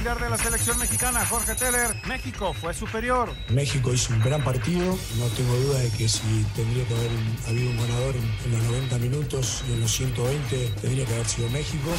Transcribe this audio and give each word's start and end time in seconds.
Auxiliar 0.00 0.18
de 0.24 0.30
la 0.30 0.38
selección 0.42 0.78
mexicana, 0.78 1.26
Jorge 1.26 1.54
Teller, 1.56 1.94
México 2.06 2.54
fue 2.58 2.72
superior. 2.72 3.34
México 3.50 3.92
hizo 3.92 4.14
un 4.14 4.20
gran 4.22 4.42
partido, 4.42 4.96
no 5.18 5.26
tengo 5.36 5.54
duda 5.56 5.78
de 5.80 5.90
que 5.90 6.08
si 6.08 6.42
tendría 6.56 6.86
que 6.88 6.94
haber 6.94 7.10
un- 7.10 7.36
habido 7.46 7.68
un 7.70 7.76
ganador 7.76 8.16
en, 8.16 8.22
en 8.46 8.52
los 8.52 8.62
90 8.62 8.96
minutos 8.96 9.62
y 9.68 9.74
en 9.74 9.80
los 9.82 9.92
120 9.94 10.68
tendría 10.80 11.04
que 11.04 11.12
haber 11.12 11.26
sido 11.28 11.50
México. 11.50 11.90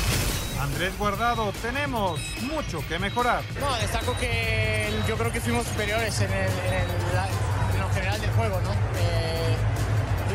Andrés 0.59 0.97
Guardado, 0.97 1.53
tenemos 1.61 2.19
mucho 2.41 2.83
que 2.87 2.97
mejorar. 2.97 3.43
No, 3.59 3.71
destaco 3.77 4.17
que 4.17 4.87
el- 4.87 5.05
yo 5.05 5.15
creo 5.15 5.31
que 5.31 5.39
fuimos 5.39 5.67
superiores 5.67 6.19
en, 6.21 6.31
el, 6.31 6.49
en, 6.49 6.73
el- 6.73 7.75
en 7.75 7.81
lo 7.81 7.89
general 7.93 8.19
del 8.19 8.31
juego, 8.31 8.59
¿no? 8.61 8.71
Eh, 8.97 9.40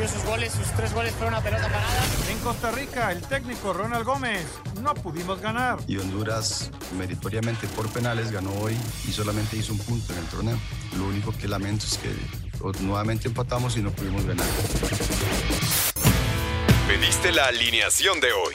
sus 0.09 0.25
goles, 0.25 0.53
sus 0.53 0.67
tres 0.73 0.93
goles 0.95 1.13
fueron 1.13 1.35
una 1.35 1.43
pelota 1.43 1.65
parada. 1.65 2.05
En 2.31 2.39
Costa 2.39 2.71
Rica, 2.71 3.13
el 3.13 3.23
técnico 3.23 3.73
Ronald 3.73 4.05
Gómez, 4.05 4.47
no 4.81 4.95
pudimos 4.95 5.41
ganar. 5.41 5.79
y 5.87 5.99
Honduras 5.99 6.71
meritoriamente 6.97 7.67
por 7.69 7.89
penales 7.89 8.31
ganó 8.31 8.53
hoy 8.61 8.77
y 9.09 9.13
solamente 9.13 9.57
hizo 9.57 9.73
un 9.73 9.79
punto 9.79 10.13
en 10.13 10.19
el 10.19 10.27
torneo. 10.27 10.59
Lo 10.97 11.07
único 11.07 11.33
que 11.33 11.49
lamento 11.49 11.87
es 11.87 11.99
que 11.99 12.15
nuevamente 12.81 13.29
empatamos 13.29 13.77
y 13.77 13.83
no 13.83 13.91
pudimos 13.91 14.25
ganar. 14.25 14.47
Pediste 16.89 17.33
la 17.33 17.47
alineación 17.47 18.21
de 18.21 18.33
hoy. 18.33 18.55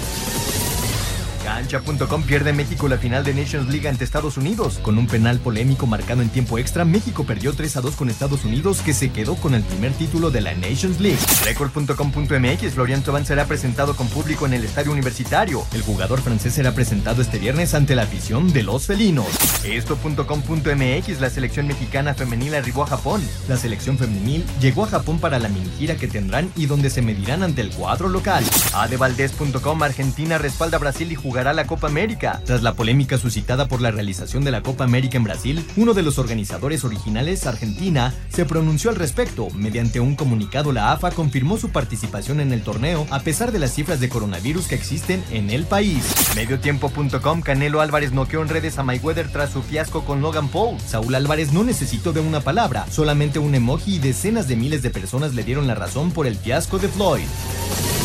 Cancha.com 1.43 2.23
pierde 2.23 2.53
México 2.53 2.87
la 2.87 2.97
final 2.97 3.23
de 3.23 3.33
Nations 3.33 3.67
League 3.69 3.87
ante 3.87 4.03
Estados 4.03 4.37
Unidos. 4.37 4.79
Con 4.81 4.97
un 4.97 5.07
penal 5.07 5.39
polémico 5.39 5.87
marcado 5.87 6.21
en 6.21 6.29
tiempo 6.29 6.57
extra, 6.57 6.85
México 6.85 7.23
perdió 7.23 7.53
3 7.53 7.77
a 7.77 7.81
2 7.81 7.95
con 7.95 8.09
Estados 8.09 8.45
Unidos, 8.45 8.81
que 8.81 8.93
se 8.93 9.11
quedó 9.11 9.35
con 9.35 9.55
el 9.55 9.63
primer 9.63 9.91
título 9.93 10.29
de 10.31 10.41
la 10.41 10.53
Nations 10.53 10.99
League. 10.99 11.17
Record.com.mx 11.43 12.73
Florian 12.73 13.01
Thauvin 13.01 13.25
será 13.25 13.45
presentado 13.45 13.95
con 13.95 14.07
público 14.07 14.45
en 14.45 14.53
el 14.53 14.63
estadio 14.63 14.91
universitario. 14.91 15.65
El 15.73 15.81
jugador 15.81 16.21
francés 16.21 16.53
será 16.53 16.73
presentado 16.73 17.21
este 17.21 17.39
viernes 17.39 17.73
ante 17.73 17.95
la 17.95 18.03
afición 18.03 18.53
de 18.53 18.63
los 18.63 18.85
felinos. 18.85 19.27
Esto.com.mx 19.63 21.19
La 21.19 21.29
selección 21.29 21.67
mexicana 21.67 22.13
femenil 22.13 22.55
arribó 22.55 22.83
a 22.83 22.87
Japón. 22.87 23.21
La 23.47 23.57
selección 23.57 23.97
femenil 23.97 24.45
llegó 24.59 24.83
a 24.83 24.87
Japón 24.87 25.19
para 25.19 25.39
la 25.39 25.49
mini 25.49 25.69
gira 25.77 25.95
que 25.95 26.07
tendrán 26.07 26.51
y 26.55 26.67
donde 26.67 26.89
se 26.89 27.01
medirán 27.01 27.43
ante 27.43 27.61
el 27.61 27.71
cuadro 27.71 28.09
local. 28.09 28.43
Adevaldez.com 28.73 29.83
Argentina 29.83 30.37
respalda 30.37 30.77
a 30.77 30.79
Brasil 30.79 31.11
y 31.11 31.15
jugará 31.15 31.30
la 31.31 31.65
Copa 31.65 31.87
América. 31.87 32.41
Tras 32.45 32.61
la 32.61 32.73
polémica 32.73 33.17
suscitada 33.17 33.67
por 33.67 33.81
la 33.81 33.89
realización 33.89 34.43
de 34.43 34.51
la 34.51 34.61
Copa 34.61 34.83
América 34.83 35.17
en 35.17 35.23
Brasil, 35.23 35.65
uno 35.77 35.93
de 35.93 36.03
los 36.03 36.19
organizadores 36.19 36.83
originales, 36.83 37.47
Argentina, 37.47 38.13
se 38.29 38.45
pronunció 38.45 38.89
al 38.89 38.97
respecto. 38.97 39.47
Mediante 39.55 40.01
un 40.01 40.15
comunicado, 40.15 40.71
la 40.71 40.91
AFA 40.91 41.11
confirmó 41.11 41.57
su 41.57 41.69
participación 41.69 42.41
en 42.41 42.51
el 42.51 42.63
torneo 42.63 43.07
a 43.11 43.21
pesar 43.21 43.51
de 43.51 43.59
las 43.59 43.73
cifras 43.73 43.99
de 43.99 44.09
coronavirus 44.09 44.67
que 44.67 44.75
existen 44.75 45.23
en 45.31 45.49
el 45.49 45.65
país. 45.65 46.03
Mediotiempo.com 46.35 47.41
Canelo 47.41 47.79
Álvarez 47.79 48.11
noqueó 48.11 48.41
en 48.41 48.49
redes 48.49 48.77
a 48.77 48.83
Mayweather 48.83 49.31
tras 49.31 49.51
su 49.51 49.63
fiasco 49.63 50.03
con 50.03 50.21
Logan 50.21 50.49
Paul. 50.49 50.79
Saúl 50.85 51.15
Álvarez 51.15 51.53
no 51.53 51.63
necesitó 51.63 52.11
de 52.11 52.19
una 52.19 52.41
palabra, 52.41 52.85
solamente 52.91 53.39
un 53.39 53.55
emoji 53.55 53.95
y 53.95 53.99
decenas 53.99 54.47
de 54.47 54.57
miles 54.57 54.81
de 54.83 54.89
personas 54.89 55.33
le 55.33 55.43
dieron 55.43 55.65
la 55.65 55.75
razón 55.75 56.11
por 56.11 56.27
el 56.27 56.35
fiasco 56.35 56.77
de 56.77 56.89
Floyd. 56.89 58.00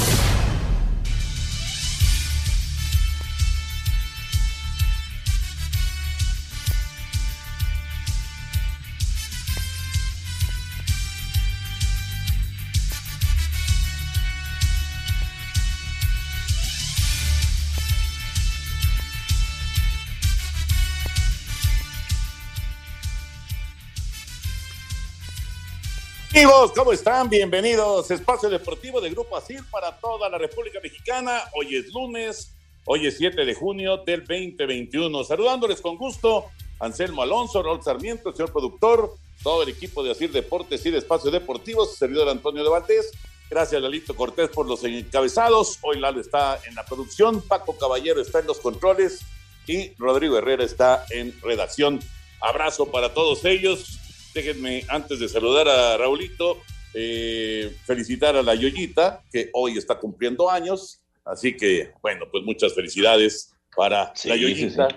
Amigos, 26.36 26.72
¿cómo 26.76 26.92
están? 26.92 27.30
Bienvenidos. 27.30 28.10
Espacio 28.10 28.50
Deportivo 28.50 29.00
de 29.00 29.08
Grupo 29.08 29.38
Asir 29.38 29.64
para 29.70 29.96
toda 29.96 30.28
la 30.28 30.36
República 30.36 30.78
Mexicana. 30.82 31.44
Hoy 31.54 31.76
es 31.76 31.90
lunes, 31.94 32.52
hoy 32.84 33.06
es 33.06 33.16
7 33.16 33.46
de 33.46 33.54
junio 33.54 33.96
del 34.04 34.20
2021. 34.20 35.24
Saludándoles 35.24 35.80
con 35.80 35.96
gusto, 35.96 36.44
Anselmo 36.78 37.22
Alonso, 37.22 37.62
Raúl 37.62 37.82
Sarmiento, 37.82 38.28
el 38.28 38.34
señor 38.34 38.52
productor, 38.52 39.14
todo 39.42 39.62
el 39.62 39.70
equipo 39.70 40.04
de 40.04 40.10
Asir 40.10 40.30
Deportes 40.30 40.84
y 40.84 40.90
de 40.90 40.98
Espacio 40.98 41.30
Deportivo, 41.30 41.86
su 41.86 41.96
servidor 41.96 42.28
Antonio 42.28 42.62
de 42.62 42.68
Valdés. 42.68 43.12
Gracias, 43.48 43.80
Lalito 43.80 44.14
Cortés, 44.14 44.50
por 44.50 44.66
los 44.66 44.84
encabezados. 44.84 45.78
Hoy 45.80 45.98
Lalo 46.00 46.20
está 46.20 46.60
en 46.68 46.74
la 46.74 46.84
producción, 46.84 47.40
Paco 47.40 47.78
Caballero 47.78 48.20
está 48.20 48.40
en 48.40 48.46
los 48.46 48.58
controles 48.58 49.20
y 49.66 49.94
Rodrigo 49.94 50.36
Herrera 50.36 50.64
está 50.64 51.06
en 51.08 51.34
redacción. 51.40 51.98
Abrazo 52.42 52.84
para 52.90 53.14
todos 53.14 53.42
ellos. 53.46 54.00
Déjenme, 54.40 54.84
antes 54.90 55.18
de 55.18 55.30
saludar 55.30 55.66
a 55.66 55.96
Raulito, 55.96 56.58
eh, 56.92 57.74
felicitar 57.86 58.36
a 58.36 58.42
la 58.42 58.54
Yoyita, 58.54 59.24
que 59.32 59.48
hoy 59.54 59.78
está 59.78 59.98
cumpliendo 59.98 60.50
años. 60.50 61.00
Así 61.24 61.56
que, 61.56 61.94
bueno, 62.02 62.26
pues 62.30 62.44
muchas 62.44 62.74
felicidades 62.74 63.54
para 63.74 64.14
Sí, 64.14 64.28
la 64.28 64.34
sí, 64.34 64.40
Yoyita. 64.42 64.90
sí. 64.90 64.96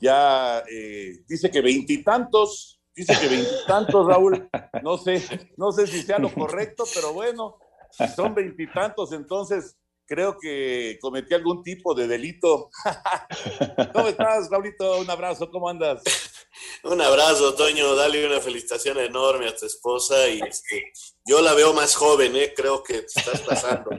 Ya 0.00 0.64
eh, 0.68 1.20
dice 1.28 1.52
que 1.52 1.60
veintitantos, 1.60 2.80
dice 2.96 3.16
que 3.20 3.28
veintitantos, 3.28 4.08
Raúl. 4.08 4.50
No 4.82 4.98
sé, 4.98 5.22
no 5.56 5.70
sé 5.70 5.86
si 5.86 6.02
sea 6.02 6.18
lo 6.18 6.34
correcto, 6.34 6.82
pero 6.92 7.12
bueno, 7.12 7.58
si 7.92 8.08
son 8.08 8.34
veintitantos, 8.34 9.12
entonces 9.12 9.76
creo 10.06 10.36
que 10.38 10.98
cometí 11.00 11.34
algún 11.34 11.62
tipo 11.62 11.94
de 11.94 12.06
delito. 12.06 12.70
¿Cómo 13.92 14.08
estás, 14.08 14.48
Raulito? 14.50 14.98
Un 14.98 15.10
abrazo, 15.10 15.50
¿cómo 15.50 15.68
andas? 15.68 16.02
Un 16.84 17.00
abrazo, 17.00 17.54
Toño. 17.54 17.94
Dale 17.94 18.26
una 18.26 18.40
felicitación 18.40 18.98
enorme 18.98 19.48
a 19.48 19.56
tu 19.56 19.66
esposa. 19.66 20.28
Y 20.28 20.40
este, 20.40 20.92
yo 21.24 21.40
la 21.40 21.54
veo 21.54 21.72
más 21.72 21.94
joven, 21.94 22.36
¿eh? 22.36 22.52
creo 22.54 22.82
que 22.82 23.02
te 23.02 23.20
estás 23.20 23.40
pasando. 23.40 23.90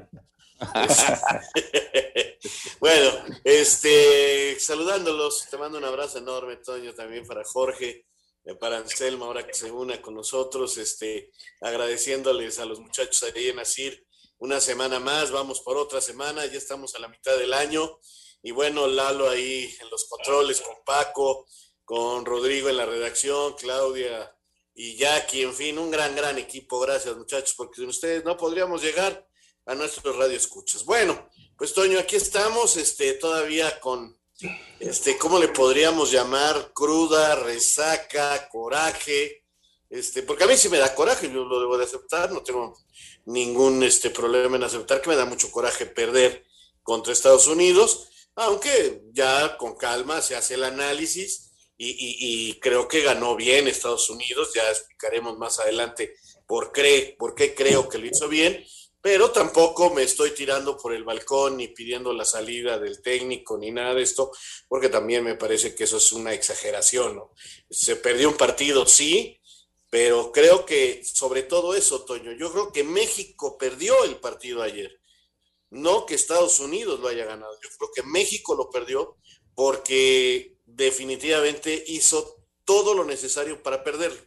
bueno, 2.80 3.12
este, 3.44 4.58
saludándolos, 4.60 5.48
te 5.50 5.58
mando 5.58 5.78
un 5.78 5.86
abrazo 5.86 6.20
enorme, 6.20 6.58
Toño, 6.58 6.94
también 6.94 7.26
para 7.26 7.44
Jorge, 7.44 8.06
eh, 8.46 8.56
para 8.56 8.78
Anselmo, 8.78 9.26
ahora 9.26 9.46
que 9.46 9.54
se 9.54 9.70
una 9.70 10.02
con 10.02 10.16
nosotros, 10.16 10.78
este, 10.78 11.32
agradeciéndoles 11.60 12.60
a 12.60 12.66
los 12.66 12.80
muchachos 12.80 13.24
ahí 13.24 13.50
en 13.50 13.60
Asir 13.60 14.05
una 14.38 14.60
semana 14.60 15.00
más, 15.00 15.32
vamos 15.32 15.62
por 15.62 15.78
otra 15.78 16.02
semana, 16.02 16.46
ya 16.46 16.58
estamos 16.58 16.96
a 16.96 17.00
la 17.00 17.08
mitad 17.08 17.38
del 17.38 17.54
año. 17.54 18.00
Y 18.42 18.52
bueno, 18.52 18.88
Lalo 18.88 19.30
ahí 19.30 19.76
en 19.82 19.90
los 19.90 20.06
controles 20.06 20.62
con 20.62 20.76
Paco, 20.86 21.48
con 21.84 22.26
Rodrigo 22.26 22.70
en 22.70 22.78
la 22.78 22.86
redacción, 22.86 23.54
Claudia 23.54 24.36
y 24.74 24.98
Jackie, 24.98 25.44
en 25.44 25.54
fin, 25.54 25.80
un 25.80 25.90
gran, 25.90 26.16
gran 26.16 26.38
equipo. 26.38 26.80
Gracias, 26.80 27.16
muchachos, 27.16 27.54
porque 27.56 27.78
sin 27.78 27.90
ustedes 27.90 28.26
no 28.26 28.36
podríamos 28.36 28.82
llegar 28.82 29.28
a 29.66 29.74
nuestros 29.74 30.16
radioescuchas. 30.16 30.84
Bueno, 30.84 31.30
pues 31.58 31.74
Toño, 31.74 31.98
aquí 31.98 32.18
estamos, 32.18 32.76
este, 32.78 33.14
todavía 33.14 33.80
con, 33.80 34.20
este, 34.80 35.18
¿cómo 35.18 35.40
le 35.40 35.48
podríamos 35.48 36.12
llamar? 36.12 36.72
Cruda, 36.74 37.36
resaca, 37.36 38.48
coraje, 38.50 39.46
este, 39.90 40.24
porque 40.24 40.44
a 40.44 40.48
mí 40.48 40.58
sí 40.58 40.68
me 40.70 40.78
da 40.78 40.94
coraje, 40.94 41.32
yo 41.32 41.46
lo 41.46 41.60
debo 41.60 41.78
de 41.78 41.86
aceptar, 41.86 42.32
no 42.32 42.44
tengo 42.44 42.78
ningún 43.26 43.84
este, 43.84 44.10
problema 44.10 44.56
en 44.56 44.64
aceptar 44.64 45.02
que 45.02 45.10
me 45.10 45.16
da 45.16 45.26
mucho 45.26 45.52
coraje 45.52 45.86
perder 45.86 46.46
contra 46.84 47.14
Estados 47.14 47.48
Unidos, 47.48 48.10
aunque 48.36 49.02
ya 49.12 49.58
con 49.58 49.76
calma 49.76 50.22
se 50.22 50.36
hace 50.36 50.56
el 50.56 50.64
análisis 50.64 51.52
y, 51.78 52.58
creo 52.60 52.88
que 52.88 53.02
ganó 53.02 53.36
bien 53.36 53.68
Estados 53.68 54.10
Unidos, 54.10 54.52
ya 54.54 54.70
explicaremos 54.70 55.38
más 55.38 55.60
adelante 55.60 56.16
por, 56.46 56.72
por 57.18 57.36
qué 57.36 57.54
creo 57.54 57.90
que 57.90 57.98
lo 57.98 58.06
hizo 58.06 58.30
bien, 58.30 58.64
pero 59.02 59.32
tampoco 59.32 59.94
me 59.94 60.04
estoy 60.04 60.32
tirando 60.32 60.78
por 60.78 60.94
el 60.94 61.04
balcón 61.04 61.58
ni 61.58 61.68
pidiendo 61.68 62.14
la 62.14 62.26
salida 62.26 62.80
del 62.80 63.02
técnico 63.02 63.58
ni 63.58 63.72
nada 63.72 63.94
de 63.94 64.02
esto, 64.02 64.32
porque 64.68 64.90
también 64.90 65.24
me 65.24 65.36
parece 65.36 65.76
que 65.76 65.84
eso 65.84 65.98
es 65.98 66.12
una 66.12 66.34
exageración. 66.34 67.16
¿no? 67.16 67.32
Se 67.70 67.98
perdió 67.98 68.30
un 68.30 68.36
partido, 68.36 68.86
sí, 68.88 69.40
pero 69.96 70.34
creo 70.34 70.66
que 70.66 71.06
sobre 71.06 71.44
todo 71.44 71.74
eso, 71.74 72.04
Toño, 72.04 72.34
yo 72.34 72.52
creo 72.52 72.74
que 72.74 72.84
México 72.84 73.58
perdió 73.58 74.04
el 74.04 74.18
partido 74.18 74.62
ayer, 74.62 75.00
no 75.70 76.06
que 76.06 76.16
Estados 76.16 76.60
Unidos 76.60 77.00
lo 77.00 77.08
haya 77.08 77.24
ganado, 77.24 77.58
yo 77.64 77.70
creo 77.78 77.90
que 77.96 78.04
México 78.04 78.56
lo 78.56 78.70
perdió 78.70 79.16
porque 79.56 80.58
definitivamente 80.66 81.82
hizo 81.88 82.44
todo 82.66 82.94
lo 82.94 83.06
necesario 83.06 83.64
para 83.64 83.86
perderlo. 83.86 84.20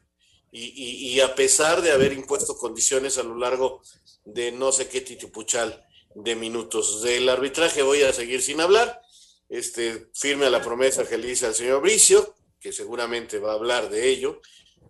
Y, 0.50 1.20
a 1.20 1.34
pesar 1.34 1.82
de 1.82 1.92
haber 1.92 2.14
impuesto 2.14 2.56
condiciones 2.56 3.18
a 3.18 3.22
lo 3.22 3.36
largo 3.36 3.82
de 4.24 4.50
no 4.50 4.72
sé 4.72 4.88
qué 4.88 5.02
titipuchal 5.02 5.84
de 6.14 6.34
minutos 6.34 7.02
del 7.02 7.28
arbitraje, 7.28 7.82
voy 7.82 8.04
a 8.04 8.14
seguir 8.14 8.40
sin 8.40 8.62
hablar. 8.62 9.02
Este, 9.50 10.08
firme 10.14 10.46
a 10.46 10.50
la 10.50 10.62
promesa 10.62 11.06
que 11.06 11.18
le 11.18 11.28
hice 11.28 11.44
al 11.44 11.54
señor 11.54 11.82
Bricio, 11.82 12.36
que 12.58 12.72
seguramente 12.72 13.38
va 13.38 13.50
a 13.50 13.56
hablar 13.56 13.90
de 13.90 14.08
ello, 14.08 14.40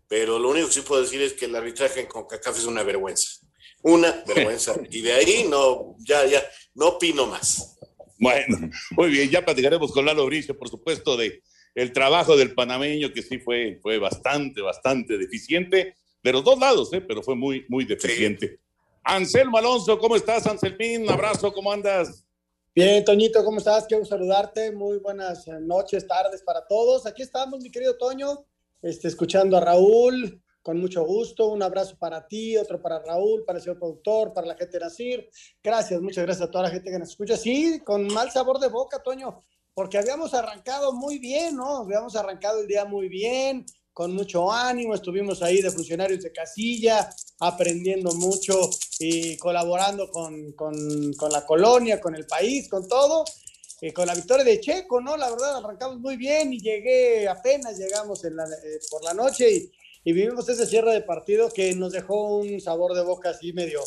pero 0.09 0.39
lo 0.39 0.51
único 0.51 0.67
que 0.67 0.73
sí 0.73 0.81
puedo 0.81 1.03
decir 1.03 1.21
es 1.23 1.35
que 1.35 1.45
el 1.45 1.55
arbitraje 1.55 2.01
en 2.01 2.07
CONCACAF 2.07 2.59
es 2.59 2.65
una 2.65 2.83
vergüenza. 2.83 3.47
Una 3.83 4.25
vergüenza. 4.27 4.75
Y 4.91 5.03
de 5.03 5.13
ahí 5.13 5.47
no, 5.49 5.97
ya, 5.99 6.25
ya, 6.27 6.43
no 6.75 6.89
opino 6.89 7.27
más. 7.27 7.79
Bueno, 8.19 8.71
muy 8.91 9.11
bien, 9.11 9.31
ya 9.31 9.45
platicaremos 9.45 9.93
con 9.93 10.05
Lalo 10.05 10.27
Bricio, 10.27 10.59
por 10.59 10.69
supuesto, 10.69 11.17
de 11.17 11.43
el 11.75 11.93
trabajo 11.93 12.37
del 12.37 12.55
panameño, 12.55 13.13
que 13.13 13.23
sí 13.23 13.39
fue, 13.39 13.79
fue 13.81 13.99
bastante, 13.99 14.61
bastante 14.61 15.17
deficiente, 15.17 15.95
de 16.23 16.33
los 16.33 16.43
dos 16.43 16.59
lados, 16.59 16.93
¿eh? 16.93 17.01
pero 17.01 17.23
fue 17.23 17.37
muy, 17.37 17.65
muy 17.69 17.85
deficiente. 17.85 18.59
Anselmo 19.05 19.59
Alonso, 19.59 19.97
¿cómo 19.99 20.17
estás, 20.17 20.47
Anselmín? 20.47 21.03
Un 21.03 21.11
abrazo, 21.11 21.53
¿cómo 21.53 21.71
andas? 21.71 22.25
Bien, 22.75 23.05
Toñito, 23.05 23.45
¿cómo 23.45 23.59
estás? 23.59 23.87
Quiero 23.87 24.05
saludarte. 24.05 24.73
Muy 24.73 24.99
buenas 24.99 25.47
noches, 25.61 26.07
tardes 26.07 26.43
para 26.43 26.67
todos. 26.67 27.07
Aquí 27.07 27.23
estamos, 27.23 27.61
mi 27.61 27.71
querido 27.71 27.97
Toño, 27.97 28.45
este, 28.83 29.09
escuchando 29.09 29.57
a 29.57 29.61
Raúl, 29.61 30.43
con 30.63 30.79
mucho 30.79 31.05
gusto. 31.05 31.49
Un 31.49 31.63
abrazo 31.63 31.97
para 31.99 32.27
ti, 32.27 32.57
otro 32.57 32.81
para 32.81 32.99
Raúl, 33.01 33.45
para 33.45 33.59
el 33.59 33.65
señor 33.65 33.79
productor, 33.79 34.33
para 34.33 34.47
la 34.47 34.57
gente 34.57 34.79
de 34.79 34.85
Nacir. 34.85 35.31
Gracias, 35.63 36.01
muchas 36.01 36.25
gracias 36.25 36.49
a 36.49 36.51
toda 36.51 36.65
la 36.65 36.71
gente 36.71 36.91
que 36.91 36.99
nos 36.99 37.11
escucha. 37.11 37.37
Sí, 37.37 37.81
con 37.85 38.07
mal 38.09 38.31
sabor 38.31 38.59
de 38.59 38.69
boca, 38.69 39.03
Toño 39.03 39.43
porque 39.79 39.97
habíamos 39.97 40.35
arrancado 40.35 40.93
muy 40.93 41.21
bien, 41.21 41.55
¿no? 41.55 41.77
Habíamos 41.77 42.17
arrancado 42.17 42.63
el 42.63 42.67
día 42.67 42.85
muy 42.85 43.09
bien, 43.09 43.65
con 43.93 44.13
mucho 44.13 44.51
ánimo, 44.51 44.93
estuvimos 44.93 45.41
ahí 45.41 45.63
de 45.63 45.71
funcionarios 45.71 46.21
de 46.21 46.33
casilla, 46.33 47.09
aprendiendo 47.39 48.13
mucho 48.15 48.59
y 48.99 49.37
colaborando 49.37 50.11
con, 50.11 50.51
con, 50.55 51.13
con 51.13 51.31
la 51.31 51.47
colonia, 51.47 52.01
con 52.01 52.17
el 52.17 52.27
país, 52.27 52.69
con 52.69 52.89
todo. 52.89 53.25
Y 53.81 53.93
con 53.93 54.07
la 54.07 54.15
victoria 54.15 54.45
de 54.45 54.61
Checo, 54.61 55.01
¿no? 55.01 55.17
La 55.17 55.31
verdad, 55.31 55.59
arrancamos 55.59 56.01
muy 56.01 56.17
bien 56.17 56.53
y 56.53 56.61
llegué, 56.61 57.29
apenas 57.29 57.79
llegamos 57.79 58.25
en 58.25 58.37
la, 58.37 58.45
eh, 58.45 58.81
por 58.91 59.05
la 59.05 59.15
noche 59.15 59.51
y, 59.51 59.73
y, 60.05 60.13
vivimos 60.13 60.49
ese 60.49 60.67
cierre 60.67 60.93
de 60.93 61.03
partido 61.03 61.49
que 61.51 61.75
nos 61.75 61.93
dejó 61.93 62.39
un 62.39 62.61
sabor 62.61 62.95
de 62.95 63.03
boca 63.03 63.31
así 63.31 63.53
medio, 63.53 63.81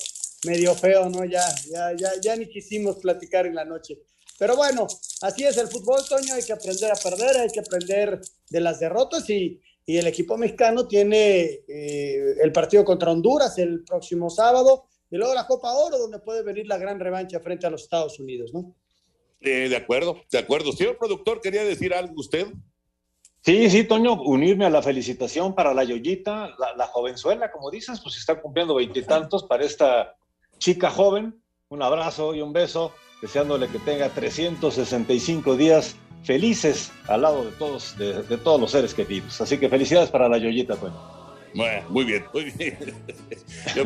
medio 0.46 0.74
feo, 0.76 1.10
¿no? 1.10 1.26
Ya, 1.26 1.44
ya, 1.70 1.94
ya, 1.94 2.12
ya 2.22 2.36
ni 2.36 2.48
quisimos 2.48 2.98
platicar 2.98 3.46
en 3.46 3.56
la 3.56 3.66
noche. 3.66 4.00
Pero 4.42 4.56
bueno, 4.56 4.88
así 5.22 5.44
es 5.44 5.58
el 5.58 5.68
fútbol, 5.68 6.02
Toño, 6.08 6.34
hay 6.34 6.44
que 6.44 6.54
aprender 6.54 6.92
a 6.92 6.96
perder, 6.96 7.38
hay 7.42 7.50
que 7.50 7.60
aprender 7.60 8.20
de 8.50 8.60
las 8.60 8.80
derrotas 8.80 9.30
y, 9.30 9.62
el 9.88 10.08
equipo 10.08 10.38
mexicano 10.38 10.88
tiene 10.88 11.64
eh, 11.68 12.36
el 12.42 12.54
partido 12.54 12.86
contra 12.86 13.12
Honduras 13.12 13.58
el 13.58 13.84
próximo 13.84 14.30
sábado 14.30 14.86
y 15.10 15.18
luego 15.18 15.34
la 15.36 15.46
Copa 15.46 15.74
Oro, 15.74 15.98
donde 15.98 16.20
puede 16.20 16.44
venir 16.44 16.66
la 16.66 16.78
gran 16.78 16.98
revancha 16.98 17.42
frente 17.42 17.68
a 17.68 17.70
los 17.70 17.84
Estados 17.84 18.18
Unidos, 18.18 18.54
¿no? 18.54 18.74
Eh, 19.42 19.70
de 19.70 19.76
acuerdo, 19.76 20.22
de 20.32 20.38
acuerdo. 20.38 20.72
Señor 20.72 20.98
productor, 20.98 21.42
¿quería 21.42 21.64
decir 21.64 21.94
algo 21.94 22.14
usted? 22.16 22.48
Sí, 23.44 23.70
sí, 23.72 23.84
Toño, 23.84 24.22
unirme 24.22 24.66
a 24.66 24.70
la 24.70 24.84
felicitación 24.84 25.56
para 25.56 25.74
la 25.74 25.84
Yoyita, 25.84 26.56
la, 26.60 26.76
la 26.76 26.88
jovenzuela, 26.88 27.52
como 27.52 27.72
dices, 27.72 28.00
pues 28.02 28.18
está 28.18 28.40
cumpliendo 28.40 28.76
veintitantos 28.76 29.44
para 29.44 29.66
esta 29.66 30.16
chica 30.60 30.92
joven. 30.92 31.42
Un 31.70 31.82
abrazo 31.82 32.36
y 32.36 32.42
un 32.42 32.54
beso 32.54 32.94
deseándole 33.22 33.68
que 33.68 33.80
tenga 33.80 34.10
365 34.10 35.56
días 35.56 35.96
felices 36.24 36.92
al 37.08 37.22
lado 37.24 37.46
de 37.46 37.52
todos, 37.52 37.98
de, 37.98 38.38
todos 38.38 38.60
los 38.60 38.72
seres 38.72 38.94
queridos. 38.94 39.40
Así 39.42 39.58
que 39.58 39.70
felicidades 39.70 40.10
para 40.10 40.30
la 40.30 40.38
Yoyita, 40.38 40.76
Bueno, 41.54 41.90
muy 41.90 42.06
bien, 42.06 42.26
muy 42.34 42.46
bien. 42.52 42.78
Yo 43.76 43.86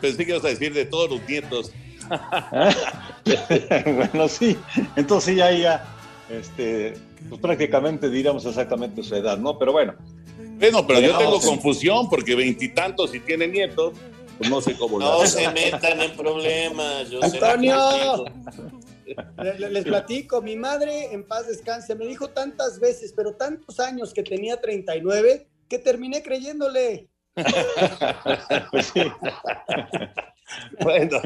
pensé 0.00 0.24
que 0.24 0.32
ibas 0.32 0.44
a 0.44 0.48
decir 0.48 0.74
de 0.74 0.84
todos 0.84 1.10
los 1.10 1.28
nietos. 1.28 1.72
bueno, 3.96 4.28
sí. 4.28 4.56
Entonces 4.96 5.36
ya, 5.36 5.50
ya, 5.52 5.84
este, 6.30 6.94
pues 7.28 7.40
prácticamente 7.40 8.10
diríamos 8.10 8.44
exactamente 8.44 9.02
su 9.02 9.14
edad, 9.14 9.38
¿no? 9.38 9.58
Pero 9.58 9.72
bueno. 9.72 9.94
Bueno, 10.58 10.86
pero 10.86 11.00
yo 11.00 11.18
tengo 11.18 11.40
confusión 11.40 12.08
porque 12.08 12.34
veintitantos 12.34 13.14
y 13.14 13.20
tiene 13.20 13.48
nietos. 13.48 13.94
Pues 14.38 14.48
no 14.48 14.60
sé 14.60 14.76
cómo 14.76 14.98
No 14.98 15.26
se 15.26 15.48
metan 15.50 16.00
en 16.00 16.16
problemas. 16.16 17.06
Antonio, 17.20 18.24
les, 19.70 19.84
platico, 19.84 20.40
mi 20.40 20.56
madre 20.56 21.12
en 21.12 21.24
paz 21.24 21.46
descanse, 21.46 21.94
me 21.94 22.06
dijo 22.06 22.28
tantas 22.28 22.80
veces, 22.80 23.12
pero 23.14 23.34
tantos 23.34 23.78
años 23.80 24.14
que 24.14 24.22
tenía 24.22 24.60
39, 24.60 25.48
que 25.68 25.78
terminé 25.78 26.22
creyéndole. 26.22 27.08
Pues 28.70 28.92
bueno, 30.80 31.20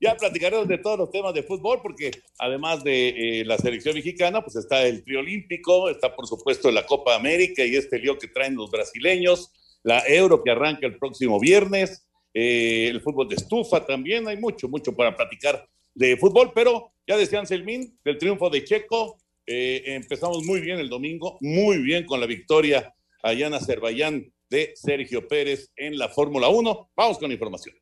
ya 0.00 0.16
platicaremos 0.16 0.68
de 0.68 0.78
todos 0.78 0.98
los 0.98 1.10
temas 1.10 1.34
de 1.34 1.42
fútbol, 1.42 1.80
porque 1.82 2.10
además 2.38 2.84
de 2.84 3.40
eh, 3.40 3.44
la 3.44 3.58
selección 3.58 3.94
mexicana, 3.94 4.42
pues 4.42 4.56
está 4.56 4.86
el 4.86 5.04
triolímpico, 5.04 5.88
está 5.88 6.14
por 6.14 6.26
supuesto 6.26 6.70
la 6.70 6.86
Copa 6.86 7.14
América 7.14 7.64
y 7.64 7.76
este 7.76 7.98
lío 7.98 8.18
que 8.18 8.28
traen 8.28 8.56
los 8.56 8.70
brasileños, 8.70 9.52
la 9.82 10.02
Euro 10.06 10.42
que 10.42 10.50
arranca 10.50 10.86
el 10.86 10.98
próximo 10.98 11.38
viernes, 11.38 12.06
eh, 12.32 12.88
el 12.90 13.00
fútbol 13.00 13.28
de 13.28 13.36
estufa 13.36 13.84
también, 13.84 14.26
hay 14.28 14.36
mucho, 14.36 14.68
mucho 14.68 14.94
para 14.94 15.14
platicar 15.14 15.68
de 15.94 16.16
fútbol, 16.16 16.52
pero 16.54 16.92
ya 17.06 17.16
decía 17.16 17.38
Anselmín, 17.38 17.98
del 18.04 18.18
triunfo 18.18 18.50
de 18.50 18.64
Checo, 18.64 19.18
eh, 19.46 19.82
empezamos 19.86 20.44
muy 20.44 20.60
bien 20.60 20.78
el 20.78 20.88
domingo, 20.88 21.38
muy 21.40 21.78
bien 21.78 22.06
con 22.06 22.18
la 22.18 22.26
victoria 22.26 22.94
allá 23.22 23.46
en 23.46 23.54
Azerbaiyán 23.54 24.32
de 24.48 24.72
Sergio 24.74 25.26
Pérez 25.28 25.70
en 25.76 25.98
la 25.98 26.08
Fórmula 26.08 26.48
1. 26.48 26.90
Vamos 26.96 27.18
con 27.18 27.30
información. 27.30 27.74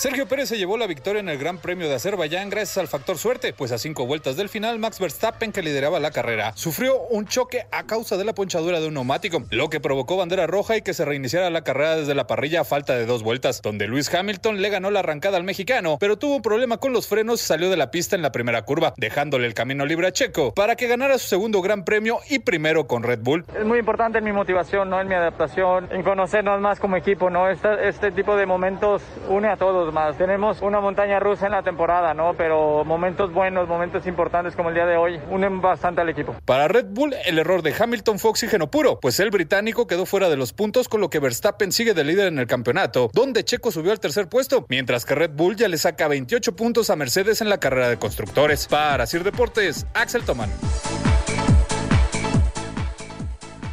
Sergio 0.00 0.24
Pérez 0.24 0.48
se 0.48 0.56
llevó 0.56 0.78
la 0.78 0.86
victoria 0.86 1.20
en 1.20 1.28
el 1.28 1.36
Gran 1.36 1.58
Premio 1.58 1.86
de 1.86 1.94
Azerbaiyán 1.94 2.48
gracias 2.48 2.78
al 2.78 2.88
factor 2.88 3.18
suerte, 3.18 3.52
pues 3.52 3.70
a 3.70 3.76
cinco 3.76 4.06
vueltas 4.06 4.34
del 4.34 4.48
final, 4.48 4.78
Max 4.78 4.98
Verstappen, 4.98 5.52
que 5.52 5.60
lideraba 5.60 6.00
la 6.00 6.10
carrera, 6.10 6.52
sufrió 6.54 6.98
un 7.10 7.26
choque 7.26 7.66
a 7.70 7.84
causa 7.84 8.16
de 8.16 8.24
la 8.24 8.32
ponchadura 8.32 8.80
de 8.80 8.88
un 8.88 8.94
neumático, 8.94 9.42
lo 9.50 9.68
que 9.68 9.78
provocó 9.78 10.16
bandera 10.16 10.46
roja 10.46 10.78
y 10.78 10.80
que 10.80 10.94
se 10.94 11.04
reiniciara 11.04 11.50
la 11.50 11.64
carrera 11.64 11.96
desde 11.96 12.14
la 12.14 12.26
parrilla 12.26 12.62
a 12.62 12.64
falta 12.64 12.94
de 12.94 13.04
dos 13.04 13.22
vueltas, 13.22 13.60
donde 13.60 13.88
Luis 13.88 14.08
Hamilton 14.14 14.62
le 14.62 14.70
ganó 14.70 14.90
la 14.90 15.00
arrancada 15.00 15.36
al 15.36 15.44
mexicano, 15.44 15.98
pero 16.00 16.16
tuvo 16.16 16.36
un 16.36 16.40
problema 16.40 16.78
con 16.78 16.94
los 16.94 17.06
frenos 17.06 17.42
y 17.42 17.44
salió 17.44 17.68
de 17.68 17.76
la 17.76 17.90
pista 17.90 18.16
en 18.16 18.22
la 18.22 18.32
primera 18.32 18.62
curva, 18.62 18.94
dejándole 18.96 19.46
el 19.46 19.52
camino 19.52 19.84
libre 19.84 20.06
a 20.06 20.12
Checo 20.12 20.54
para 20.54 20.76
que 20.76 20.86
ganara 20.86 21.18
su 21.18 21.28
segundo 21.28 21.60
Gran 21.60 21.84
Premio 21.84 22.20
y 22.30 22.38
primero 22.38 22.86
con 22.86 23.02
Red 23.02 23.20
Bull. 23.20 23.44
Es 23.54 23.66
muy 23.66 23.80
importante 23.80 24.16
en 24.16 24.24
mi 24.24 24.32
motivación, 24.32 24.88
¿no? 24.88 24.98
en 24.98 25.08
mi 25.08 25.14
adaptación, 25.14 25.88
en 25.92 26.02
conocernos 26.02 26.58
más 26.62 26.80
como 26.80 26.96
equipo, 26.96 27.28
¿no? 27.28 27.50
Este, 27.50 27.86
este 27.86 28.12
tipo 28.12 28.34
de 28.34 28.46
momentos 28.46 29.02
une 29.28 29.48
a 29.48 29.58
todos 29.58 29.89
más. 29.92 30.16
Tenemos 30.16 30.62
una 30.62 30.80
montaña 30.80 31.18
rusa 31.20 31.46
en 31.46 31.52
la 31.52 31.62
temporada, 31.62 32.14
¿no? 32.14 32.34
Pero 32.34 32.84
momentos 32.84 33.32
buenos, 33.32 33.68
momentos 33.68 34.06
importantes 34.06 34.56
como 34.56 34.68
el 34.68 34.74
día 34.74 34.86
de 34.86 34.96
hoy, 34.96 35.20
unen 35.30 35.60
bastante 35.60 36.00
al 36.00 36.08
equipo. 36.08 36.34
Para 36.44 36.68
Red 36.68 36.86
Bull, 36.90 37.14
el 37.24 37.38
error 37.38 37.62
de 37.62 37.74
Hamilton 37.78 38.18
fue 38.18 38.30
oxígeno 38.30 38.70
puro, 38.70 39.00
pues 39.00 39.20
el 39.20 39.30
británico 39.30 39.86
quedó 39.86 40.06
fuera 40.06 40.28
de 40.28 40.36
los 40.36 40.52
puntos, 40.52 40.88
con 40.88 41.00
lo 41.00 41.10
que 41.10 41.18
Verstappen 41.18 41.72
sigue 41.72 41.94
de 41.94 42.04
líder 42.04 42.28
en 42.28 42.38
el 42.38 42.46
campeonato, 42.46 43.10
donde 43.12 43.44
Checo 43.44 43.70
subió 43.70 43.92
al 43.92 44.00
tercer 44.00 44.28
puesto, 44.28 44.66
mientras 44.68 45.04
que 45.04 45.14
Red 45.14 45.32
Bull 45.34 45.56
ya 45.56 45.68
le 45.68 45.78
saca 45.78 46.08
28 46.08 46.56
puntos 46.56 46.90
a 46.90 46.96
Mercedes 46.96 47.40
en 47.40 47.48
la 47.48 47.58
carrera 47.58 47.88
de 47.88 47.98
constructores. 47.98 48.66
Para 48.68 49.06
Sir 49.06 49.24
Deportes, 49.24 49.86
Axel 49.94 50.24
Toman. 50.24 50.50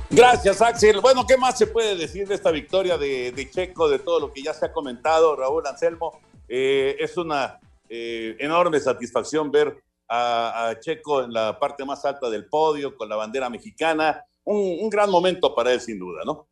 Gracias, 0.10 0.62
Axel. 0.62 1.02
Bueno, 1.02 1.26
¿qué 1.28 1.36
más 1.36 1.58
se 1.58 1.68
puede 1.68 1.96
decir 1.96 2.28
de 2.28 2.36
esta 2.36 2.52
victoria 2.52 2.98
de, 2.98 3.32
de, 3.34 3.50
Checo, 3.50 3.90
de 3.90 4.00
todo 4.00 4.22
lo 4.22 4.32
que 4.32 4.42
ya 4.42 4.54
se 4.54 4.66
ha 4.66 4.72
comentado, 4.72 5.36
Raúl 5.36 5.68
Anselmo? 5.68 6.22
Eh, 6.48 6.96
es 7.00 7.18
una 7.18 7.60
eh, 7.90 8.36
enorme 8.40 8.80
satisfacción 8.80 9.52
ver 9.52 9.84
a, 10.08 10.76
Checo 10.80 11.24
en 11.24 11.34
la 11.34 11.60
parte 11.60 11.84
más 11.84 12.06
alta 12.06 12.30
del 12.30 12.46
podio 12.46 12.96
con 12.96 13.10
la 13.10 13.18
bandera 13.18 13.50
mexicana. 13.50 14.24
Un, 14.46 14.90
gran 14.90 15.10
momento 15.10 15.54
para 15.54 15.74
él, 15.74 15.82
sin 15.82 16.00
duda, 16.00 16.22
¿no? 16.26 16.48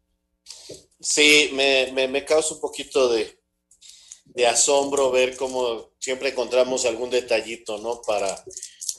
Sí, 1.00 1.52
me, 1.54 2.08
me, 2.08 2.26
causa 2.26 2.56
un 2.56 2.60
poquito 2.60 3.08
de, 3.08 3.40
de, 4.26 4.48
asombro 4.48 5.12
ver 5.12 5.38
cómo 5.38 5.92
siempre 6.00 6.30
encontramos 6.30 6.86
algún 6.86 7.10
detallito, 7.10 7.78
¿no? 7.78 8.02
Para, 8.02 8.44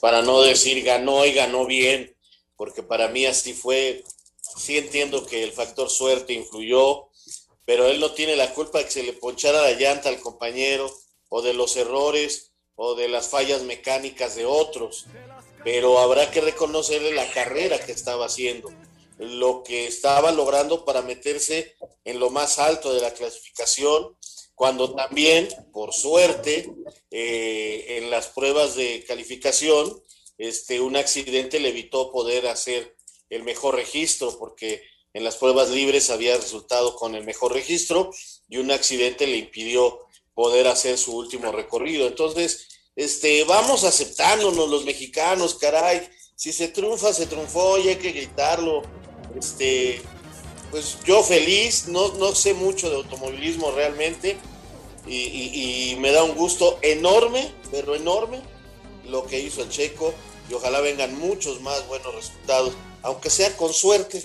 para 0.01 0.23
no 0.23 0.41
decir 0.41 0.83
ganó 0.83 1.25
y 1.25 1.33
ganó 1.33 1.67
bien, 1.67 2.15
porque 2.55 2.81
para 2.81 3.07
mí 3.07 3.27
así 3.27 3.53
fue. 3.53 4.03
Sí 4.57 4.77
entiendo 4.77 5.25
que 5.25 5.43
el 5.43 5.51
factor 5.51 5.89
suerte 5.89 6.33
influyó, 6.33 7.09
pero 7.65 7.87
él 7.87 7.99
no 7.99 8.11
tiene 8.13 8.35
la 8.35 8.53
culpa 8.53 8.79
de 8.79 8.85
que 8.85 8.91
se 8.91 9.03
le 9.03 9.13
ponchara 9.13 9.61
la 9.61 9.73
llanta 9.73 10.09
al 10.09 10.19
compañero 10.19 10.91
o 11.29 11.41
de 11.41 11.53
los 11.53 11.75
errores 11.75 12.51
o 12.75 12.95
de 12.95 13.07
las 13.07 13.29
fallas 13.29 13.61
mecánicas 13.63 14.35
de 14.35 14.45
otros, 14.45 15.05
pero 15.63 15.99
habrá 15.99 16.31
que 16.31 16.41
reconocerle 16.41 17.11
la 17.13 17.29
carrera 17.31 17.79
que 17.79 17.91
estaba 17.91 18.25
haciendo, 18.25 18.69
lo 19.17 19.63
que 19.63 19.87
estaba 19.87 20.31
logrando 20.31 20.85
para 20.85 21.01
meterse 21.01 21.75
en 22.03 22.19
lo 22.19 22.29
más 22.29 22.59
alto 22.59 22.93
de 22.93 23.01
la 23.01 23.13
clasificación, 23.13 24.17
cuando 24.55 24.95
también, 24.95 25.47
por 25.71 25.93
suerte, 25.93 26.71
eh, 27.11 27.97
en 27.97 28.09
las 28.09 28.27
pruebas 28.27 28.75
de 28.75 29.05
calificación, 29.07 30.01
este, 30.39 30.79
un 30.79 30.97
accidente 30.97 31.59
le 31.59 31.69
evitó 31.69 32.11
poder 32.11 32.47
hacer 32.47 32.96
el 33.29 33.43
mejor 33.43 33.75
registro, 33.75 34.37
porque 34.37 34.81
en 35.13 35.23
las 35.23 35.37
pruebas 35.37 35.69
libres 35.69 36.09
había 36.09 36.37
resultado 36.37 36.95
con 36.95 37.15
el 37.15 37.23
mejor 37.23 37.53
registro 37.53 38.11
y 38.49 38.57
un 38.57 38.71
accidente 38.71 39.27
le 39.27 39.37
impidió 39.37 39.99
poder 40.33 40.67
hacer 40.67 40.97
su 40.97 41.15
último 41.15 41.51
recorrido. 41.51 42.07
Entonces, 42.07 42.67
este, 42.95 43.43
vamos 43.43 43.83
aceptándonos 43.83 44.69
los 44.69 44.85
mexicanos, 44.85 45.55
caray. 45.55 46.07
Si 46.35 46.53
se 46.53 46.67
triunfa, 46.67 47.13
se 47.13 47.25
triunfó 47.25 47.77
y 47.79 47.89
hay 47.89 47.95
que 47.95 48.11
gritarlo. 48.11 48.83
Este, 49.37 50.01
pues 50.71 50.97
yo 51.05 51.23
feliz, 51.23 51.87
no, 51.87 52.13
no 52.13 52.35
sé 52.35 52.53
mucho 52.53 52.89
de 52.89 52.97
automovilismo 52.97 53.71
realmente 53.71 54.37
y, 55.07 55.91
y 55.91 55.95
me 55.97 56.11
da 56.11 56.23
un 56.23 56.35
gusto 56.35 56.79
enorme, 56.81 57.51
pero 57.71 57.95
enorme, 57.95 58.41
lo 59.05 59.25
que 59.25 59.39
hizo 59.39 59.61
el 59.61 59.69
checo 59.69 60.13
y 60.49 60.53
ojalá 60.53 60.81
vengan 60.81 61.17
muchos 61.19 61.61
más 61.61 61.87
buenos 61.87 62.13
resultados, 62.13 62.73
aunque 63.07 63.29
sea 63.29 63.55
con 63.55 63.71
suerte, 63.71 64.21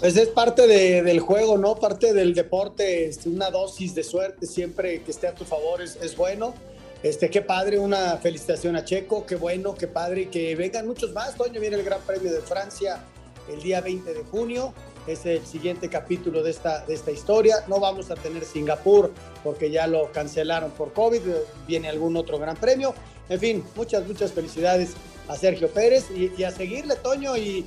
pues 0.00 0.16
es 0.16 0.28
parte 0.28 0.66
del 0.66 1.20
juego, 1.20 1.58
¿no? 1.58 1.76
Parte 1.76 2.14
del 2.14 2.32
deporte, 2.32 3.04
este, 3.04 3.28
una 3.28 3.50
dosis 3.50 3.94
de 3.94 4.02
suerte 4.02 4.46
siempre 4.46 5.02
que 5.02 5.10
esté 5.10 5.28
a 5.28 5.34
tu 5.34 5.44
favor 5.44 5.82
es, 5.82 6.16
bueno. 6.16 6.54
Este, 7.02 7.28
qué 7.28 7.42
padre, 7.42 7.78
una 7.78 8.16
felicitación 8.16 8.74
a 8.76 8.84
Checo, 8.84 9.26
qué 9.26 9.36
bueno, 9.36 9.74
qué 9.74 9.86
padre, 9.86 10.30
que 10.30 10.56
vengan 10.56 10.86
muchos 10.86 11.12
más. 11.12 11.36
Toño 11.36 11.60
viene 11.60 11.76
el 11.76 11.82
Gran 11.82 12.00
Premio 12.00 12.32
de 12.32 12.40
Francia 12.40 13.04
el 13.50 13.62
día 13.62 13.82
20 13.82 14.14
de 14.14 14.22
junio, 14.24 14.72
es 15.06 15.26
el 15.26 15.44
siguiente 15.44 15.90
capítulo 15.90 16.42
de 16.42 16.50
esta, 16.50 16.86
de 16.86 16.94
esta 16.94 17.10
historia. 17.10 17.64
No 17.68 17.80
vamos 17.80 18.10
a 18.10 18.14
tener 18.14 18.44
Singapur 18.46 19.12
porque 19.44 19.70
ya 19.70 19.86
lo 19.86 20.10
cancelaron 20.12 20.70
por 20.70 20.94
COVID, 20.94 21.20
viene 21.66 21.90
algún 21.90 22.16
otro 22.16 22.38
Gran 22.38 22.56
Premio. 22.56 22.94
En 23.28 23.38
fin, 23.38 23.64
muchas, 23.76 24.06
muchas 24.06 24.32
felicidades 24.32 24.90
a 25.30 25.36
Sergio 25.36 25.70
Pérez 25.70 26.06
y, 26.10 26.42
a 26.42 26.50
seguirle, 26.50 26.96
Toño, 26.96 27.36
y, 27.36 27.66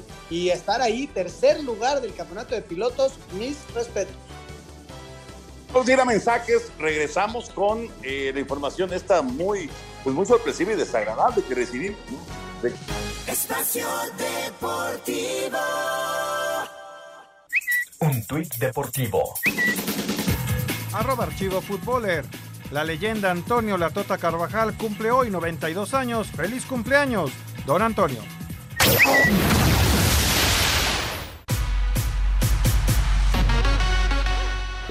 estar 0.49 0.81
ahí, 0.81 1.07
tercer 1.07 1.63
lugar 1.63 2.01
del 2.01 2.13
campeonato 2.13 2.55
de 2.55 2.61
pilotos, 2.61 3.13
mis 3.37 3.57
respetos. 3.73 4.15
Vamos 5.71 5.87
a 5.87 5.93
ir 5.93 5.99
a 5.99 6.05
mensajes, 6.05 6.71
regresamos 6.77 7.49
con 7.49 7.87
eh, 8.03 8.31
la 8.33 8.39
información 8.39 8.93
esta 8.93 9.21
muy, 9.21 9.69
pues 10.03 10.15
muy 10.15 10.25
sorpresiva 10.25 10.73
y 10.73 10.75
desagradable 10.75 11.43
que 11.43 11.55
recibimos. 11.55 11.99
Espacio 13.27 13.87
Deportivo. 14.17 15.57
Un 18.01 18.25
tuit 18.25 18.53
deportivo. 18.55 19.33
Arroba 20.93 21.23
archivo 21.23 21.61
futboler. 21.61 22.25
La 22.71 22.83
leyenda 22.83 23.31
Antonio 23.31 23.77
Latota 23.77 24.17
Carvajal 24.17 24.75
cumple 24.77 25.11
hoy 25.11 25.29
92 25.29 25.93
años. 25.93 26.27
¡Feliz 26.27 26.65
cumpleaños! 26.65 27.31
Don 27.65 27.81
Antonio. 27.81 28.21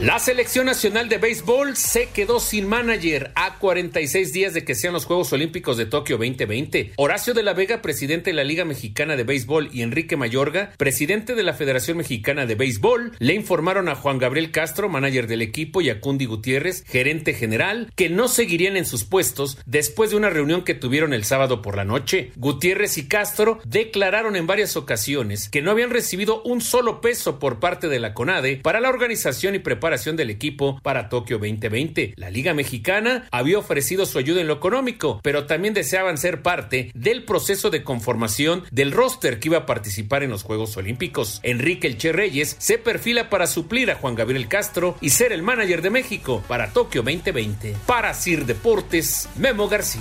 La 0.03 0.19
selección 0.19 0.67
nacional 0.67 1.09
de 1.09 1.19
béisbol 1.19 1.77
se 1.77 2.09
quedó 2.09 2.41
sin 2.41 2.67
manager 2.67 3.31
a 3.37 3.61
46 3.61 4.33
días 4.33 4.53
de 4.53 4.65
que 4.65 4.75
sean 4.75 4.93
los 4.93 5.05
Juegos 5.05 5.33
Olímpicos 5.33 5.77
de 5.77 5.87
Tokio 5.87 6.19
2020. 6.19 6.95
Horacio 6.97 7.35
de 7.35 7.45
la 7.45 7.53
Vega, 7.53 7.83
presidente 7.83 8.31
de 8.31 8.35
la 8.35 8.43
Liga 8.43 8.65
Mexicana 8.65 9.15
de 9.15 9.23
Béisbol, 9.23 9.71
y 9.73 9.83
Enrique 9.83 10.17
Mayorga, 10.17 10.73
presidente 10.77 11.37
de 11.37 11.45
la 11.45 11.55
Federación 11.55 11.99
Mexicana 11.99 12.47
de 12.47 12.57
Béisbol, 12.57 13.13
le 13.21 13.35
informaron 13.35 13.89
a 13.89 13.95
Juan 13.95 14.19
Gabriel 14.19 14.51
Castro, 14.51 14.89
manager 14.89 15.29
del 15.29 15.41
equipo, 15.41 15.81
y 15.81 15.91
a 15.91 16.01
Cundi 16.01 16.25
Gutiérrez, 16.25 16.83
gerente 16.85 17.33
general, 17.33 17.89
que 17.95 18.11
no 18.11 18.27
seguirían 18.27 18.77
en 18.77 18.87
sus 18.87 19.05
puestos 19.05 19.57
después 19.67 20.11
de 20.11 20.17
una 20.17 20.31
reunión 20.31 20.65
que 20.65 20.75
tuvieron 20.75 21.13
el 21.13 21.23
sábado 21.23 21.63
por 21.63 21.77
la 21.77 21.85
noche. 21.85 22.33
Gutiérrez 22.35 22.99
y 22.99 23.07
Castro 23.07 23.61
declararon 23.65 24.35
en 24.35 24.49
varias 24.49 24.77
ocasiones 24.77 25.49
que 25.49 25.63
no 25.63 25.71
habían 25.71 25.91
recibido 25.91 26.43
un 26.43 26.61
solo 26.61 27.01
peso 27.01 27.39
por 27.39 27.61
parte 27.61 27.89
de 27.89 28.01
la 28.01 28.15
CONADE 28.15 28.57
para 28.57 28.81
la 28.81 28.89
organización 28.89 29.55
y 29.55 29.61
preparación 29.61 29.92
del 29.93 30.31
equipo 30.31 30.81
para 30.83 31.11
Tokio 31.11 31.39
2020. 31.39 32.15
La 32.17 32.31
Liga 32.31 32.55
Mexicana 32.55 33.29
había 33.31 33.59
ofrecido 33.59 34.07
su 34.07 34.19
ayuda 34.19 34.41
en 34.41 34.47
lo 34.47 34.55
económico, 34.55 35.21
pero 35.23 35.45
también 35.45 35.75
deseaban 35.75 36.17
ser 36.17 36.41
parte 36.41 36.91
del 36.95 37.25
proceso 37.25 37.69
de 37.69 37.85
conformación 37.85 38.65
del 38.71 38.91
roster 38.91 39.39
que 39.39 39.49
iba 39.49 39.59
a 39.59 39.67
participar 39.67 40.23
en 40.23 40.31
los 40.31 40.45
Juegos 40.45 40.77
Olímpicos. 40.79 41.41
Enrique 41.43 41.89
Elche 41.89 42.13
Reyes 42.13 42.57
se 42.59 42.79
perfila 42.79 43.29
para 43.29 43.47
suplir 43.47 43.91
a 43.91 43.97
Juan 43.97 44.15
Gabriel 44.15 44.49
Castro 44.49 44.97
y 45.03 45.11
ser 45.11 45.31
el 45.31 45.43
manager 45.43 45.83
de 45.83 45.91
México 45.91 46.43
para 46.49 46.73
Tokio 46.73 47.03
2020. 47.03 47.77
Para 47.87 48.15
Sir 48.15 48.47
Deportes, 48.47 49.29
Memo 49.37 49.69
García. 49.69 50.01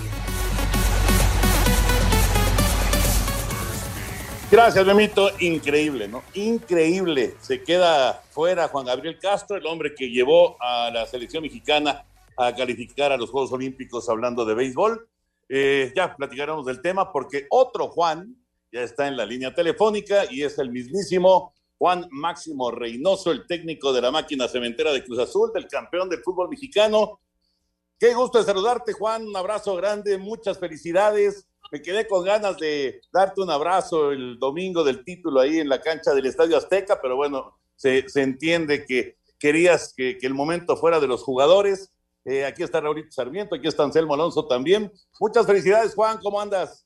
Gracias, 4.51 4.85
Memito. 4.85 5.29
Increíble, 5.39 6.09
¿no? 6.09 6.23
Increíble. 6.33 7.35
Se 7.39 7.63
queda 7.63 8.21
fuera 8.31 8.67
Juan 8.67 8.85
Gabriel 8.85 9.17
Castro, 9.17 9.55
el 9.55 9.65
hombre 9.65 9.95
que 9.95 10.09
llevó 10.09 10.61
a 10.61 10.91
la 10.91 11.05
selección 11.05 11.43
mexicana 11.43 12.03
a 12.35 12.53
calificar 12.53 13.13
a 13.13 13.17
los 13.17 13.29
Juegos 13.29 13.53
Olímpicos 13.53 14.09
hablando 14.09 14.43
de 14.43 14.53
béisbol. 14.53 15.07
Eh, 15.47 15.93
ya 15.95 16.17
platicaremos 16.17 16.65
del 16.65 16.81
tema 16.81 17.13
porque 17.13 17.47
otro 17.49 17.87
Juan 17.91 18.35
ya 18.73 18.81
está 18.81 19.07
en 19.07 19.15
la 19.15 19.25
línea 19.25 19.55
telefónica 19.55 20.25
y 20.29 20.43
es 20.43 20.59
el 20.59 20.69
mismísimo 20.69 21.53
Juan 21.77 22.09
Máximo 22.11 22.71
Reynoso, 22.71 23.31
el 23.31 23.47
técnico 23.47 23.93
de 23.93 24.01
la 24.01 24.11
máquina 24.11 24.49
cementera 24.49 24.91
de 24.91 25.05
Cruz 25.05 25.19
Azul, 25.19 25.53
del 25.53 25.69
campeón 25.69 26.09
del 26.09 26.23
fútbol 26.23 26.49
mexicano. 26.49 27.21
Qué 27.97 28.13
gusto 28.13 28.39
de 28.39 28.43
saludarte, 28.43 28.91
Juan. 28.91 29.25
Un 29.25 29.37
abrazo 29.37 29.77
grande, 29.77 30.17
muchas 30.17 30.59
felicidades 30.59 31.47
me 31.71 31.81
quedé 31.81 32.05
con 32.05 32.25
ganas 32.25 32.57
de 32.57 33.01
darte 33.13 33.41
un 33.41 33.49
abrazo 33.49 34.11
el 34.11 34.37
domingo 34.37 34.83
del 34.83 35.05
título 35.05 35.39
ahí 35.39 35.59
en 35.59 35.69
la 35.69 35.81
cancha 35.81 36.13
del 36.13 36.25
Estadio 36.25 36.57
Azteca, 36.57 36.99
pero 37.01 37.15
bueno, 37.15 37.57
se, 37.75 38.05
entiende 38.15 38.85
que 38.85 39.17
querías 39.39 39.93
que, 39.95 40.17
el 40.21 40.33
momento 40.33 40.75
fuera 40.75 40.99
de 40.99 41.07
los 41.07 41.23
jugadores. 41.23 41.93
Eh, 42.25 42.45
aquí 42.45 42.61
está 42.61 42.81
Raúl 42.81 43.07
Sarmiento, 43.09 43.55
aquí 43.55 43.67
está 43.67 43.83
Anselmo 43.83 44.13
Alonso 44.13 44.45
también. 44.47 44.91
Muchas 45.19 45.47
felicidades, 45.47 45.95
Juan, 45.95 46.19
¿cómo 46.21 46.41
andas? 46.41 46.85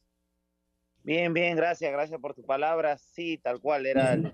Bien, 1.01 1.33
bien, 1.33 1.57
gracias, 1.57 1.91
gracias 1.91 2.21
por 2.21 2.35
tus 2.35 2.45
palabras. 2.45 3.01
Sí, 3.11 3.39
tal 3.39 3.59
cual 3.59 3.87
era 3.87 4.13
el 4.13 4.31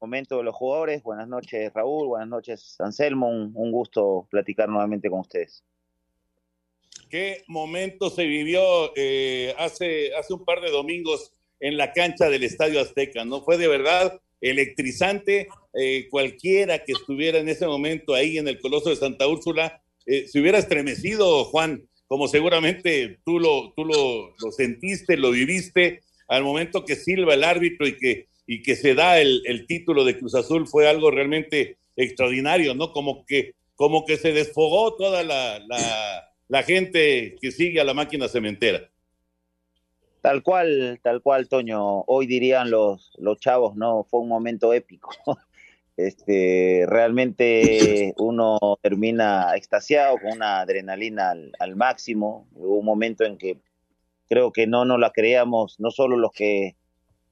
momento 0.00 0.38
de 0.38 0.42
los 0.42 0.56
jugadores. 0.56 1.04
Buenas 1.04 1.28
noches, 1.28 1.72
Raúl, 1.72 2.08
buenas 2.08 2.28
noches, 2.28 2.74
Anselmo. 2.80 3.28
un 3.28 3.72
gusto 3.72 4.26
platicar 4.28 4.68
nuevamente 4.68 5.08
con 5.08 5.20
ustedes 5.20 5.64
qué 7.08 7.44
momento 7.46 8.10
se 8.10 8.24
vivió 8.24 8.92
eh, 8.96 9.54
hace, 9.58 10.14
hace 10.14 10.34
un 10.34 10.44
par 10.44 10.60
de 10.60 10.70
domingos 10.70 11.32
en 11.60 11.76
la 11.76 11.92
cancha 11.92 12.28
del 12.28 12.44
Estadio 12.44 12.80
Azteca, 12.80 13.24
¿no? 13.24 13.42
Fue 13.42 13.58
de 13.58 13.68
verdad 13.68 14.20
electrizante. 14.40 15.48
Eh, 15.74 16.08
cualquiera 16.10 16.84
que 16.84 16.92
estuviera 16.92 17.38
en 17.38 17.48
ese 17.48 17.66
momento 17.66 18.14
ahí 18.14 18.38
en 18.38 18.48
el 18.48 18.60
Coloso 18.60 18.90
de 18.90 18.96
Santa 18.96 19.26
Úrsula 19.26 19.82
eh, 20.06 20.26
se 20.26 20.40
hubiera 20.40 20.58
estremecido, 20.58 21.44
Juan, 21.44 21.86
como 22.06 22.28
seguramente 22.28 23.18
tú 23.26 23.38
lo, 23.38 23.74
tú 23.76 23.84
lo, 23.84 24.34
lo, 24.42 24.52
sentiste, 24.52 25.18
lo 25.18 25.32
viviste 25.32 26.00
al 26.28 26.44
momento 26.44 26.86
que 26.86 26.96
silba 26.96 27.34
el 27.34 27.44
árbitro 27.44 27.86
y 27.86 27.98
que, 27.98 28.28
y 28.46 28.62
que 28.62 28.74
se 28.74 28.94
da 28.94 29.20
el, 29.20 29.42
el 29.44 29.66
título 29.66 30.04
de 30.04 30.18
Cruz 30.18 30.34
Azul, 30.34 30.66
fue 30.66 30.88
algo 30.88 31.10
realmente 31.10 31.76
extraordinario, 31.96 32.74
¿no? 32.74 32.92
Como 32.92 33.26
que, 33.26 33.52
como 33.74 34.06
que 34.06 34.16
se 34.16 34.32
desfogó 34.32 34.96
toda 34.96 35.22
la, 35.22 35.58
la 35.58 36.27
la 36.48 36.62
gente 36.62 37.36
que 37.40 37.52
sigue 37.52 37.80
a 37.80 37.84
la 37.84 37.94
máquina 37.94 38.28
cementera. 38.28 38.90
Tal 40.20 40.42
cual, 40.42 40.98
tal 41.02 41.22
cual, 41.22 41.48
Toño. 41.48 42.00
Hoy 42.06 42.26
dirían 42.26 42.70
los, 42.70 43.12
los 43.18 43.38
chavos, 43.38 43.76
¿no? 43.76 44.04
Fue 44.04 44.20
un 44.20 44.28
momento 44.28 44.72
épico. 44.72 45.10
Este, 45.98 46.84
realmente 46.86 48.14
uno 48.18 48.56
termina 48.80 49.56
extasiado 49.56 50.16
con 50.18 50.30
una 50.30 50.60
adrenalina 50.60 51.34
al, 51.58 51.74
máximo. 51.74 52.46
Hubo 52.54 52.78
un 52.78 52.84
momento 52.84 53.24
en 53.24 53.36
que 53.36 53.58
creo 54.28 54.52
que 54.52 54.68
no 54.68 54.84
nos 54.84 55.00
la 55.00 55.10
creíamos, 55.10 55.80
no 55.80 55.90
solo 55.90 56.16
los 56.16 56.30
que 56.30 56.76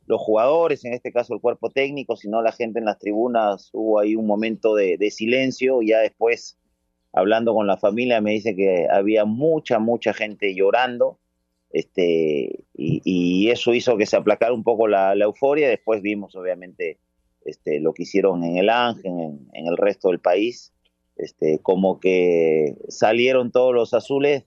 los 0.07 0.21
jugadores, 0.21 0.85
en 0.85 0.95
este 0.95 1.13
caso 1.13 1.33
el 1.33 1.41
cuerpo 1.41 1.71
técnico, 1.71 2.17
sino 2.17 2.43
la 2.43 2.51
gente 2.51 2.81
en 2.81 2.87
las 2.87 2.99
tribunas, 2.99 3.71
hubo 3.73 4.01
ahí 4.01 4.17
un 4.17 4.27
momento 4.27 4.75
de, 4.75 4.97
de 4.99 5.13
silencio, 5.13 5.81
ya 5.81 6.01
después 6.01 6.59
hablando 7.17 7.55
con 7.55 7.67
la 7.67 7.79
familia 7.79 8.21
me 8.21 8.33
dice 8.33 8.55
que 8.55 8.87
había 8.91 9.25
mucha, 9.25 9.79
mucha 9.79 10.13
gente 10.13 10.55
llorando, 10.55 11.19
este, 11.71 12.65
y, 12.75 13.49
eso 13.51 13.75
hizo 13.75 13.97
que 13.97 14.07
se 14.07 14.17
aplacara 14.17 14.53
un 14.53 14.63
poco 14.63 14.87
la, 14.87 15.15
euforia, 15.15 15.69
después 15.69 16.03
vimos 16.03 16.37
obviamente 16.37 16.99
este, 17.45 17.81
lo 17.81 17.95
que 17.95 18.03
hicieron 18.03 18.45
en 18.45 18.59
el 18.59 18.69
Ángel, 18.69 19.13
en, 19.53 19.67
el 19.67 19.77
resto 19.79 20.09
del 20.09 20.21
país, 20.21 20.75
este, 21.17 21.59
como 21.61 22.01
que 22.01 22.77
salieron 22.89 23.51
todos 23.51 23.75
los 23.75 23.95
azules 23.95 24.45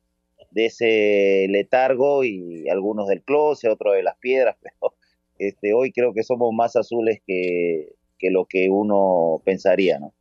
de 0.51 0.65
ese 0.67 1.47
letargo 1.49 2.23
y 2.23 2.69
algunos 2.69 3.07
del 3.07 3.23
closet, 3.23 3.71
otros 3.71 3.95
de 3.95 4.03
las 4.03 4.17
piedras, 4.17 4.57
pero 4.61 4.93
este, 5.39 5.73
hoy 5.73 5.91
creo 5.91 6.13
que 6.13 6.23
somos 6.23 6.53
más 6.53 6.75
azules 6.75 7.19
que, 7.25 7.95
que 8.19 8.29
lo 8.29 8.45
que 8.45 8.69
uno 8.69 9.41
pensaría, 9.43 9.97
¿no? 9.97 10.13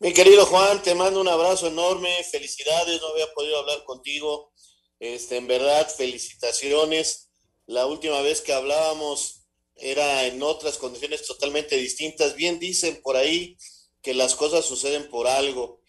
Mi 0.00 0.12
querido 0.12 0.46
Juan, 0.46 0.80
te 0.80 0.94
mando 0.94 1.20
un 1.20 1.26
abrazo 1.26 1.66
enorme, 1.66 2.22
felicidades, 2.30 3.00
no 3.00 3.08
había 3.08 3.32
podido 3.34 3.58
hablar 3.58 3.82
contigo, 3.82 4.52
este, 5.00 5.36
en 5.36 5.48
verdad, 5.48 5.88
felicitaciones. 5.88 7.30
La 7.66 7.84
última 7.86 8.20
vez 8.20 8.40
que 8.40 8.52
hablábamos 8.52 9.42
era 9.74 10.26
en 10.26 10.40
otras 10.40 10.78
condiciones 10.78 11.26
totalmente 11.26 11.76
distintas. 11.76 12.36
Bien 12.36 12.60
dicen 12.60 13.00
por 13.02 13.16
ahí 13.16 13.56
que 14.00 14.14
las 14.14 14.36
cosas 14.36 14.64
suceden 14.64 15.10
por 15.10 15.26
algo. 15.26 15.80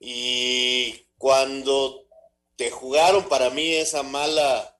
Y 0.00 1.06
cuando 1.18 2.06
te 2.56 2.70
jugaron 2.70 3.28
para 3.28 3.50
mí 3.50 3.74
esa 3.74 4.02
mala 4.02 4.78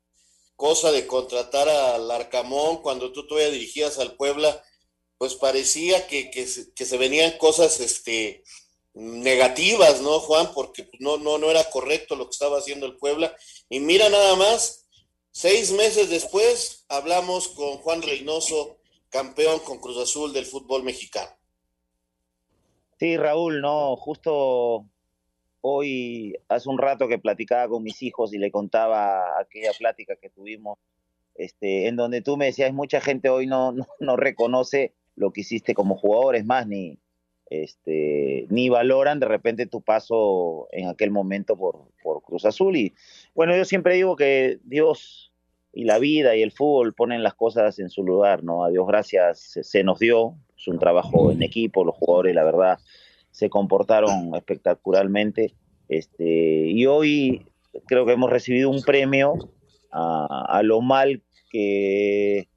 cosa 0.57 0.93
de 0.93 1.07
contratar 1.07 1.69
al 1.69 2.11
Arcamón, 2.11 2.81
cuando 2.81 3.13
tú 3.13 3.27
todavía 3.27 3.51
dirigías 3.51 3.99
al 3.99 4.17
Puebla, 4.17 4.65
pues 5.19 5.35
parecía 5.35 6.07
que, 6.07 6.31
que, 6.31 6.47
se 6.47 6.97
venían 6.97 7.37
cosas 7.37 7.81
este, 7.81 8.45
negativas, 8.99 10.03
¿no, 10.03 10.19
Juan? 10.19 10.49
Porque 10.53 10.83
pues, 10.83 11.01
no, 11.01 11.19
no, 11.19 11.39
no 11.39 11.51
era 11.51 11.63
correcto 11.71 12.17
lo 12.17 12.25
que 12.25 12.33
estaba 12.33 12.59
haciendo 12.59 12.85
el 12.85 12.97
Puebla. 12.97 13.35
Y 13.71 13.79
mira 13.79 14.09
nada 14.09 14.35
más, 14.35 14.89
seis 15.31 15.71
meses 15.73 16.11
después 16.11 16.85
hablamos 16.89 17.49
con 17.49 17.79
Juan 17.79 18.03
Reynoso, 18.03 18.79
campeón 19.09 19.61
con 19.61 19.79
Cruz 19.79 19.99
Azul 19.99 20.33
del 20.33 20.47
fútbol 20.47 20.83
mexicano. 20.83 21.31
Sí, 22.99 23.17
Raúl, 23.17 23.61
no, 23.61 23.95
justo 23.95 24.85
hoy, 25.61 26.37
hace 26.49 26.69
un 26.69 26.79
rato 26.79 27.07
que 27.07 27.21
platicaba 27.21 27.69
con 27.69 27.85
mis 27.85 28.03
hijos 28.03 28.35
y 28.35 28.39
le 28.39 28.51
contaba 28.51 29.39
aquella 29.39 29.71
plática 29.79 30.17
que 30.17 30.31
tuvimos, 30.31 30.79
este, 31.37 31.87
en 31.87 31.95
donde 31.95 32.21
tú 32.21 32.37
me 32.37 32.47
decías, 32.47 32.73
mucha 32.73 33.01
gente 33.01 33.29
hoy 33.29 33.47
no, 33.47 33.73
no, 34.01 34.17
reconoce 34.17 34.95
lo 35.15 35.33
que 35.33 35.43
hiciste 35.43 35.73
como 35.73 35.97
jugador, 35.97 36.35
es 36.35 36.45
más, 36.45 36.67
ni, 36.67 36.99
este, 37.51 38.47
ni 38.51 38.69
valoran 38.69 39.21
de 39.21 39.27
repente 39.27 39.67
tu 39.67 39.81
paso 39.81 40.69
en 40.73 40.89
aquel 40.89 41.11
momento 41.11 41.57
por, 41.57 41.89
por 42.03 42.23
Cruz 42.23 42.45
Azul. 42.45 42.77
Y 42.77 42.95
bueno, 43.35 43.57
yo 43.57 43.65
siempre 43.65 43.95
digo 43.95 44.17
que 44.17 44.59
Dios 44.65 45.33
y 45.73 45.85
la 45.85 45.99
vida 45.99 46.35
y 46.35 46.43
el 46.43 46.53
fútbol 46.53 46.95
ponen 46.95 47.23
las 47.23 47.35
cosas 47.35 47.79
en 47.79 47.91
su 47.91 48.03
lugar, 48.03 48.43
¿no? 48.43 48.65
A 48.65 48.71
Dios 48.71 48.87
gracias 48.87 49.59
se 49.63 49.85
nos 49.85 49.99
dio, 49.99 50.35
es 50.57 50.67
un 50.67 50.79
trabajo 50.79 51.31
en 51.31 51.43
equipo, 51.43 51.85
los 51.85 51.95
jugadores, 51.95 52.35
la 52.35 52.45
verdad, 52.45 52.79
se 53.31 53.49
comportaron 53.49 54.35
espectacularmente. 54.35 55.55
Este, 55.89 56.67
y 56.67 56.87
hoy 56.87 57.47
creo 57.87 58.05
que 58.07 58.13
hemos 58.13 58.31
recibido 58.31 58.71
un 58.71 58.83
premio 58.83 59.35
a, 59.91 60.61
lo 60.65 60.81
mal 60.81 61.23
que, 61.51 62.49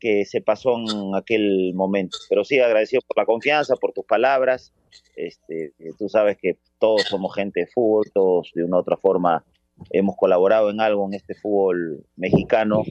que 0.00 0.24
se 0.24 0.40
pasó 0.40 0.76
en 0.76 1.14
aquel 1.14 1.74
momento. 1.74 2.18
Pero 2.28 2.44
sí, 2.44 2.58
agradecido 2.58 3.02
por 3.06 3.18
la 3.18 3.26
confianza, 3.26 3.76
por 3.76 3.92
tus 3.92 4.04
palabras. 4.04 4.72
Este, 5.14 5.72
tú 5.98 6.08
sabes 6.08 6.38
que 6.38 6.56
todos 6.78 7.02
somos 7.02 7.34
gente 7.34 7.60
de 7.60 7.66
fútbol, 7.66 8.10
todos 8.12 8.50
de 8.54 8.64
una 8.64 8.78
u 8.78 8.80
otra 8.80 8.96
forma 8.96 9.44
hemos 9.90 10.16
colaborado 10.16 10.70
en 10.70 10.80
algo 10.80 11.06
en 11.06 11.14
este 11.14 11.34
fútbol 11.34 12.04
mexicano 12.16 12.82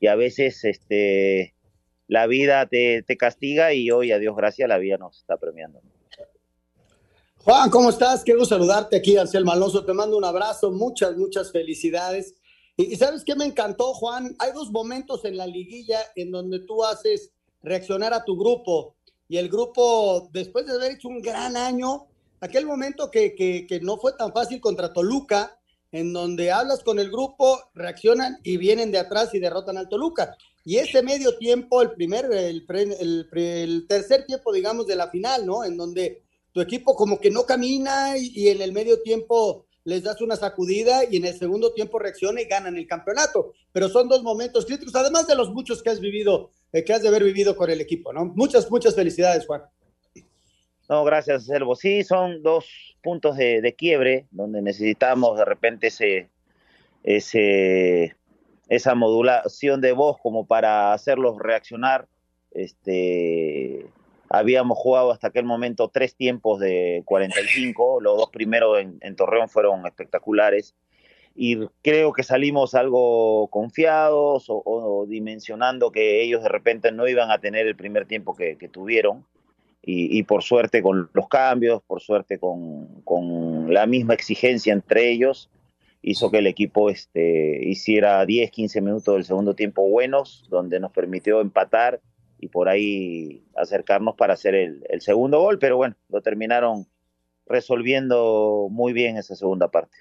y 0.00 0.06
a 0.06 0.14
veces 0.14 0.64
este, 0.64 1.54
la 2.06 2.26
vida 2.26 2.66
te, 2.66 3.04
castiga 3.18 3.72
y 3.74 3.90
hoy, 3.90 4.12
a 4.12 4.18
Dios 4.18 4.36
gracias, 4.36 4.68
la 4.68 4.78
vida 4.78 4.96
nos 4.96 5.18
está 5.18 5.36
premiando. 5.36 5.80
Juan, 7.36 7.70
¿cómo 7.70 7.90
estás? 7.90 8.24
Gusto 8.24 8.44
saludarte 8.44 8.96
aquí, 8.96 9.16
Anselmo 9.16 9.52
Alonso. 9.52 9.84
Te 9.84 9.94
mando 9.94 10.16
un 10.16 10.24
abrazo, 10.24 10.70
muchas, 10.70 11.16
muchas 11.16 11.50
felicidades. 11.50 12.34
Y, 12.78 12.94
¿sabes 12.94 13.24
qué 13.24 13.34
me 13.34 13.44
encantó, 13.44 13.92
Juan? 13.92 14.36
Hay 14.38 14.52
dos 14.52 14.70
momentos 14.70 15.24
en 15.24 15.36
la 15.36 15.48
liguilla 15.48 15.98
en 16.14 16.30
donde 16.30 16.60
tú 16.60 16.84
haces 16.84 17.32
reaccionar 17.60 18.14
a 18.14 18.24
tu 18.24 18.38
grupo 18.38 18.94
y 19.28 19.36
el 19.36 19.48
grupo, 19.48 20.30
después 20.32 20.64
de 20.64 20.72
haber 20.72 20.92
hecho 20.92 21.08
un 21.08 21.20
gran 21.20 21.56
año, 21.56 22.06
aquel 22.40 22.66
momento 22.66 23.10
que, 23.10 23.34
que, 23.34 23.66
que 23.66 23.80
no 23.80 23.98
fue 23.98 24.12
tan 24.12 24.32
fácil 24.32 24.60
contra 24.60 24.92
Toluca, 24.92 25.58
en 25.90 26.12
donde 26.12 26.52
hablas 26.52 26.84
con 26.84 27.00
el 27.00 27.10
grupo, 27.10 27.60
reaccionan 27.74 28.38
y 28.44 28.56
vienen 28.58 28.92
de 28.92 28.98
atrás 28.98 29.34
y 29.34 29.40
derrotan 29.40 29.76
al 29.76 29.88
Toluca. 29.88 30.36
Y 30.64 30.76
ese 30.76 31.02
medio 31.02 31.36
tiempo, 31.36 31.82
el 31.82 31.92
primer, 31.92 32.26
el, 32.32 32.64
el, 33.32 33.86
tercer 33.88 34.24
tiempo, 34.24 34.52
digamos, 34.52 34.86
de 34.86 34.96
la 34.96 35.08
final, 35.08 35.46
¿no? 35.46 35.64
En 35.64 35.76
donde 35.76 36.22
tu 36.52 36.60
equipo 36.60 36.94
como 36.94 37.18
que 37.18 37.30
no 37.30 37.44
camina 37.44 38.16
y, 38.16 38.48
en 38.48 38.62
el 38.62 38.72
medio 38.72 39.00
tiempo 39.02 39.66
les 39.88 40.02
das 40.02 40.20
una 40.20 40.36
sacudida 40.36 41.00
y 41.10 41.16
en 41.16 41.24
el 41.24 41.34
segundo 41.34 41.72
tiempo 41.72 41.98
reacciona 41.98 42.42
y 42.42 42.44
ganan 42.44 42.76
el 42.76 42.86
campeonato. 42.86 43.54
Pero 43.72 43.88
son 43.88 44.06
dos 44.06 44.22
momentos 44.22 44.66
críticos, 44.66 44.94
además 44.94 45.26
de 45.26 45.34
los 45.34 45.50
muchos 45.50 45.82
que 45.82 45.88
has 45.88 45.98
vivido, 45.98 46.50
eh, 46.72 46.84
que 46.84 46.92
has 46.92 47.00
de 47.00 47.08
haber 47.08 47.24
vivido 47.24 47.56
con 47.56 47.70
el 47.70 47.80
equipo, 47.80 48.12
¿no? 48.12 48.26
Muchas, 48.26 48.70
muchas 48.70 48.94
felicidades, 48.94 49.46
Juan. 49.46 49.62
No, 50.90 51.04
gracias, 51.04 51.46
Servo. 51.46 51.74
Sí, 51.74 52.04
son 52.04 52.42
dos 52.42 52.66
puntos 53.02 53.38
de, 53.38 53.74
quiebre 53.78 54.26
donde 54.30 54.60
necesitamos 54.60 55.38
de 55.38 55.46
repente 55.46 55.86
ese, 55.86 56.28
ese, 57.02 58.14
esa 58.68 58.94
modulación 58.94 59.80
de 59.80 59.92
voz 59.92 60.18
como 60.22 60.46
para 60.46 60.92
hacerlos 60.92 61.38
reaccionar. 61.38 62.08
Este, 62.50 63.86
habíamos 64.28 64.78
jugado 64.78 65.12
hasta 65.12 65.28
aquel 65.28 65.44
momento 65.44 65.88
tres 65.88 66.14
tiempos 66.14 66.60
de 66.60 67.02
45, 67.04 68.00
los 68.00 68.16
dos 68.16 68.30
primeros 68.30 68.78
en, 68.80 69.16
Torreón 69.16 69.48
fueron 69.48 69.86
espectaculares 69.86 70.74
y 71.34 71.66
creo 71.82 72.12
que 72.12 72.22
salimos 72.22 72.74
algo 72.74 73.48
confiados 73.48 74.46
o, 74.48 75.06
dimensionando 75.08 75.92
que 75.92 76.22
ellos 76.22 76.42
de 76.42 76.48
repente 76.48 76.92
no 76.92 77.06
iban 77.06 77.30
a 77.30 77.38
tener 77.38 77.66
el 77.66 77.76
primer 77.76 78.06
tiempo 78.06 78.34
que 78.34 78.56
tuvieron 78.72 79.24
y, 79.90 80.22
por 80.24 80.42
suerte 80.42 80.82
con 80.82 81.08
los 81.14 81.28
cambios, 81.28 81.82
por 81.82 82.02
suerte 82.02 82.38
con, 82.38 83.72
la 83.72 83.86
misma 83.86 84.14
exigencia 84.14 84.72
entre 84.72 85.10
ellos, 85.10 85.50
hizo 86.02 86.30
que 86.30 86.38
el 86.38 86.46
equipo 86.46 86.90
este, 86.90 87.66
hiciera 87.66 88.24
10, 88.26 88.50
15 88.50 88.80
minutos 88.82 89.14
del 89.14 89.24
segundo 89.24 89.54
tiempo 89.54 89.88
buenos, 89.88 90.46
donde 90.50 90.78
nos 90.78 90.92
permitió 90.92 91.40
empatar 91.40 92.00
y 92.38 92.48
por 92.48 92.68
ahí 92.68 93.42
acercarnos 93.56 94.14
para 94.16 94.34
hacer 94.34 94.54
el, 94.54 95.00
segundo 95.00 95.40
gol, 95.40 95.58
pero 95.58 95.76
bueno, 95.76 95.96
lo 96.08 96.20
terminaron 96.22 96.86
resolviendo 97.46 98.68
muy 98.70 98.92
bien 98.92 99.16
esa 99.16 99.34
segunda 99.34 99.70
parte. 99.70 99.96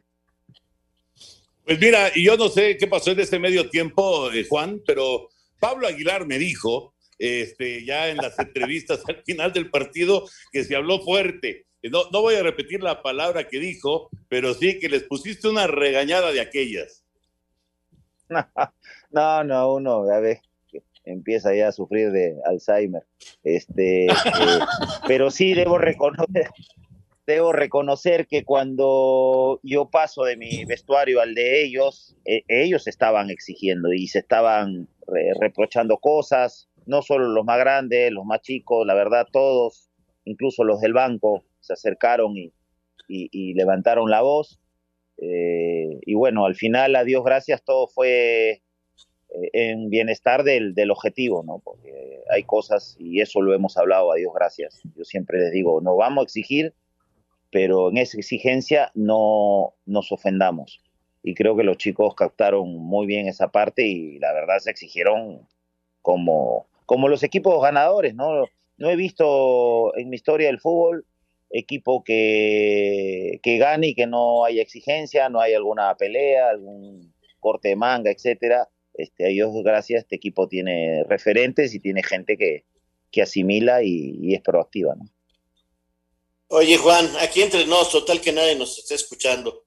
Pues 1.65 1.79
mira, 1.79 2.11
y 2.13 2.23
yo 2.25 2.37
no 2.37 2.49
sé 2.49 2.77
qué 2.77 2.87
pasó 2.87 3.11
en 3.11 3.19
este 3.19 3.39
medio 3.39 3.69
tiempo, 3.69 4.31
eh, 4.31 4.45
Juan, 4.47 4.81
pero 4.85 5.29
Pablo 5.59 5.87
Aguilar 5.87 6.25
me 6.25 6.37
dijo 6.37 6.93
este, 7.17 7.83
ya 7.83 8.09
en 8.09 8.17
las 8.17 8.37
entrevistas 8.39 9.01
al 9.07 9.23
final 9.23 9.51
del 9.51 9.69
partido, 9.69 10.25
que 10.51 10.63
se 10.63 10.75
habló 10.75 10.99
fuerte. 11.01 11.65
No, 11.83 12.09
no 12.11 12.21
voy 12.21 12.35
a 12.35 12.43
repetir 12.43 12.83
la 12.83 13.01
palabra 13.01 13.47
que 13.47 13.59
dijo, 13.59 14.09
pero 14.27 14.53
sí 14.53 14.79
que 14.79 14.89
les 14.89 15.03
pusiste 15.03 15.47
una 15.47 15.67
regañada 15.67 16.31
de 16.31 16.41
aquellas. 16.41 17.03
No, 19.09 19.41
no, 19.41 19.73
uno 19.75 20.01
a 20.11 20.19
ver 20.19 20.41
empieza 21.11 21.55
ya 21.55 21.69
a 21.69 21.71
sufrir 21.71 22.11
de 22.11 22.35
Alzheimer. 22.45 23.03
Este, 23.43 24.05
eh, 24.05 24.59
pero 25.07 25.31
sí 25.31 25.53
debo 25.53 25.77
reconocer, 25.77 26.49
debo 27.25 27.51
reconocer 27.53 28.27
que 28.27 28.43
cuando 28.43 29.59
yo 29.63 29.89
paso 29.89 30.23
de 30.23 30.37
mi 30.37 30.65
vestuario 30.65 31.21
al 31.21 31.35
de 31.35 31.63
ellos, 31.63 32.15
eh, 32.25 32.43
ellos 32.47 32.87
estaban 32.87 33.29
exigiendo 33.29 33.93
y 33.93 34.07
se 34.07 34.19
estaban 34.19 34.87
reprochando 35.39 35.99
cosas, 35.99 36.67
no 36.85 37.01
solo 37.01 37.27
los 37.27 37.45
más 37.45 37.59
grandes, 37.59 38.11
los 38.11 38.25
más 38.25 38.41
chicos, 38.41 38.85
la 38.85 38.93
verdad 38.93 39.27
todos, 39.31 39.89
incluso 40.25 40.63
los 40.63 40.81
del 40.81 40.93
banco, 40.93 41.43
se 41.59 41.73
acercaron 41.73 42.33
y, 42.37 42.53
levantaron 43.53 44.09
la 44.09 44.21
voz. 44.21 44.59
Eh, 45.17 45.99
y 46.05 46.13
bueno, 46.13 46.45
al 46.45 46.55
final, 46.55 46.95
a 46.95 47.03
Dios 47.03 47.23
gracias, 47.23 47.63
todo 47.63 47.87
fue 47.87 48.51
eh, 48.51 48.61
en 49.29 49.89
bienestar 49.89 50.43
del, 50.43 50.91
objetivo, 50.91 51.43
¿no? 51.43 51.59
Porque 51.59 52.23
hay 52.29 52.43
cosas, 52.43 52.95
y 52.99 53.21
eso 53.21 53.41
lo 53.41 53.53
hemos 53.53 53.77
hablado, 53.77 54.11
a 54.11 54.15
Dios 54.15 54.31
gracias. 54.33 54.81
Yo 54.95 55.03
siempre 55.03 55.39
les 55.39 55.51
digo, 55.51 55.81
no 55.81 55.95
vamos 55.95 56.21
a 56.21 56.25
exigir, 56.25 56.73
pero 57.51 57.89
en 57.89 57.97
esa 57.97 58.17
exigencia 58.17 58.91
no 58.93 59.73
nos 59.85 60.11
ofendamos. 60.11 60.81
Y 61.23 61.33
creo 61.33 61.57
que 61.57 61.63
los 61.63 61.77
chicos 61.77 62.15
captaron 62.15 62.69
muy 62.77 63.05
bien 63.05 63.27
esa 63.27 63.49
parte 63.49 63.85
y 63.85 64.19
la 64.19 64.33
verdad 64.33 64.59
se 64.59 64.71
exigieron 64.71 65.47
como, 66.01 66.67
como 66.85 67.09
los 67.09 67.23
equipos 67.23 67.61
ganadores, 67.61 68.15
¿no? 68.15 68.45
No 68.77 68.89
he 68.89 68.95
visto 68.95 69.95
en 69.97 70.09
mi 70.09 70.15
historia 70.15 70.47
del 70.47 70.59
fútbol 70.59 71.05
equipo 71.49 72.03
que, 72.03 73.39
que 73.41 73.57
gane 73.57 73.87
y 73.87 73.95
que 73.95 74.07
no 74.07 74.45
haya 74.45 74.61
exigencia, 74.61 75.29
no 75.29 75.39
hay 75.39 75.53
alguna 75.53 75.95
pelea, 75.95 76.49
algún 76.49 77.13
corte 77.39 77.69
de 77.69 77.75
manga, 77.75 78.11
etcétera. 78.11 78.67
Este, 78.97 79.25
a 79.25 79.29
Dios 79.29 79.51
gracias, 79.63 80.03
este 80.03 80.15
equipo 80.15 80.47
tiene 80.47 81.03
referentes 81.03 81.73
y 81.73 81.79
tiene 81.79 82.03
gente 82.03 82.37
que, 82.37 82.65
que 83.11 83.21
asimila 83.21 83.83
y, 83.83 84.17
y 84.21 84.33
es 84.33 84.41
proactiva, 84.41 84.95
¿no? 84.95 85.09
Oye, 86.49 86.77
Juan, 86.77 87.09
aquí 87.19 87.41
entre 87.41 87.65
nos, 87.67 87.91
total 87.91 88.21
que 88.21 88.31
nadie 88.31 88.55
nos 88.55 88.77
está 88.79 88.95
escuchando. 88.95 89.65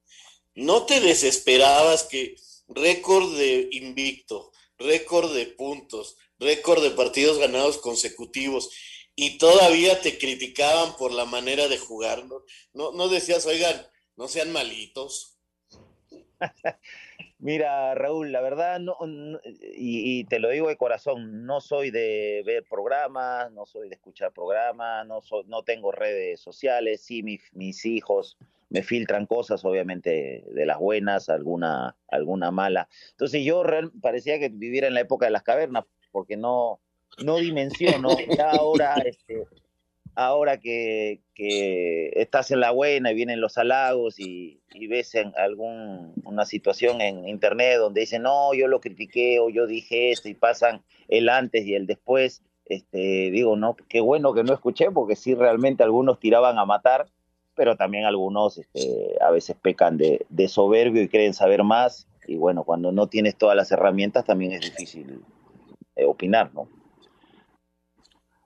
¿No 0.55 0.87
te 0.87 1.01
desesperabas 1.01 2.05
que 2.05 2.37
récord 2.69 3.37
de 3.37 3.69
invicto, 3.73 4.51
récord 4.79 5.35
de 5.35 5.47
puntos, 5.47 6.17
récord 6.39 6.83
de 6.83 6.91
partidos 6.91 7.39
ganados 7.39 7.79
consecutivos 7.79 8.71
y 9.15 9.37
todavía 9.37 10.01
te 10.01 10.17
criticaban 10.17 10.97
por 10.97 11.13
la 11.13 11.27
manera 11.27 11.69
de 11.69 11.77
jugar? 11.77 12.25
¿No, 12.25 12.43
no, 12.73 12.93
no 12.93 13.09
decías, 13.09 13.45
oigan, 13.45 13.87
no 14.17 14.27
sean 14.27 14.51
malitos? 14.51 15.37
Mira, 17.51 17.97
Raúl, 17.97 18.31
la 18.31 18.41
verdad, 18.43 18.79
no, 18.79 18.97
y, 19.75 20.23
te 20.27 20.39
lo 20.39 20.51
digo 20.51 20.69
de 20.69 20.77
corazón, 20.77 21.47
no 21.47 21.61
soy 21.61 21.91
de 21.91 22.45
ver 22.47 22.63
programas, 22.63 23.51
no 23.51 23.67
soy 23.67 23.89
de 23.89 23.97
escuchar 23.97 24.33
programas, 24.33 25.05
no, 25.09 25.21
soy, 25.21 25.43
no 25.49 25.65
tengo 25.65 25.91
redes 25.91 26.39
sociales, 26.39 27.01
sí, 27.01 27.25
mi- 27.25 27.41
mis 27.51 27.85
hijos 27.87 28.39
me 28.69 28.85
filtran 28.85 29.27
cosas, 29.27 29.65
obviamente, 29.65 30.45
de 30.47 30.65
las 30.65 30.79
buenas, 30.79 31.29
alguna, 31.29 31.97
alguna 32.07 32.53
mala. 32.53 32.89
Entonces 33.11 33.45
yo 33.45 33.65
real- 33.65 33.91
parecía 34.01 34.39
que 34.39 34.49
viviera 34.49 34.87
en 34.87 34.95
la 34.95 35.01
época 35.01 35.27
de 35.27 35.33
las 35.33 35.43
cavernas, 35.43 35.87
porque 36.13 36.37
no, 36.37 36.79
no 37.25 37.39
dimensiono, 37.39 38.17
ya 38.33 38.53
ahora, 38.53 39.01
este, 39.01 39.45
ahora 40.15 40.59
que, 40.59 41.21
que 41.35 42.11
estás 42.17 42.51
en 42.51 42.61
la 42.61 42.71
buena 42.71 43.13
y 43.13 43.15
vienen 43.15 43.41
los 43.41 43.59
halagos 43.59 44.19
y, 44.19 44.61
ves 44.89 45.15
en 45.15 45.33
algún, 45.37 46.15
una 46.25 46.45
situación 46.45 47.01
en 47.01 47.29
internet 47.29 47.79
donde 47.79 48.01
dicen, 48.01 48.23
no, 48.23 48.55
yo 48.55 48.69
lo 48.69 48.81
critiqué 48.81 49.39
o 49.41 49.51
yo 49.51 49.67
dije 49.67 50.11
esto 50.11 50.29
y 50.29 50.35
pasan 50.35 50.83
el 51.09 51.29
antes 51.29 51.65
y 51.67 51.75
el 51.75 51.87
después, 51.87 52.43
este, 52.67 53.31
digo, 53.31 53.57
no, 53.57 53.77
qué 53.89 54.01
bueno 54.01 54.33
que 54.33 54.45
no 54.45 54.53
escuché 54.53 54.91
porque 54.91 55.17
sí 55.17 55.35
realmente 55.35 55.83
algunos 55.83 56.19
tiraban 56.19 56.59
a 56.59 56.65
matar, 56.65 57.07
pero 57.55 57.77
también 57.77 58.05
algunos 58.05 58.59
este, 58.59 59.17
a 59.21 59.31
veces 59.31 59.57
pecan 59.61 59.97
de, 59.97 60.25
de 60.29 60.49
soberbio 60.49 61.03
y 61.03 61.09
creen 61.09 61.35
saber 61.35 61.63
más 61.63 62.07
y 62.27 62.37
bueno, 62.37 62.63
cuando 62.63 62.93
no 62.93 63.09
tienes 63.09 63.37
todas 63.37 63.57
las 63.57 63.73
herramientas 63.73 64.25
también 64.25 64.53
es 64.53 64.61
difícil 64.61 65.21
eh, 65.97 66.05
opinar, 66.05 66.55
¿no? 66.55 66.69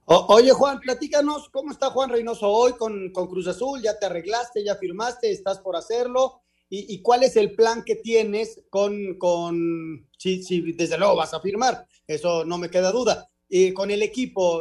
Oye, 0.06 0.50
Juan, 0.52 0.80
platícanos 0.80 1.48
cómo 1.48 1.72
está 1.72 1.88
Juan 1.90 2.10
Reynoso 2.10 2.48
hoy 2.50 2.72
con, 2.72 3.10
con 3.10 3.26
Cruz 3.26 3.46
Azul. 3.48 3.80
Ya 3.82 3.98
te 3.98 4.06
arreglaste, 4.06 4.62
ya 4.62 4.76
firmaste, 4.76 5.30
estás 5.30 5.60
por 5.60 5.76
hacerlo. 5.76 6.42
¿Y, 6.68 7.02
cuál 7.02 7.22
es 7.22 7.36
el 7.36 7.54
plan 7.54 7.84
que 7.84 7.94
tienes 7.96 8.64
con, 8.68 9.16
con 9.16 10.08
si, 10.18 10.42
si 10.42 10.72
desde 10.72 10.98
luego 10.98 11.14
vas 11.14 11.32
a 11.32 11.40
firmar? 11.40 11.86
Eso 12.06 12.44
no 12.44 12.58
me 12.58 12.68
queda 12.68 12.90
duda. 12.90 13.30
Y 13.48 13.72
con 13.72 13.92
el 13.92 14.02
equipo, 14.02 14.60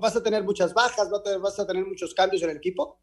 ¿vas 0.00 0.16
a 0.16 0.22
tener 0.22 0.44
muchas 0.44 0.74
bajas? 0.74 1.08
¿Vas 1.10 1.20
a 1.20 1.22
tener- 1.22 1.40
¿Vas 1.40 1.58
a 1.58 1.66
tener 1.66 1.86
muchos 1.86 2.12
cambios 2.12 2.42
en 2.42 2.50
el 2.50 2.58
equipo? 2.58 2.98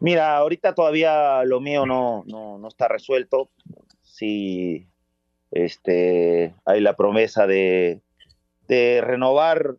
Mira, 0.00 0.38
ahorita 0.38 0.74
todavía 0.74 1.44
lo 1.44 1.60
mío 1.60 1.84
no, 1.84 2.24
no, 2.26 2.56
no 2.58 2.68
está 2.68 2.88
resuelto. 2.88 3.50
Sí, 4.02 4.88
este, 5.50 6.54
hay 6.64 6.80
la 6.80 6.96
promesa 6.96 7.46
de, 7.46 8.00
de 8.66 9.02
renovar. 9.02 9.76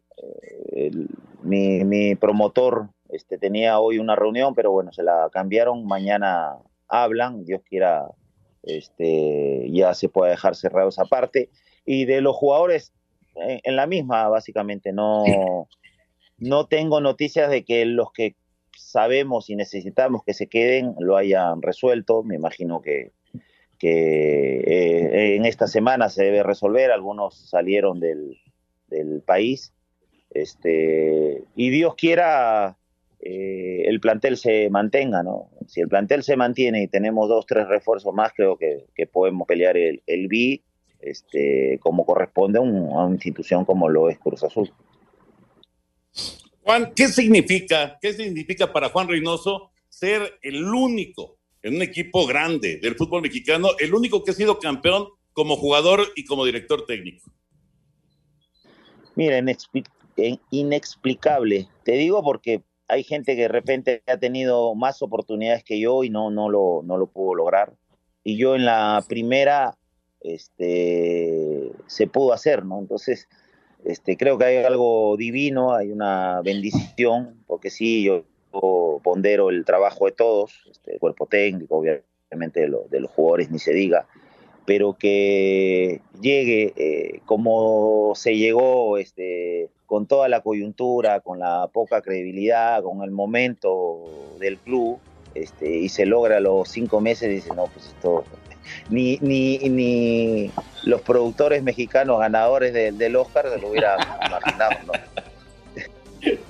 Mi, 1.44 1.84
mi 1.84 2.16
promotor 2.16 2.90
este, 3.10 3.38
tenía 3.38 3.80
hoy 3.80 3.98
una 3.98 4.16
reunión, 4.16 4.54
pero 4.54 4.72
bueno, 4.72 4.92
se 4.94 5.04
la 5.04 5.30
cambiaron. 5.32 5.86
Mañana 5.86 6.58
hablan, 6.88 7.44
Dios 7.44 7.62
quiera, 7.68 8.08
este, 8.64 9.70
ya 9.72 9.94
se 9.94 10.10
pueda 10.10 10.32
dejar 10.32 10.56
cerrado 10.56 10.90
esa 10.90 11.06
parte. 11.06 11.50
Y 11.86 12.06
de 12.06 12.22
los 12.22 12.36
jugadores, 12.36 12.94
en, 13.36 13.76
la 13.76 13.88
misma, 13.88 14.28
básicamente, 14.28 14.94
no, 14.94 15.24
no 16.38 16.68
tengo 16.68 17.02
noticias 17.02 17.50
de 17.50 17.64
que 17.64 17.86
los 17.86 18.12
que 18.12 18.36
sabemos 18.78 19.50
y 19.50 19.56
necesitamos 19.56 20.24
que 20.24 20.34
se 20.34 20.48
queden 20.48 20.94
lo 21.00 21.18
hayan 21.18 21.64
resuelto. 21.64 22.24
Me 22.24 22.36
imagino 22.36 22.82
que, 22.82 23.12
eh, 23.82 25.36
en 25.36 25.46
esta 25.46 25.66
semana 25.66 26.10
se 26.10 26.26
debe 26.26 26.44
resolver. 26.44 26.92
Algunos 26.92 27.50
salieron 27.50 28.00
del 28.00 29.24
país. 29.26 29.74
Este, 30.32 31.44
y 31.56 31.70
Dios 31.70 31.96
quiera 31.96 32.78
eh, 33.20 33.84
el 33.86 34.00
plantel 34.00 34.38
se 34.38 34.70
mantenga, 34.70 35.24
¿no? 35.24 35.50
Si 35.68 35.82
el 35.82 35.90
plantel 35.90 36.24
se 36.24 36.38
mantiene 36.38 36.84
y 36.84 36.88
tenemos 36.88 37.28
dos, 37.28 37.46
tres 37.46 37.68
refuerzos 37.68 38.14
más, 38.14 38.32
creo 38.34 38.58
que, 38.58 38.86
que 38.96 39.08
podemos 39.08 39.48
pelear 39.48 39.76
el, 39.76 40.02
el 40.06 40.28
B 40.28 40.62
este, 41.02 41.80
como 41.82 42.06
corresponde 42.06 42.60
a, 42.60 42.62
un- 42.62 42.92
a 42.92 43.06
una 43.06 43.16
institución 43.16 43.66
como 43.66 43.90
lo 43.90 44.10
es 44.10 44.20
Cruz 44.20 44.44
Azul. 44.44 44.72
Juan, 46.62 46.94
¿qué 46.96 47.08
significa, 47.08 47.98
qué 48.02 48.14
significa 48.14 48.72
para 48.72 48.90
Juan 48.90 49.08
Reynoso 49.08 49.72
ser 49.88 50.38
el 50.42 50.64
único 50.64 51.38
en 51.64 51.76
un 51.76 51.82
equipo 51.82 52.28
grande 52.28 52.78
del 52.78 52.96
fútbol 52.96 53.22
mexicano, 53.22 53.70
el 53.80 53.94
único 53.94 54.24
que 54.24 54.32
ha 54.32 54.34
sido 54.34 54.60
campeón 54.60 55.08
como 55.34 55.58
jugador 55.58 56.02
y 56.16 56.26
como 56.26 56.46
director 56.46 56.86
técnico? 56.86 57.30
Mira, 59.16 59.40
inexpli- 59.40 59.84
en- 59.84 59.99
inexplicable. 60.52 61.68
Te 61.84 61.94
digo 61.94 62.24
porque 62.24 62.62
hay 62.88 63.04
gente 63.04 63.36
que 63.36 63.44
de 63.44 63.48
repente 63.48 64.04
ha 64.08 64.18
tenido 64.18 64.74
más 64.76 65.02
oportunidades 65.02 65.64
que 65.64 65.80
yo 65.80 66.04
y 66.04 66.10
no, 66.10 66.32
no, 66.32 66.50
lo, 66.50 66.82
no 66.84 66.98
lo 66.98 67.08
pudo 67.08 67.36
lograr. 67.36 67.74
Y 68.24 68.38
yo 68.38 68.56
en 68.56 68.66
la 68.66 69.04
primera 69.08 69.78
este, 70.22 71.72
se 71.88 72.08
pudo 72.08 72.34
hacer, 72.34 72.66
¿no? 72.66 72.80
Entonces, 72.80 73.28
este, 73.86 74.18
creo 74.18 74.38
que 74.38 74.46
hay 74.46 74.58
algo 74.58 75.16
divino, 75.18 75.74
hay 75.74 75.92
una 75.92 76.42
bendición, 76.42 77.44
porque 77.48 77.70
sí, 77.70 78.04
yo, 78.04 78.24
pondero 79.04 79.50
el 79.50 79.64
trabajo 79.64 80.06
de 80.06 80.12
todos, 80.12 80.64
este, 80.70 80.94
el 80.94 81.00
cuerpo 81.00 81.28
técnico, 81.28 81.78
obviamente 81.78 82.62
de, 82.62 82.68
lo- 82.68 82.86
de 82.90 83.00
los 83.00 83.12
jugadores 83.12 83.52
ni 83.52 83.60
se 83.60 83.74
diga, 83.74 84.08
pero 84.70 84.94
que 84.94 86.00
llegue 86.22 86.74
eh, 86.76 87.22
como 87.26 88.14
se 88.14 88.38
llegó 88.38 89.00
este, 89.00 89.68
con 89.88 90.06
toda 90.06 90.30
la 90.30 90.42
coyuntura, 90.42 91.22
con 91.22 91.40
la 91.40 91.68
poca 91.74 92.04
credibilidad, 92.04 92.84
con 92.84 93.02
el 93.02 93.10
momento 93.10 93.98
del 94.40 94.60
club, 94.60 95.00
este, 95.34 95.76
y 95.76 95.90
se 95.90 96.06
logra 96.06 96.40
los 96.40 96.70
cinco 96.70 97.02
meses, 97.02 97.30
dice, 97.32 97.50
no, 97.56 97.64
pues 97.66 97.88
esto, 97.88 98.24
ni, 98.92 99.18
ni, 99.22 99.58
ni 99.58 100.52
los 100.84 101.02
productores 101.02 101.64
mexicanos 101.64 102.20
ganadores 102.20 102.72
de- 102.72 102.92
del 102.92 103.16
Oscar 103.16 103.50
se 103.52 103.58
lo 103.58 103.70
hubieran 103.72 103.98
imaginado, 104.28 104.76
¿no? 104.86 104.94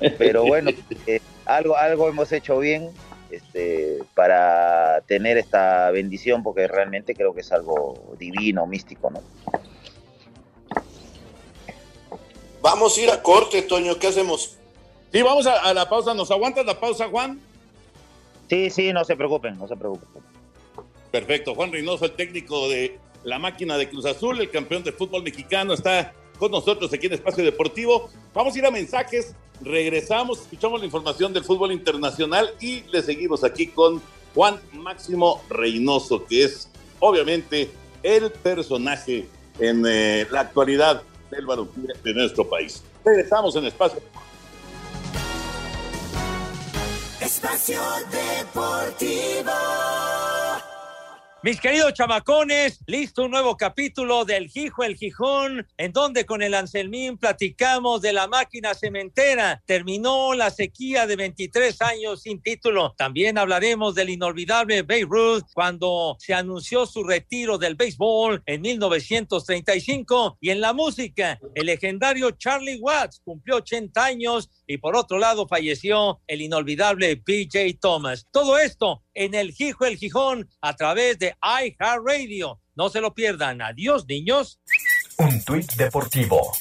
Pero 0.18 0.44
bueno, 0.46 0.72
eh, 1.08 1.22
algo, 1.46 1.78
algo 1.78 2.10
hemos 2.10 2.34
hecho 2.34 2.60
bien 2.60 2.90
este, 3.32 4.00
para 4.14 5.02
tener 5.02 5.38
esta 5.38 5.90
bendición, 5.92 6.44
porque 6.44 6.68
realmente 6.68 7.16
creo 7.16 7.34
que 7.34 7.42
es 7.42 7.52
algo 7.52 8.16
divino, 8.18 8.66
místico, 8.66 9.10
¿no? 9.10 9.22
Vamos 12.62 12.98
a 12.98 13.02
ir 13.02 13.10
a 13.10 13.22
corte, 13.22 13.62
Toño, 13.62 13.98
¿qué 13.98 14.08
hacemos? 14.08 14.58
Sí, 15.12 15.22
vamos 15.22 15.48
a, 15.48 15.62
a 15.62 15.74
la 15.74 15.88
pausa. 15.88 16.14
¿Nos 16.14 16.30
aguantas 16.30 16.66
la 16.66 16.80
pausa, 16.80 17.08
Juan? 17.08 17.40
Sí, 18.50 18.70
sí, 18.70 18.92
no 18.92 19.06
se 19.06 19.16
preocupen, 19.16 19.58
no 19.58 19.68
se 19.68 19.76
preocupen. 19.78 20.22
Perfecto. 21.12 21.56
Juan 21.56 21.72
Reynoso, 21.72 22.06
el 22.06 22.12
técnico 22.12 22.68
de 22.68 23.00
la 23.24 23.40
máquina 23.40 23.78
de 23.78 23.90
Cruz 23.90 24.06
Azul, 24.06 24.40
el 24.40 24.52
campeón 24.52 24.84
del 24.84 24.94
fútbol 24.94 25.24
mexicano, 25.24 25.74
está 25.74 26.14
con 26.40 26.52
nosotros 26.52 26.92
aquí 26.94 27.08
en 27.08 27.14
Espacio 27.14 27.44
Deportivo. 27.44 28.10
Vamos 28.34 28.56
a 28.56 28.58
ir 28.58 28.66
a 28.66 28.72
mensajes, 28.72 29.36
regresamos, 29.62 30.40
escuchamos 30.42 30.80
la 30.80 30.86
información 30.86 31.34
del 31.34 31.44
fútbol 31.44 31.72
internacional 31.72 32.50
y 32.60 32.82
le 32.92 33.04
seguimos 33.04 33.44
aquí 33.44 33.68
con 33.68 34.02
Juan 34.34 34.60
Máximo 34.72 35.44
Reynoso, 35.50 36.26
que 36.26 36.46
es 36.46 36.70
obviamente 37.00 37.70
el 38.02 38.32
personaje 38.32 39.28
en 39.60 39.84
eh, 39.86 40.26
la 40.32 40.42
actualidad 40.42 41.04
del 41.30 41.46
balompié 41.46 41.94
de 42.04 42.14
nuestro 42.14 42.48
país. 42.48 42.82
Regresamos 43.04 43.56
en 43.56 43.66
Espacio 43.66 44.02
Espacio 47.22 47.82
Deportivo. 48.12 49.52
Mis 51.42 51.62
queridos 51.62 51.94
chamacones, 51.94 52.82
listo 52.86 53.24
un 53.24 53.32
nuevo 53.32 53.56
capítulo 53.56 54.26
del 54.26 54.50
Gijo 54.50 54.84
el 54.84 54.98
Gijón, 54.98 55.66
en 55.78 55.94
donde 55.94 56.26
con 56.26 56.42
el 56.42 56.54
Anselmín 56.54 57.18
platicamos 57.18 58.02
de 58.02 58.12
la 58.12 58.28
máquina 58.28 58.74
cementera. 58.74 59.64
Terminó 59.66 60.34
la 60.34 60.50
sequía 60.50 61.08
de 61.08 61.16
23 61.16 61.82
años 61.82 62.24
sin 62.24 62.42
título. 62.42 62.94
También 62.98 63.38
hablaremos 63.38 63.96
del 63.96 64.10
inolvidable 64.10 64.82
Babe 64.82 65.08
Ruth 65.10 65.46
cuando 65.54 66.18
se 66.20 66.34
anunció 66.34 66.86
su 66.86 67.06
retiro 67.06 67.58
del 67.58 67.76
béisbol 67.76 68.44
en 68.46 68.60
1935. 68.60 70.40
Y 70.42 70.50
en 70.50 70.60
la 70.60 70.74
música, 70.74 71.40
el 71.56 71.68
legendario 71.68 72.32
Charlie 72.32 72.82
Watts 72.82 73.22
cumplió 73.24 73.56
80 73.56 74.04
años 74.04 74.50
y 74.70 74.78
por 74.78 74.96
otro 74.96 75.18
lado 75.18 75.48
falleció 75.48 76.22
el 76.28 76.42
inolvidable 76.42 77.18
PJ 77.18 77.80
Thomas. 77.82 78.28
Todo 78.32 78.60
esto 78.60 79.04
en 79.16 79.34
el 79.34 79.52
Gijo 79.52 79.86
el 79.86 79.98
Gijón 79.98 80.48
a 80.62 80.76
través 80.76 81.18
de 81.18 81.36
iHeartRadio. 81.42 82.62
No 82.76 82.90
se 82.90 83.02
lo 83.02 83.16
pierdan. 83.16 83.64
Adiós, 83.64 84.06
niños. 84.08 84.60
Un 85.18 85.44
tuit 85.44 85.74
deportivo. 85.74 86.52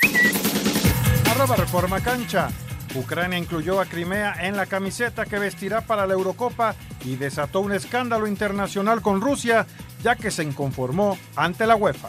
Arroba 1.31 1.57
Reforma 1.57 2.03
Cancha. 2.03 2.49
Ucrania 2.95 3.39
incluyó 3.39 3.79
a 3.79 3.85
Crimea 3.85 4.35
en 4.41 4.57
la 4.57 4.65
camiseta 4.65 5.27
que 5.27 5.39
vestirá 5.39 5.83
para 5.83 6.07
la 6.07 6.15
Eurocopa 6.15 6.75
y 7.05 7.17
desató 7.17 7.61
un 7.61 7.73
escándalo 7.73 8.27
internacional 8.27 9.03
con 9.03 9.21
Rusia, 9.21 9.67
ya 10.03 10.17
que 10.17 10.31
se 10.31 10.43
inconformó 10.43 11.19
ante 11.37 11.67
la 11.67 11.77
UEFA. 11.77 12.09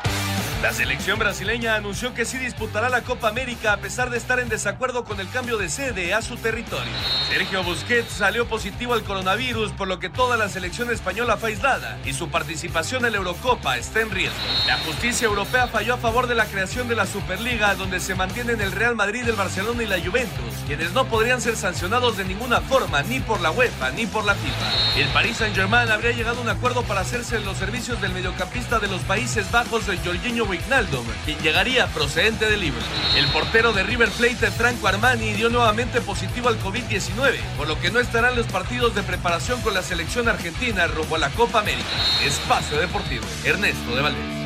La 0.61 0.71
selección 0.71 1.17
brasileña 1.17 1.73
anunció 1.73 2.13
que 2.13 2.23
sí 2.23 2.37
disputará 2.37 2.87
la 2.87 3.01
Copa 3.01 3.27
América 3.29 3.73
a 3.73 3.77
pesar 3.77 4.11
de 4.11 4.17
estar 4.17 4.39
en 4.39 4.47
desacuerdo 4.47 5.03
con 5.03 5.19
el 5.19 5.27
cambio 5.27 5.57
de 5.57 5.69
sede 5.69 6.13
a 6.13 6.21
su 6.21 6.37
territorio. 6.37 6.93
Sergio 7.29 7.63
Busquets 7.63 8.11
salió 8.11 8.47
positivo 8.47 8.93
al 8.93 9.03
coronavirus, 9.03 9.71
por 9.71 9.87
lo 9.87 9.97
que 9.97 10.09
toda 10.09 10.37
la 10.37 10.49
selección 10.49 10.91
española 10.91 11.37
fue 11.37 11.49
aislada 11.49 11.97
y 12.05 12.13
su 12.13 12.29
participación 12.29 13.05
en 13.05 13.13
la 13.13 13.17
Eurocopa 13.17 13.75
está 13.77 14.01
en 14.01 14.11
riesgo. 14.11 14.37
La 14.67 14.77
justicia 14.77 15.25
europea 15.25 15.67
falló 15.67 15.95
a 15.95 15.97
favor 15.97 16.27
de 16.27 16.35
la 16.35 16.45
creación 16.45 16.87
de 16.87 16.95
la 16.95 17.07
Superliga, 17.07 17.73
donde 17.73 17.99
se 17.99 18.13
mantienen 18.13 18.61
el 18.61 18.71
Real 18.71 18.95
Madrid, 18.95 19.27
el 19.27 19.35
Barcelona 19.35 19.81
y 19.81 19.87
la 19.87 19.99
Juventus, 19.99 20.53
quienes 20.67 20.93
no 20.93 21.05
podrían 21.05 21.41
ser 21.41 21.55
sancionados 21.55 22.17
de 22.17 22.25
ninguna 22.25 22.61
forma, 22.61 23.01
ni 23.01 23.19
por 23.19 23.41
la 23.41 23.49
UEFA 23.49 23.89
ni 23.91 24.05
por 24.05 24.25
la 24.25 24.35
FIFA. 24.35 24.99
El 24.99 25.07
Paris 25.07 25.37
Saint-Germain 25.37 25.89
habría 25.89 26.11
llegado 26.11 26.37
a 26.37 26.43
un 26.43 26.49
acuerdo 26.49 26.83
para 26.83 27.01
hacerse 27.01 27.39
los 27.39 27.57
servicios 27.57 27.99
del 27.99 28.13
mediocampista 28.13 28.77
de 28.77 28.89
los 28.89 29.01
Países 29.01 29.49
Bajos, 29.51 29.87
de 29.87 29.97
Jorginho 29.97 30.50
Wijnaldum, 30.51 31.05
quien 31.23 31.39
llegaría 31.39 31.87
procedente 31.87 32.45
de 32.49 32.57
Liverpool. 32.57 32.83
El 33.15 33.25
portero 33.31 33.71
de 33.71 33.83
River 33.83 34.09
Plate, 34.09 34.51
Franco 34.51 34.85
Armani, 34.89 35.31
dio 35.31 35.49
nuevamente 35.49 36.01
positivo 36.01 36.49
al 36.49 36.59
COVID-19, 36.59 37.39
por 37.55 37.69
lo 37.69 37.79
que 37.79 37.89
no 37.89 38.01
estarán 38.01 38.35
los 38.35 38.47
partidos 38.47 38.93
de 38.93 39.01
preparación 39.01 39.61
con 39.61 39.73
la 39.73 39.81
selección 39.81 40.27
argentina 40.27 40.87
rumbo 40.87 41.15
a 41.15 41.19
la 41.19 41.29
Copa 41.29 41.59
América. 41.59 41.87
Espacio 42.25 42.77
Deportivo, 42.77 43.23
Ernesto 43.45 43.95
de 43.95 44.01
Valdés. 44.01 44.41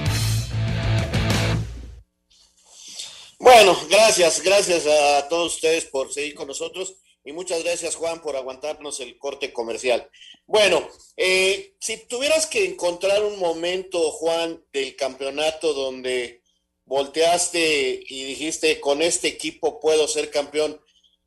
Bueno, 3.39 3.75
gracias, 3.89 4.43
gracias 4.43 4.83
a 4.85 5.27
todos 5.27 5.55
ustedes 5.55 5.85
por 5.85 6.13
seguir 6.13 6.35
con 6.35 6.47
nosotros 6.47 6.97
y 7.25 7.33
muchas 7.33 7.63
gracias 7.63 7.95
Juan 7.95 8.21
por 8.21 8.35
aguantarnos 8.35 8.99
el 8.99 9.17
corte 9.17 9.51
comercial. 9.51 10.07
Bueno, 10.45 10.87
eh, 11.17 11.73
si 11.79 11.97
tuvieras 12.05 12.45
que 12.45 12.65
encontrar 12.65 13.23
un 13.23 13.39
momento, 13.39 14.11
Juan, 14.11 14.63
del 14.71 14.95
campeonato 14.95 15.73
donde 15.73 16.43
volteaste 16.85 18.03
y 18.07 18.23
dijiste, 18.25 18.79
con 18.79 19.01
este 19.01 19.27
equipo 19.27 19.79
puedo 19.79 20.07
ser 20.07 20.29
campeón, 20.29 20.79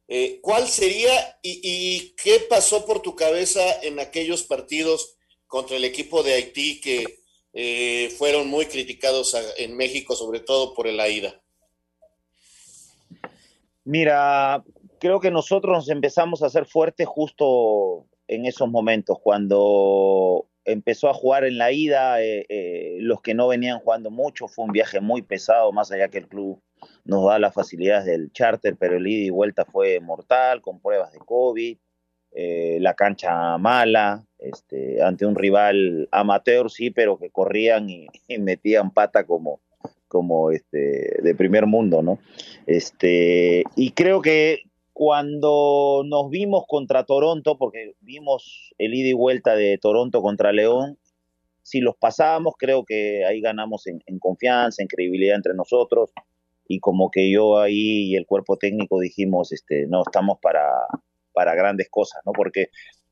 eh, 0.07 0.39
¿cuál 0.41 0.69
sería 0.69 1.39
y, 1.43 2.15
qué 2.23 2.41
pasó 2.49 2.87
por 2.87 3.03
tu 3.03 3.17
cabeza 3.17 3.83
en 3.83 3.99
aquellos 3.99 4.45
partidos 4.45 5.17
contra 5.49 5.77
el 5.77 5.85
equipo 5.85 6.23
de 6.23 6.35
Haití 6.35 6.81
que 6.81 7.19
eh, 7.53 8.15
fueron 8.17 8.47
muy 8.47 8.67
criticados 8.67 9.37
en 9.57 9.77
México, 9.77 10.15
sobre 10.15 10.39
todo 10.41 10.75
por 10.75 10.87
el 10.87 11.01
AIDA? 11.01 11.43
Mira, 13.85 14.63
creo 14.99 15.21
que 15.21 15.31
nosotros 15.31 15.75
nos 15.75 15.89
empezamos 15.91 16.43
a 16.43 16.47
hacer 16.47 16.67
fuertes 16.67 17.07
justo 17.07 18.07
en 18.27 18.47
esos 18.47 18.69
momentos, 18.69 19.19
cuando 19.23 20.47
empezó 20.65 21.09
a 21.09 21.15
jugar 21.15 21.45
en 21.45 21.57
la 21.57 21.73
ida, 21.73 22.23
eh, 22.23 22.45
eh, 22.49 22.99
los 23.01 23.23
que 23.23 23.35
no 23.35 23.49
venían 23.49 23.79
jugando 23.79 24.11
mucho, 24.11 24.49
fue 24.49 24.67
un 24.67 24.73
viaje 24.73 25.01
muy 25.01 25.23
pesado, 25.23 25.73
más 25.73 25.91
allá 25.91 26.09
que 26.09 26.19
el 26.19 26.29
club 26.29 26.61
nos 27.05 27.25
da 27.25 27.39
las 27.39 27.55
facilidades 27.55 28.05
del 28.05 28.31
charter, 28.33 28.77
pero 28.79 28.97
el 28.97 29.07
ida 29.07 29.27
y 29.27 29.31
vuelta 29.31 29.65
fue 29.65 29.99
mortal, 30.01 30.61
con 30.61 30.81
pruebas 30.81 31.13
de 31.13 31.19
COVID, 31.21 31.79
eh, 32.33 32.79
la 32.81 32.95
cancha 32.95 33.57
mala, 33.57 34.25
este, 34.39 35.03
ante 35.03 35.25
un 35.25 35.35
rival 35.35 36.07
amateur, 36.13 36.71
sí, 36.71 36.91
pero 36.91 37.19
que 37.19 37.31
corrían 37.31 37.89
y, 37.89 38.07
y 38.29 38.39
metían 38.39 38.91
pata 38.91 39.25
como, 39.25 39.61
como 40.07 40.51
este, 40.51 41.21
de 41.23 41.35
primer 41.35 41.67
mundo, 41.67 42.03
¿no? 42.03 42.19
Este, 42.67 43.65
y 43.75 43.93
creo 43.93 44.21
que 44.21 44.68
cuando 44.99 46.03
nos 46.05 46.29
vimos 46.29 46.65
contra 46.67 47.05
Toronto, 47.05 47.57
porque 47.57 47.93
vimos 48.01 48.75
el 48.79 48.95
ida 48.95 49.11
y 49.11 49.13
vuelta 49.13 49.55
de 49.55 49.79
Toronto 49.79 50.21
contra 50.21 50.51
León, 50.51 50.99
si 51.63 51.79
los 51.79 51.95
pasábamos, 51.95 52.55
creo 52.59 52.85
que 52.85 53.25
ahí 53.25 53.41
ganamos 53.41 53.87
en, 53.87 54.01
confianza, 54.19 54.83
en 54.83 54.89
credibilidad 54.89 55.37
entre 55.37 55.55
nosotros, 55.55 56.11
y 56.67 56.81
como 56.81 57.13
que 57.13 57.31
yo 57.31 57.61
ahí 57.61 58.09
y 58.09 58.17
el 58.17 58.27
cuerpo 58.27 58.57
técnico 58.57 58.99
dijimos, 58.99 59.53
este, 59.53 59.87
no, 59.87 60.03
estamos 60.05 60.39
para, 60.43 60.65
para 61.33 61.55
grandes 61.55 61.89
cosas, 61.89 62.21
¿no? 62.27 62.33
Porque 62.33 62.71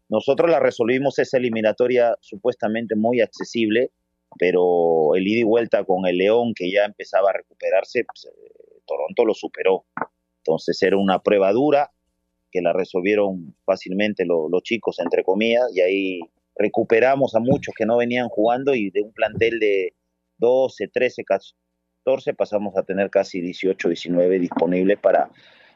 nosotros 0.09 0.51
la 0.51 0.59
resolvimos 0.59 1.21
esa 1.21 1.37
eliminatoria 1.37 2.17
supuestamente 2.21 2.97
muy 2.97 3.21
accesible, 3.21 3.93
pero 4.41 5.15
el 5.15 5.25
ida 5.25 5.39
y 5.39 5.45
vuelta 5.45 5.85
con 5.85 6.05
el 6.07 6.19
León, 6.19 6.53
que 6.53 6.69
ya 6.69 6.85
empezaba 6.85 7.31
a 7.31 7.35
recuperarse, 7.35 8.05
pues, 8.05 8.25
eh, 8.25 8.81
Toronto 8.89 9.25
lo 9.25 9.35
superó. 9.35 9.85
Entonces 10.47 10.81
era 10.83 10.97
una 10.97 11.19
prueba 11.21 11.53
dura 11.53 11.91
que 12.53 12.61
la 12.63 12.73
resolvieron 12.73 13.55
fácilmente 13.65 14.25
lo, 14.25 14.49
los 14.49 14.63
chicos, 14.63 14.99
entre 15.01 15.25
comillas, 15.25 15.65
y 15.75 15.81
ahí 15.81 16.21
recuperamos 16.55 17.35
a 17.35 17.41
muchos 17.41 17.75
que 17.77 17.85
no 17.85 17.97
venían 17.97 18.29
jugando 18.29 18.75
y 18.75 18.91
de 18.91 19.03
un 19.03 19.13
plantel 19.13 19.59
de 19.59 19.95
12, 20.39 20.89
13, 20.89 21.25
14 21.25 22.35
pasamos 22.35 22.77
a 22.77 22.85
tener 22.85 23.11
casi 23.11 23.41
18, 23.41 23.89
19 23.89 24.39
disponibles 24.39 24.99
para, 24.99 25.31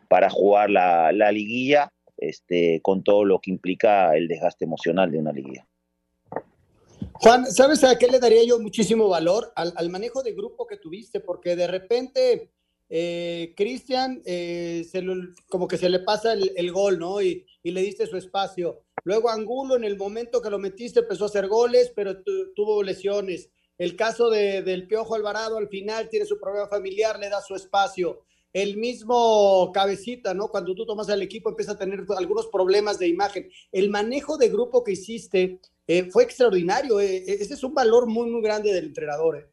para 0.09 0.30
jugar 0.30 0.70
la, 0.70 1.11
la 1.12 1.33
liguilla 1.33 1.92
este, 2.16 2.80
con 2.83 3.02
todo 3.02 3.24
lo 3.24 3.40
que 3.40 3.50
implica 3.50 4.16
el 4.16 4.28
desgaste 4.28 4.64
emocional 4.64 5.11
de 5.11 5.18
una 5.18 5.33
liguilla. 5.33 5.66
Juan, 7.14 7.46
¿sabes 7.46 7.83
a 7.85 7.98
qué 7.98 8.06
le 8.06 8.20
daría 8.20 8.44
yo 8.46 8.59
muchísimo 8.61 9.09
valor? 9.09 9.52
Al, 9.56 9.72
al 9.76 9.90
manejo 9.90 10.22
de 10.22 10.33
grupo 10.33 10.66
que 10.66 10.78
tuviste, 10.78 11.20
porque 11.20 11.56
de 11.56 11.66
repente 11.66 12.50
eh, 12.92 13.55
Cristian, 13.57 14.20
eh, 14.26 14.85
como 15.48 15.68
que 15.68 15.79
se 15.79 15.88
le 15.88 16.00
pasa 16.00 16.33
el, 16.33 16.72
gol, 16.72 16.98
¿no? 16.98 17.22
Y, 17.22 17.46
y, 17.62 17.70
le 17.70 17.83
diste 17.83 18.07
su 18.07 18.16
espacio. 18.16 18.83
Luego 19.05 19.31
Angulo, 19.31 19.76
en 19.76 19.85
el 19.85 19.96
momento 19.96 20.42
que 20.42 20.50
lo 20.50 20.59
metiste, 20.59 21.00
empezó 21.00 21.24
a 21.24 21.29
hacer 21.29 21.46
goles, 21.46 21.92
pero 21.94 22.20
tu, 22.20 22.53
tuvo 22.55 22.83
lesiones. 22.83 23.48
El 23.79 23.96
caso 23.96 24.29
de, 24.29 24.62
del 24.62 24.88
Piojo 24.88 25.14
Alvarado, 25.14 25.57
al 25.57 25.68
final 25.68 26.09
tiene 26.09 26.26
su 26.26 26.38
problema 26.38 26.66
familiar, 26.66 27.18
le 27.18 27.31
da 27.31 27.40
su 27.40 27.55
espacio. 27.55 28.22
El 28.53 28.76
mismo 28.76 29.70
cabecita, 29.72 30.35
¿no? 30.35 30.48
Cuando 30.48 30.74
tú 30.74 30.85
tomas 30.85 31.09
al 31.09 31.22
equipo 31.22 31.50
empieza 31.50 31.72
a 31.72 31.79
tener 31.79 32.05
algunos 32.18 32.48
problemas 32.48 32.98
de 32.98 33.07
imagen. 33.07 33.48
El 33.70 33.88
manejo 33.88 34.37
de 34.37 34.48
grupo 34.48 34.83
que 34.83 34.92
hiciste 34.92 35.61
eh, 35.87 36.11
fue 36.11 36.24
extraordinario. 36.24 37.00
Eh. 37.00 37.24
Ese 37.26 37.55
es 37.55 37.62
un 37.62 37.72
valor 37.72 38.09
muy, 38.09 38.29
muy 38.29 38.42
grande 38.42 38.72
del 38.72 38.87
entrenador. 38.87 39.48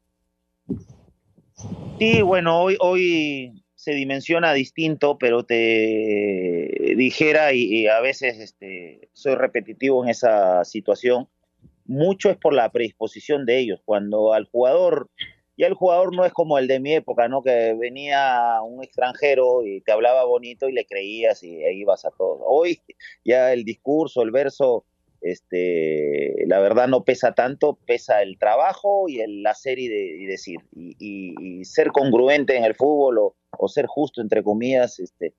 Sí, 2.00 2.22
bueno, 2.22 2.62
hoy, 2.62 2.78
hoy 2.80 3.64
se 3.74 3.94
dimensiona 3.94 4.54
distinto, 4.54 5.18
pero 5.18 5.44
te 5.46 6.94
dijera, 6.96 7.54
y, 7.54 7.88
a 7.88 8.00
veces 8.02 8.40
este, 8.40 9.10
soy 9.14 9.36
repetitivo 9.36 10.04
en 10.04 10.10
esa 10.10 10.64
situación, 10.66 11.28
mucho 11.86 12.30
es 12.30 12.38
por 12.38 12.54
la 12.54 12.72
predisposición 12.72 13.46
de 13.46 13.60
ellos. 13.60 13.82
Cuando 13.86 14.34
al 14.34 14.46
jugador, 14.46 15.10
ya 15.58 15.68
el 15.68 15.74
jugador 15.74 16.16
no 16.16 16.26
es 16.26 16.34
como 16.34 16.58
el 16.58 16.68
de 16.68 16.80
mi 16.80 16.94
época, 16.94 17.28
¿no? 17.28 17.42
Que 17.42 17.76
venía 17.80 18.60
un 18.62 18.84
extranjero 18.84 19.66
y 19.66 19.82
te 19.82 19.92
hablaba 19.92 20.26
bonito 20.26 20.70
y 20.70 20.74
le 20.74 20.86
creías 20.86 21.42
y 21.44 21.64
ahí 21.64 21.80
ibas 21.80 22.06
a 22.06 22.12
todo. 22.12 22.42
Hoy 22.46 22.82
ya 23.24 23.54
el 23.54 23.64
discurso, 23.64 24.22
el 24.22 24.32
verso, 24.32 24.86
este, 25.22 26.46
la 26.48 26.60
verdad 26.60 26.88
no 26.88 27.04
pesa 27.04 27.34
tanto, 27.34 27.78
pesa 27.86 28.22
el 28.22 28.38
trabajo 28.38 29.10
y 29.10 29.20
el 29.20 29.46
hacer 29.46 29.80
y, 29.80 29.88
de, 29.88 30.28
decir. 30.28 30.60
Y, 30.74 31.64
ser 31.66 31.92
congruente 31.92 32.56
en 32.56 32.64
el 32.64 32.76
fútbol 32.76 33.18
o, 33.20 33.68
ser 33.68 33.88
justo, 33.88 34.22
entre 34.22 34.44
comillas, 34.44 35.00
este, 35.00 35.34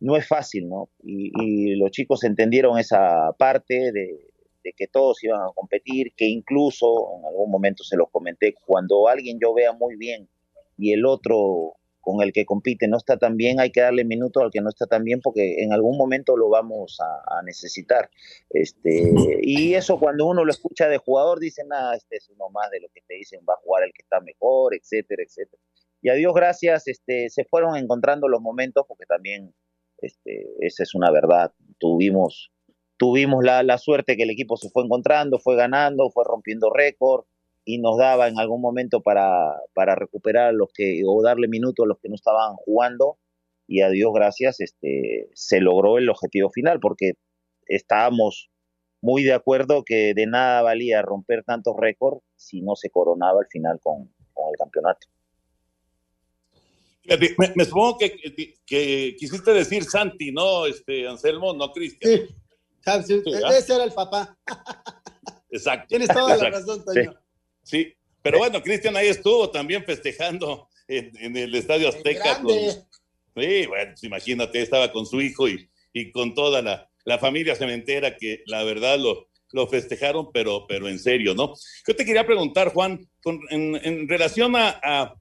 no 0.00 0.16
es 0.16 0.26
fácil, 0.26 0.68
¿no? 0.68 0.90
Y, 1.02 1.30
y 1.42 1.76
los 1.76 1.90
chicos 1.90 2.24
entendieron 2.24 2.78
esa 2.78 3.32
parte 3.38 3.92
de, 3.92 4.32
de, 4.64 4.72
que 4.76 4.88
todos 4.88 5.22
iban 5.22 5.40
a 5.40 5.52
competir, 5.54 6.12
que 6.16 6.26
incluso 6.26 7.18
en 7.18 7.26
algún 7.26 7.50
momento 7.50 7.84
se 7.84 7.96
los 7.96 8.10
comenté, 8.10 8.54
cuando 8.66 9.08
alguien 9.08 9.38
yo 9.40 9.54
vea 9.54 9.72
muy 9.72 9.96
bien 9.96 10.28
y 10.76 10.92
el 10.92 11.06
otro 11.06 11.76
con 12.02 12.20
el 12.20 12.32
que 12.32 12.44
compite 12.44 12.88
no 12.88 12.96
está 12.96 13.16
tan 13.16 13.36
bien, 13.36 13.60
hay 13.60 13.70
que 13.70 13.80
darle 13.80 14.04
minutos 14.04 14.42
al 14.42 14.50
que 14.50 14.60
no 14.60 14.68
está 14.68 14.86
tan 14.86 15.04
bien 15.04 15.20
porque 15.22 15.62
en 15.62 15.72
algún 15.72 15.96
momento 15.96 16.36
lo 16.36 16.50
vamos 16.50 16.98
a, 17.00 17.42
necesitar. 17.44 18.10
Este, 18.50 19.12
y 19.42 19.74
eso 19.74 19.98
cuando 19.98 20.26
uno 20.26 20.44
lo 20.44 20.50
escucha 20.50 20.88
de 20.88 20.98
jugador 20.98 21.40
dice, 21.40 21.62
nada, 21.66 21.94
este 21.96 22.16
es 22.16 22.28
uno 22.28 22.50
más 22.50 22.70
de 22.70 22.80
lo 22.80 22.88
que 22.92 23.00
te 23.06 23.14
dicen, 23.14 23.40
va 23.48 23.54
a 23.54 23.62
jugar 23.62 23.84
el 23.84 23.92
que 23.92 24.02
está 24.02 24.20
mejor, 24.20 24.74
etcétera, 24.74 25.22
etcétera. 25.22 25.62
Y 26.02 26.10
a 26.10 26.14
Dios 26.14 26.34
gracias, 26.34 26.88
este, 26.88 27.30
se 27.30 27.44
fueron 27.44 27.76
encontrando 27.76 28.28
los 28.28 28.40
momentos 28.40 28.84
porque 28.88 29.06
también 29.06 29.54
este, 29.98 30.48
esa 30.60 30.82
es 30.82 30.94
una 30.94 31.10
verdad. 31.10 31.52
Tuvimos, 31.78 32.52
tuvimos 32.96 33.44
la, 33.44 33.62
la 33.62 33.78
suerte 33.78 34.16
que 34.16 34.24
el 34.24 34.30
equipo 34.30 34.56
se 34.56 34.70
fue 34.70 34.84
encontrando, 34.84 35.38
fue 35.38 35.56
ganando, 35.56 36.10
fue 36.10 36.24
rompiendo 36.26 36.70
récord 36.70 37.24
y 37.64 37.78
nos 37.78 37.98
daba 37.98 38.28
en 38.28 38.38
algún 38.38 38.60
momento 38.60 39.02
para, 39.02 39.56
para 39.74 39.94
recuperar 39.94 40.54
los 40.54 40.72
que 40.72 41.02
o 41.06 41.22
darle 41.22 41.48
minutos 41.48 41.84
a 41.84 41.88
los 41.88 41.98
que 41.98 42.08
no 42.08 42.14
estaban 42.14 42.56
jugando 42.56 43.18
y 43.66 43.82
a 43.82 43.88
Dios 43.88 44.12
gracias 44.14 44.60
este 44.60 45.28
se 45.34 45.60
logró 45.60 45.98
el 45.98 46.08
objetivo 46.08 46.50
final 46.50 46.80
porque 46.80 47.12
estábamos 47.66 48.50
muy 49.00 49.24
de 49.24 49.34
acuerdo 49.34 49.84
que 49.84 50.14
de 50.14 50.26
nada 50.26 50.62
valía 50.62 51.02
romper 51.02 51.42
tantos 51.44 51.74
récords 51.76 52.22
si 52.36 52.62
no 52.62 52.76
se 52.76 52.88
coronaba 52.88 53.40
al 53.40 53.48
final 53.48 53.80
con, 53.82 54.02
el 54.02 54.58
campeonato. 54.58 55.08
Me, 57.56 57.64
supongo 57.64 57.98
que, 57.98 58.16
que, 58.64 59.16
quisiste 59.18 59.52
decir 59.52 59.84
Santi, 59.84 60.30
¿no? 60.30 60.66
Este, 60.66 61.06
Anselmo, 61.08 61.52
no 61.52 61.72
Cristian. 61.72 62.28
Sí, 63.04 63.22
ese 63.50 63.74
era 63.74 63.84
el 63.84 63.92
papá. 63.92 64.38
Exacto. 65.50 65.86
Tienes 65.88 66.08
toda 66.08 66.36
la 66.36 66.50
razón, 66.50 66.84
Toño. 66.84 67.12
Sí, 67.12 67.18
pero 68.22 68.38
bueno, 68.38 68.62
Cristian 68.62 68.96
ahí 68.96 69.08
estuvo 69.08 69.50
también 69.50 69.84
festejando 69.84 70.68
en, 70.88 71.36
el 71.36 71.54
Estadio 71.54 71.88
Azteca. 71.88 72.36
sí, 72.36 73.66
bueno, 73.66 73.92
pues 73.92 74.02
imagínate, 74.02 74.62
estaba 74.62 74.92
con 74.92 75.06
su 75.06 75.20
hijo 75.20 75.48
y, 75.48 75.68
y 75.92 76.10
con 76.10 76.34
toda 76.34 76.62
la, 76.62 76.88
la, 77.04 77.18
familia 77.18 77.54
cementera 77.54 78.16
que 78.16 78.42
la 78.46 78.62
verdad 78.64 78.98
lo, 78.98 79.28
lo 79.52 79.66
festejaron, 79.66 80.30
pero, 80.32 80.66
pero 80.66 80.88
en 80.88 80.98
serio, 80.98 81.34
¿no? 81.34 81.54
Yo 81.86 81.96
te 81.96 82.04
quería 82.04 82.26
preguntar, 82.26 82.72
Juan, 82.72 83.08
con, 83.22 83.40
en, 83.50 83.76
en, 83.82 84.08
relación 84.08 84.56
a, 84.56 84.80
a, 84.82 85.14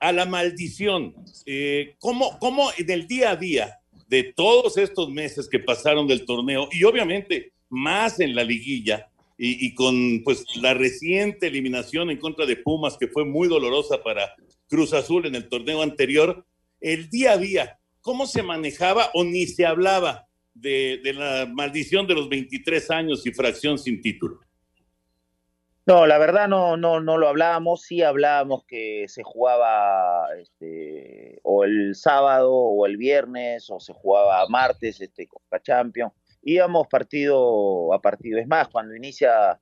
a 0.00 0.12
la 0.12 0.26
maldición, 0.26 1.14
eh, 1.46 1.96
¿cómo, 1.98 2.38
¿cómo 2.38 2.70
del 2.78 3.06
día 3.06 3.30
a 3.30 3.36
día 3.36 3.78
de 4.08 4.32
todos 4.34 4.76
estos 4.76 5.10
meses 5.10 5.48
que 5.48 5.58
pasaron 5.58 6.06
del 6.06 6.26
torneo 6.26 6.68
y 6.70 6.84
obviamente 6.84 7.52
más 7.68 8.20
en 8.20 8.34
la 8.34 8.44
liguilla, 8.44 9.08
y, 9.36 9.74
con 9.74 10.22
pues 10.24 10.44
la 10.56 10.74
reciente 10.74 11.48
eliminación 11.48 12.10
en 12.10 12.18
contra 12.18 12.46
de 12.46 12.56
Pumas, 12.56 12.96
que 12.96 13.08
fue 13.08 13.24
muy 13.24 13.48
dolorosa 13.48 14.02
para 14.02 14.32
Cruz 14.68 14.92
Azul 14.92 15.26
en 15.26 15.34
el 15.34 15.48
torneo 15.48 15.82
anterior, 15.82 16.46
el 16.80 17.08
día 17.10 17.32
a 17.32 17.38
día, 17.38 17.78
¿cómo 18.00 18.26
se 18.26 18.42
manejaba 18.42 19.10
o 19.14 19.24
ni 19.24 19.46
se 19.46 19.66
hablaba 19.66 20.26
de, 20.54 21.00
la 21.14 21.46
maldición 21.52 22.06
de 22.06 22.14
los 22.14 22.28
23 22.28 22.90
años 22.90 23.26
y 23.26 23.32
fracción 23.32 23.78
sin 23.78 24.00
título? 24.00 24.38
No, 25.86 26.06
la 26.06 26.16
verdad 26.16 26.48
no, 26.48 26.78
no, 26.78 27.00
no 27.00 27.18
lo 27.18 27.28
hablábamos, 27.28 27.82
sí 27.82 28.02
hablábamos 28.02 28.64
que 28.64 29.04
se 29.08 29.22
jugaba 29.22 30.28
este, 30.40 31.40
o 31.42 31.64
el 31.64 31.94
sábado 31.94 32.54
o 32.54 32.86
el 32.86 32.96
viernes 32.96 33.68
o 33.68 33.80
se 33.80 33.92
jugaba 33.92 34.46
martes 34.48 35.00
este, 35.00 35.26
Copa 35.26 35.60
Champions 35.60 36.12
íbamos 36.44 36.86
partido 36.86 37.92
a 37.92 38.00
partido. 38.00 38.38
Es 38.38 38.46
más, 38.46 38.68
cuando 38.68 38.94
inicia 38.94 39.58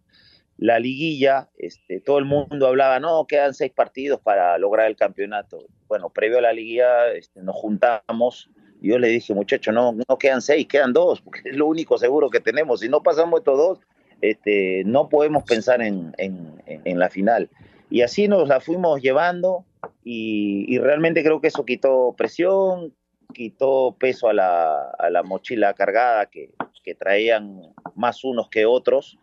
la 0.58 0.78
liguilla, 0.78 1.48
este, 1.56 2.00
todo 2.00 2.18
el 2.18 2.24
mundo 2.24 2.66
hablaba, 2.66 3.00
no, 3.00 3.26
quedan 3.26 3.54
seis 3.54 3.72
partidos 3.72 4.20
para 4.20 4.58
lograr 4.58 4.88
el 4.88 4.96
campeonato. 4.96 5.66
Bueno, 5.88 6.10
previo 6.10 6.38
a 6.38 6.42
la 6.42 6.52
liguilla 6.52 7.10
este, 7.12 7.42
nos 7.42 7.56
juntamos 7.56 8.50
y 8.80 8.88
yo 8.88 8.98
le 8.98 9.08
dije, 9.08 9.32
muchachos, 9.32 9.72
no, 9.72 9.92
no 10.08 10.18
quedan 10.18 10.42
seis, 10.42 10.66
quedan 10.66 10.92
dos, 10.92 11.20
porque 11.20 11.40
es 11.44 11.56
lo 11.56 11.66
único 11.66 11.98
seguro 11.98 12.30
que 12.30 12.40
tenemos. 12.40 12.80
Si 12.80 12.88
no 12.88 13.02
pasamos 13.02 13.40
estos 13.40 13.56
dos, 13.56 13.80
este, 14.20 14.82
no 14.84 15.08
podemos 15.08 15.44
pensar 15.44 15.82
en, 15.82 16.14
en, 16.18 16.98
la 16.98 17.08
final. 17.08 17.48
Y 17.90 18.02
así 18.02 18.28
nos 18.28 18.48
la 18.48 18.60
fuimos 18.60 19.02
llevando 19.02 19.64
y, 20.04 20.64
y 20.68 20.78
realmente 20.78 21.22
creo 21.22 21.40
que 21.40 21.48
eso 21.48 21.64
quitó 21.64 22.14
presión, 22.16 22.94
quitó 23.32 23.96
peso 23.98 24.28
a 24.28 24.32
la, 24.32 24.90
a 24.98 25.10
la 25.10 25.22
mochila 25.22 25.74
cargada 25.74 26.26
que, 26.26 26.50
que, 26.82 26.94
traían 26.94 27.62
más 27.94 28.24
unos 28.24 28.48
que 28.48 28.66
otros, 28.66 29.18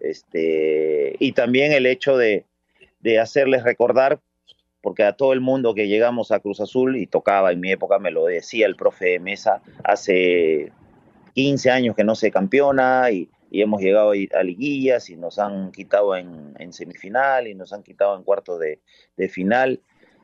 este, 0.00 1.16
y 1.18 1.32
también 1.32 1.72
el 1.72 1.86
hecho 1.86 2.16
de, 2.16 2.44
de, 3.00 3.18
hacerles 3.20 3.64
recordar, 3.64 4.20
porque 4.80 5.04
a 5.04 5.12
todo 5.12 5.32
el 5.32 5.40
mundo 5.40 5.74
que 5.74 5.88
llegamos 5.88 6.32
a 6.32 6.40
Cruz 6.40 6.60
Azul, 6.60 6.96
y 6.96 7.06
tocaba 7.06 7.52
en 7.52 7.60
mi 7.60 7.70
época, 7.70 7.98
me 7.98 8.10
lo 8.10 8.26
decía 8.26 8.66
el 8.66 8.76
profe 8.76 9.18
Mesa, 9.18 9.62
hace 9.84 10.72
15 11.34 11.70
años 11.70 11.96
que 11.96 12.04
no 12.04 12.14
se 12.14 12.30
campeona 12.30 13.10
y, 13.10 13.30
y 13.52 13.60
hemos 13.60 13.82
llegado 13.82 14.12
a 14.12 14.42
liguillas 14.42 15.10
y 15.10 15.16
nos 15.16 15.38
han 15.38 15.72
quitado 15.72 16.16
en, 16.16 16.72
semifinal 16.72 17.46
y 17.46 17.54
nos 17.54 17.74
han 17.74 17.82
quitado 17.82 18.16
en 18.16 18.22
cuartos 18.22 18.58
de, 18.58 18.80
de 19.18 19.28
final 19.28 19.78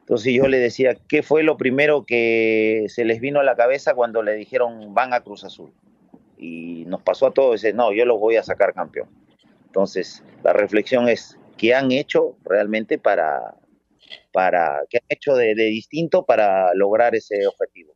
entonces 0.08 0.32
yo 0.32 0.48
le 0.48 0.58
decía, 0.58 0.96
¿qué 1.06 1.22
fue 1.22 1.42
lo 1.42 1.58
primero 1.58 2.06
que 2.06 2.86
se 2.88 3.04
les 3.04 3.20
vino 3.20 3.40
a 3.40 3.44
la 3.44 3.56
cabeza 3.56 3.92
cuando 3.92 4.22
le 4.22 4.36
dijeron 4.36 4.94
van 4.94 5.12
a 5.12 5.20
Cruz 5.20 5.44
Azul? 5.44 5.70
Y 6.38 6.86
nos 6.86 7.02
pasó 7.02 7.26
a 7.26 7.34
todos, 7.34 7.60
dice, 7.60 7.74
no, 7.74 7.92
yo 7.92 8.06
los 8.06 8.18
voy 8.18 8.36
a 8.36 8.42
sacar 8.42 8.72
campeón. 8.72 9.10
Entonces 9.66 10.24
la 10.42 10.54
reflexión 10.54 11.10
es, 11.10 11.38
¿qué 11.58 11.74
han 11.74 11.92
hecho 11.92 12.38
realmente 12.42 12.96
para, 12.96 13.54
para 14.32 14.80
qué 14.88 14.96
han 14.96 15.06
hecho 15.10 15.34
de, 15.34 15.54
distinto 15.54 16.24
para 16.24 16.72
lograr 16.72 17.14
ese 17.14 17.46
objetivo? 17.46 17.94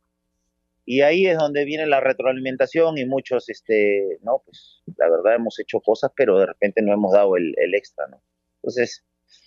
Y 0.85 1.01
ahí 1.01 1.25
es 1.25 1.39
donde 1.39 1.65
viene 1.65 1.87
la 1.87 1.99
retroalimentación 1.99 2.99
y 2.99 3.05
muchos, 3.05 3.49
este, 3.49 4.19
no, 4.21 4.43
pues 4.45 4.83
la 4.97 5.09
verdad 5.09 5.33
hemos 5.33 5.59
hecho 5.59 5.79
cosas, 5.79 6.11
pero 6.15 6.37
de 6.37 6.45
repente 6.45 6.83
no 6.83 6.93
hemos 6.93 7.11
dado 7.11 7.37
el, 7.37 7.55
el 7.57 7.73
extra, 7.73 8.05
¿no? 8.05 8.21
Entonces, 8.57 9.03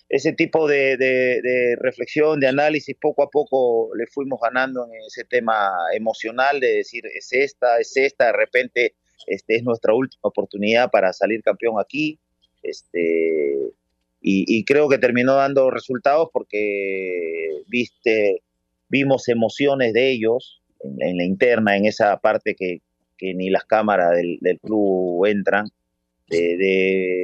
ese 0.09 0.33
tipo 0.33 0.67
de, 0.67 1.75
reflexión, 1.81 2.39
de 2.39 2.47
análisis, 2.47 2.95
poco 2.99 3.23
a 3.23 3.29
poco 3.29 3.89
le 3.95 4.07
fuimos 4.07 4.39
ganando 4.41 4.85
en 4.85 4.91
ese 5.05 5.25
tema 5.25 5.69
emocional 5.93 6.59
de 6.59 6.75
decir, 6.75 7.03
es 7.13 7.33
esta, 7.33 7.77
es 7.79 7.95
esta, 7.97 8.27
de 8.27 8.33
repente 8.33 8.95
este, 9.27 9.57
es 9.57 9.63
nuestra 9.63 9.93
última 9.93 10.21
oportunidad 10.23 10.89
para 10.89 11.11
salir 11.11 11.41
campeón 11.41 11.75
aquí. 11.79 12.19
Este, 12.63 13.71
y, 14.21 14.65
creo 14.65 14.89
que 14.89 14.97
terminó 14.97 15.35
dando 15.35 15.69
resultados 15.71 16.29
porque 16.33 17.61
viste, 17.67 18.41
vimos 18.89 19.29
emociones 19.29 19.93
de 19.93 20.11
ellos 20.11 20.61
en, 20.99 21.17
la 21.17 21.23
interna, 21.23 21.77
en 21.77 21.85
esa 21.85 22.17
parte 22.19 22.55
que, 22.55 22.81
ni 23.21 23.49
las 23.49 23.65
cámaras 23.65 24.11
del, 24.15 24.59
club 24.61 25.25
entran, 25.25 25.67
de, 26.29 26.57
de 26.57 27.23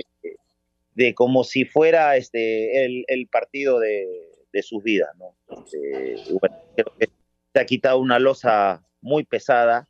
como 1.16 1.44
si 1.44 1.66
fuera 1.66 2.16
este 2.18 2.86
el, 2.86 3.28
partido 3.28 3.80
de, 3.80 4.30
sus 4.62 4.84
vidas, 4.84 5.10
¿no? 5.18 5.36
Este, 5.66 7.10
se 7.54 7.60
ha 7.60 7.66
quitado 7.66 8.00
una 8.00 8.20
losa 8.20 8.86
muy 9.02 9.24
pesada 9.24 9.88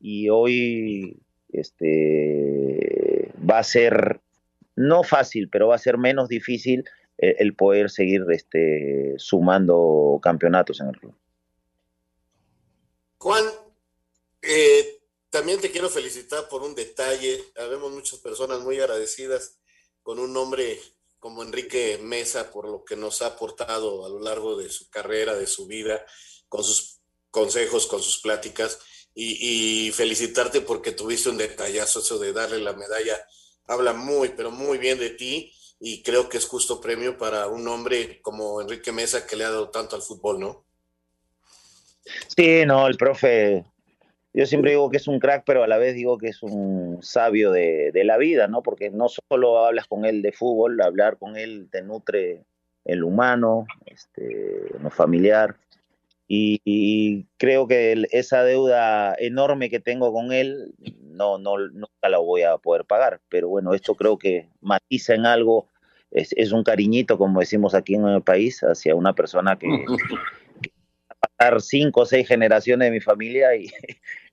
y 0.00 0.28
hoy 0.28 1.18
este 1.52 3.32
va 3.48 3.58
a 3.58 3.64
ser 3.64 4.20
no 4.74 5.02
fácil, 5.02 5.48
pero 5.48 5.68
va 5.68 5.76
a 5.76 5.78
ser 5.78 5.98
menos 5.98 6.28
difícil 6.28 6.84
eh, 7.18 7.36
el, 7.38 7.54
poder 7.54 7.90
seguir 7.90 8.24
este 8.30 9.14
sumando 9.16 10.20
campeonatos 10.22 10.80
en 10.80 10.88
el 10.88 10.98
club. 10.98 11.14
Juan, 13.18 13.44
eh, 14.42 15.00
también 15.30 15.60
te 15.60 15.70
quiero 15.70 15.88
felicitar 15.88 16.48
por 16.48 16.62
un 16.62 16.74
detalle. 16.74 17.40
Habemos 17.56 17.90
muchas 17.92 18.18
personas 18.18 18.60
muy 18.60 18.78
agradecidas 18.78 19.58
con 20.06 20.20
un 20.20 20.32
nombre 20.32 20.80
como 21.18 21.42
Enrique 21.42 21.98
Mesa 22.00 22.52
por 22.52 22.68
lo 22.68 22.84
que 22.84 22.94
nos 22.94 23.22
ha 23.22 23.26
aportado 23.26 24.06
a 24.06 24.08
lo 24.08 24.20
largo 24.20 24.56
de 24.56 24.68
su 24.68 24.88
carrera, 24.88 25.34
de 25.34 25.48
su 25.48 25.66
vida, 25.66 26.06
con 26.48 26.62
sus 26.62 27.00
consejos, 27.28 27.88
con 27.88 28.00
sus 28.00 28.20
pláticas, 28.20 28.78
y, 29.16 29.90
felicitarte 29.90 30.60
porque 30.60 30.92
tuviste 30.92 31.28
un 31.28 31.38
detallazo, 31.38 31.98
eso 31.98 32.20
de 32.20 32.32
darle 32.32 32.58
la 32.58 32.74
medalla, 32.74 33.18
habla 33.66 33.94
muy, 33.94 34.28
pero 34.28 34.52
muy 34.52 34.78
bien 34.78 35.00
de 35.00 35.10
ti, 35.10 35.52
y 35.80 36.04
creo 36.04 36.28
que 36.28 36.38
es 36.38 36.46
justo 36.46 36.80
premio 36.80 37.18
para 37.18 37.48
un 37.48 37.66
hombre 37.66 38.22
como 38.22 38.60
Enrique 38.60 38.92
Mesa 38.92 39.26
que 39.26 39.34
le 39.34 39.44
ha 39.44 39.50
dado 39.50 39.70
tanto 39.70 39.96
al 39.96 40.02
fútbol, 40.02 40.38
¿no? 40.38 40.66
Sí, 42.36 42.64
no, 42.64 42.86
el 42.86 42.96
profe 42.96 43.64
yo 44.36 44.44
siempre 44.44 44.72
digo 44.72 44.90
que 44.90 44.98
es 44.98 45.08
un 45.08 45.18
crack, 45.18 45.44
pero 45.46 45.64
a 45.64 45.66
la 45.66 45.78
vez 45.78 45.94
digo 45.94 46.18
que 46.18 46.28
es 46.28 46.42
un 46.42 46.98
sabio 47.00 47.52
de, 47.52 47.90
la 48.04 48.18
vida, 48.18 48.48
¿no? 48.48 48.62
Porque 48.62 48.90
no 48.90 49.06
solo 49.08 49.64
hablas 49.64 49.86
con 49.86 50.04
él 50.04 50.20
de 50.20 50.30
fútbol, 50.30 50.78
hablar 50.82 51.16
con 51.16 51.38
él 51.38 51.68
te 51.72 51.80
nutre 51.80 52.44
el 52.84 53.02
humano, 53.02 53.66
este, 53.86 54.60
lo 54.78 54.90
familiar. 54.90 55.56
Y, 56.28 57.24
creo 57.38 57.66
que 57.66 58.04
esa 58.10 58.44
deuda 58.44 59.14
enorme 59.18 59.70
que 59.70 59.80
tengo 59.80 60.12
con 60.12 60.32
él, 60.32 60.74
no, 61.00 61.38
no, 61.38 61.56
nunca 61.56 62.10
la 62.10 62.18
voy 62.18 62.42
a 62.42 62.58
poder 62.58 62.84
pagar. 62.84 63.22
Pero 63.30 63.48
bueno, 63.48 63.72
esto 63.72 63.94
creo 63.94 64.18
que 64.18 64.50
matiza 64.60 65.14
en 65.14 65.24
algo, 65.24 65.66
es, 66.10 66.34
es 66.36 66.52
un 66.52 66.62
cariñito, 66.62 67.16
como 67.16 67.40
decimos 67.40 67.74
aquí 67.74 67.94
en 67.94 68.06
el 68.06 68.20
país, 68.20 68.60
hacia 68.60 68.94
una 68.96 69.14
persona 69.14 69.58
que, 69.58 69.66
dar 71.38 71.60
cinco 71.62 72.02
o 72.02 72.06
seis 72.06 72.28
generaciones 72.28 72.86
de 72.86 72.90
mi 72.90 73.00
familia 73.00 73.54
y, 73.56 73.70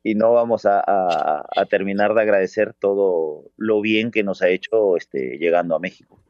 y 0.04 0.16
no 0.16 0.34
vamos 0.34 0.66
a, 0.66 0.84
a, 0.86 1.66
terminar 1.66 2.14
de 2.14 2.22
agradecer 2.22 2.74
todo 2.74 3.52
lo 3.56 3.80
bien 3.80 4.12
que 4.12 4.24
nos 4.24 4.42
ha 4.42 4.50
hecho 4.50 4.98
este, 4.98 5.38
llegando 5.38 5.76
a 5.76 5.80
México. 5.80 6.22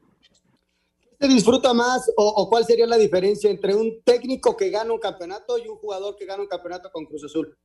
¿Qué 1.18 1.26
se 1.26 1.32
disfruta 1.32 1.74
más 1.74 2.08
o, 2.16 2.24
o, 2.24 2.48
cuál 2.48 2.64
sería 2.64 2.86
la 2.86 2.96
diferencia 2.96 3.50
entre 3.50 3.74
un 3.74 4.02
técnico 4.04 4.56
que 4.56 4.70
gana 4.70 4.92
un 4.92 5.00
campeonato 5.00 5.58
y 5.58 5.66
un 5.66 5.76
jugador 5.76 6.16
que 6.16 6.24
gana 6.24 6.42
un 6.42 6.48
campeonato 6.48 6.90
con 6.92 7.04
Cruz 7.04 7.24
Azul? 7.24 7.56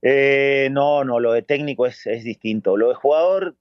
Eh, 0.00 0.68
no, 0.72 1.04
no, 1.04 1.20
lo 1.20 1.32
de 1.32 1.42
técnico 1.42 1.86
es, 1.86 2.06
es 2.06 2.24
distinto. 2.24 2.78
Lo 2.78 2.88
de 2.88 2.94
jugador 2.94 3.56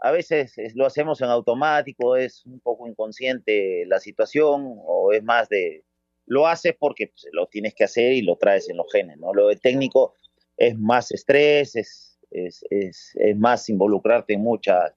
a 0.00 0.10
veces 0.10 0.54
lo 0.74 0.86
hacemos 0.86 1.20
en 1.20 1.28
automático, 1.28 2.16
es 2.16 2.44
un 2.46 2.58
poco 2.58 2.88
inconsciente 2.88 3.84
la 3.86 4.00
situación 4.00 4.76
o 4.84 5.12
es 5.12 5.22
más 5.22 5.48
de, 5.48 5.84
lo 6.30 6.46
haces 6.46 6.76
porque 6.78 7.08
pues, 7.08 7.26
lo 7.32 7.48
tienes 7.48 7.74
que 7.74 7.82
hacer 7.82 8.12
y 8.12 8.22
lo 8.22 8.36
traes 8.36 8.70
en 8.70 8.76
los 8.76 8.86
genes, 8.92 9.18
¿no? 9.18 9.34
Lo 9.34 9.48
de 9.48 9.56
técnico 9.56 10.14
es 10.56 10.78
más 10.78 11.10
estrés, 11.10 11.74
es, 11.74 12.20
es, 12.30 12.64
es, 12.70 13.10
es 13.16 13.36
más 13.36 13.68
involucrarte 13.68 14.34
en 14.34 14.42
muchas 14.42 14.92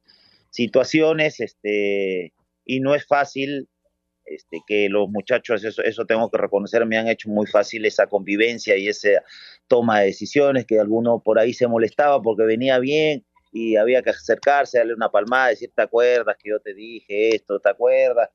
situaciones, 0.52 1.40
este, 1.40 2.34
y 2.66 2.80
no 2.82 2.94
es 2.94 3.08
fácil 3.08 3.68
este, 4.26 4.60
que 4.68 4.90
los 4.90 5.10
muchachos, 5.10 5.64
eso, 5.64 5.82
eso 5.82 6.06
tengo 6.06 6.30
que 6.30 6.38
reconocer, 6.38 6.86
me 6.86 6.98
han 6.98 7.08
hecho 7.08 7.30
muy 7.30 7.48
fácil 7.48 7.84
esa 7.88 8.06
convivencia 8.06 8.78
y 8.78 8.88
esa 8.88 9.24
toma 9.68 10.02
de 10.02 10.08
decisiones, 10.08 10.68
que 10.68 10.80
alguno 10.80 11.20
por 11.20 11.40
ahí 11.40 11.52
se 11.54 11.66
molestaba 11.66 12.22
porque 12.22 12.44
venía 12.44 12.78
bien 12.78 13.26
y 13.52 13.76
había 13.76 14.04
que 14.04 14.12
acercarse, 14.12 14.78
darle 14.78 14.94
una 14.94 15.10
palmada, 15.10 15.48
decir, 15.48 15.72
¿te 15.76 15.82
acuerdas 15.82 16.38
que 16.40 16.52
yo 16.52 16.60
te 16.60 16.76
dije 16.76 17.36
esto? 17.36 17.60
¿Te 17.60 17.72
acuerdas? 17.72 18.30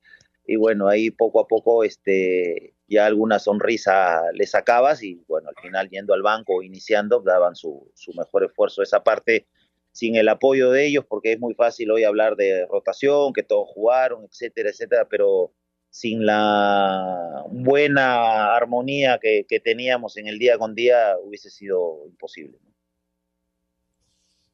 Y 0.50 0.56
bueno, 0.56 0.88
ahí 0.88 1.10
poco 1.10 1.40
a 1.40 1.46
poco 1.46 1.84
este, 1.84 2.74
ya 2.88 3.04
alguna 3.04 3.38
sonrisa 3.38 4.22
le 4.32 4.46
sacabas 4.46 5.02
y 5.02 5.22
bueno, 5.28 5.50
al 5.50 5.62
final 5.62 5.90
yendo 5.90 6.14
al 6.14 6.22
banco, 6.22 6.62
iniciando, 6.62 7.20
daban 7.20 7.54
su, 7.54 7.92
su 7.94 8.14
mejor 8.14 8.44
esfuerzo. 8.44 8.82
Esa 8.82 9.04
parte 9.04 9.46
sin 9.92 10.16
el 10.16 10.26
apoyo 10.26 10.70
de 10.70 10.86
ellos, 10.86 11.04
porque 11.06 11.32
es 11.32 11.38
muy 11.38 11.52
fácil 11.52 11.90
hoy 11.90 12.04
hablar 12.04 12.36
de 12.36 12.64
rotación, 12.64 13.34
que 13.34 13.42
todos 13.42 13.68
jugaron, 13.68 14.24
etcétera, 14.24 14.70
etcétera, 14.70 15.06
pero 15.06 15.52
sin 15.90 16.24
la 16.24 17.44
buena 17.50 18.56
armonía 18.56 19.18
que, 19.20 19.44
que 19.46 19.60
teníamos 19.60 20.16
en 20.16 20.28
el 20.28 20.38
día 20.38 20.56
con 20.56 20.74
día 20.74 21.14
hubiese 21.22 21.50
sido 21.50 22.06
imposible. 22.06 22.58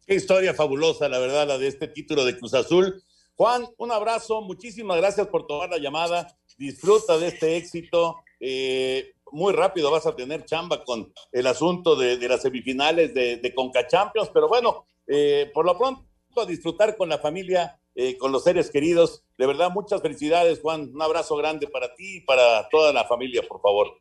Qué 0.09 0.17
historia 0.17 0.55
fabulosa, 0.55 1.09
la 1.09 1.21
verdad, 1.21 1.47
la 1.47 1.57
de 1.57 1.69
este 1.69 1.87
título 1.87 2.25
de 2.25 2.37
Cruz 2.37 2.53
Azul. 2.55 3.01
Juan, 3.37 3.67
un 3.79 3.91
abrazo, 3.91 4.41
muchísimas 4.43 4.97
gracias 4.97 5.27
por 5.27 5.47
tomar 5.47 5.69
la 5.69 5.79
llamada. 5.79 6.29
Disfruta 6.57 7.19
de 7.19 7.29
este 7.29 7.57
éxito. 7.57 8.17
Eh, 8.39 9.15
muy 9.33 9.53
rápido 9.53 9.91
vas 9.91 10.07
a 10.07 10.15
tener 10.15 10.45
chamba 10.45 10.85
con 10.85 11.13
el 11.33 11.47
asunto 11.49 11.97
de, 11.97 12.17
las 12.29 12.43
semifinales 12.43 13.13
de, 13.13 13.39
de, 13.39 13.55
Conca 13.55 13.87
Champions, 13.89 14.31
pero 14.33 14.47
bueno, 14.47 14.87
eh, 15.09 15.51
por 15.53 15.67
lo 15.67 15.77
pronto 15.77 16.05
a 16.37 16.47
disfrutar 16.47 16.97
con 16.97 17.09
la 17.09 17.19
familia, 17.19 17.79
eh, 17.97 18.17
con 18.17 18.31
los 18.31 18.45
seres 18.45 18.71
queridos. 18.71 19.25
De 19.37 19.47
verdad, 19.47 19.71
muchas 19.71 20.01
felicidades, 20.01 20.61
Juan. 20.61 20.93
Un 20.95 21.03
abrazo 21.03 21.37
grande 21.37 21.67
para 21.67 21.93
ti 21.95 22.19
y 22.19 22.21
para 22.21 22.69
toda 22.69 22.93
la 22.93 23.05
familia, 23.05 23.43
por 23.43 23.61
favor. 23.61 23.99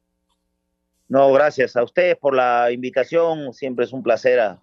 No, 1.08 1.32
gracias 1.32 1.76
a 1.76 1.84
ustedes 1.84 2.18
por 2.18 2.36
la 2.36 2.72
invitación. 2.72 3.52
Siempre 3.54 3.86
es 3.86 3.94
un 3.94 4.04
placer 4.04 4.58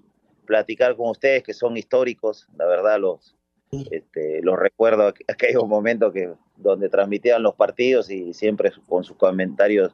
platicar 0.47 0.97
con 0.97 1.11
ustedes 1.11 1.43
que 1.43 1.55
son 1.55 1.77
históricos, 1.77 2.49
la 2.57 2.67
verdad 2.67 2.99
los, 2.99 3.37
este, 3.71 4.43
los 4.43 4.59
recuerdo 4.59 5.15
aquellos 5.29 5.67
momentos 5.67 6.13
que 6.13 6.33
donde 6.57 6.89
transmitían 6.89 7.43
los 7.43 7.55
partidos 7.55 8.11
y 8.11 8.35
siempre 8.35 8.73
con 8.89 9.05
sus 9.05 9.17
comentarios 9.17 9.93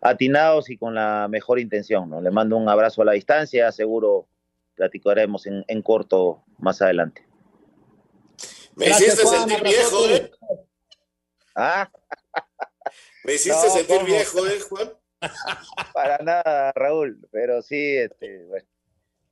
atinados 0.00 0.70
y 0.70 0.76
con 0.76 0.94
la 0.94 1.26
mejor 1.28 1.58
intención. 1.58 2.08
¿no? 2.08 2.20
Le 2.20 2.30
mando 2.30 2.56
un 2.56 2.68
abrazo 2.68 3.02
a 3.02 3.06
la 3.06 3.12
distancia, 3.12 3.72
seguro 3.72 4.28
platicaremos 4.74 5.46
en, 5.46 5.64
en 5.66 5.82
corto 5.82 6.44
más 6.58 6.80
adelante. 6.82 7.26
Me 8.76 8.90
hiciste 8.90 9.22
Juan, 9.22 9.48
sentir 9.48 9.62
viejo, 9.64 10.06
¿eh? 10.06 10.30
¿Ah? 11.54 11.90
Me 13.24 13.34
hiciste 13.34 13.66
no, 13.66 13.72
sentir 13.72 13.96
¿cómo? 13.96 14.06
viejo, 14.06 14.46
¿eh, 14.46 14.60
Juan? 14.68 14.92
Para 15.94 16.18
nada, 16.18 16.72
Raúl, 16.72 17.26
pero 17.32 17.62
sí, 17.62 17.96
este, 17.96 18.44
bueno, 18.44 18.68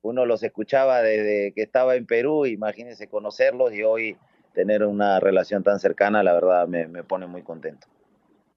uno 0.05 0.27
los 0.27 0.43
escuchaba 0.43 1.01
desde 1.01 1.53
que 1.55 1.63
estaba 1.63 1.97
en 1.97 2.07
Perú, 2.07 2.45
imagínense 2.45 3.09
conocerlos 3.09 3.73
y 3.73 3.83
hoy 3.83 4.19
tener 4.53 4.85
una 4.85 5.19
relación 5.19 5.63
tan 5.63 5.81
cercana, 5.81 6.23
la 6.23 6.35
verdad 6.35 6.69
me, 6.69 6.87
me 6.87 7.03
pone 7.03 7.27
muy 7.27 7.43
contento. 7.43 7.87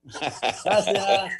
Gracias. 0.04 1.32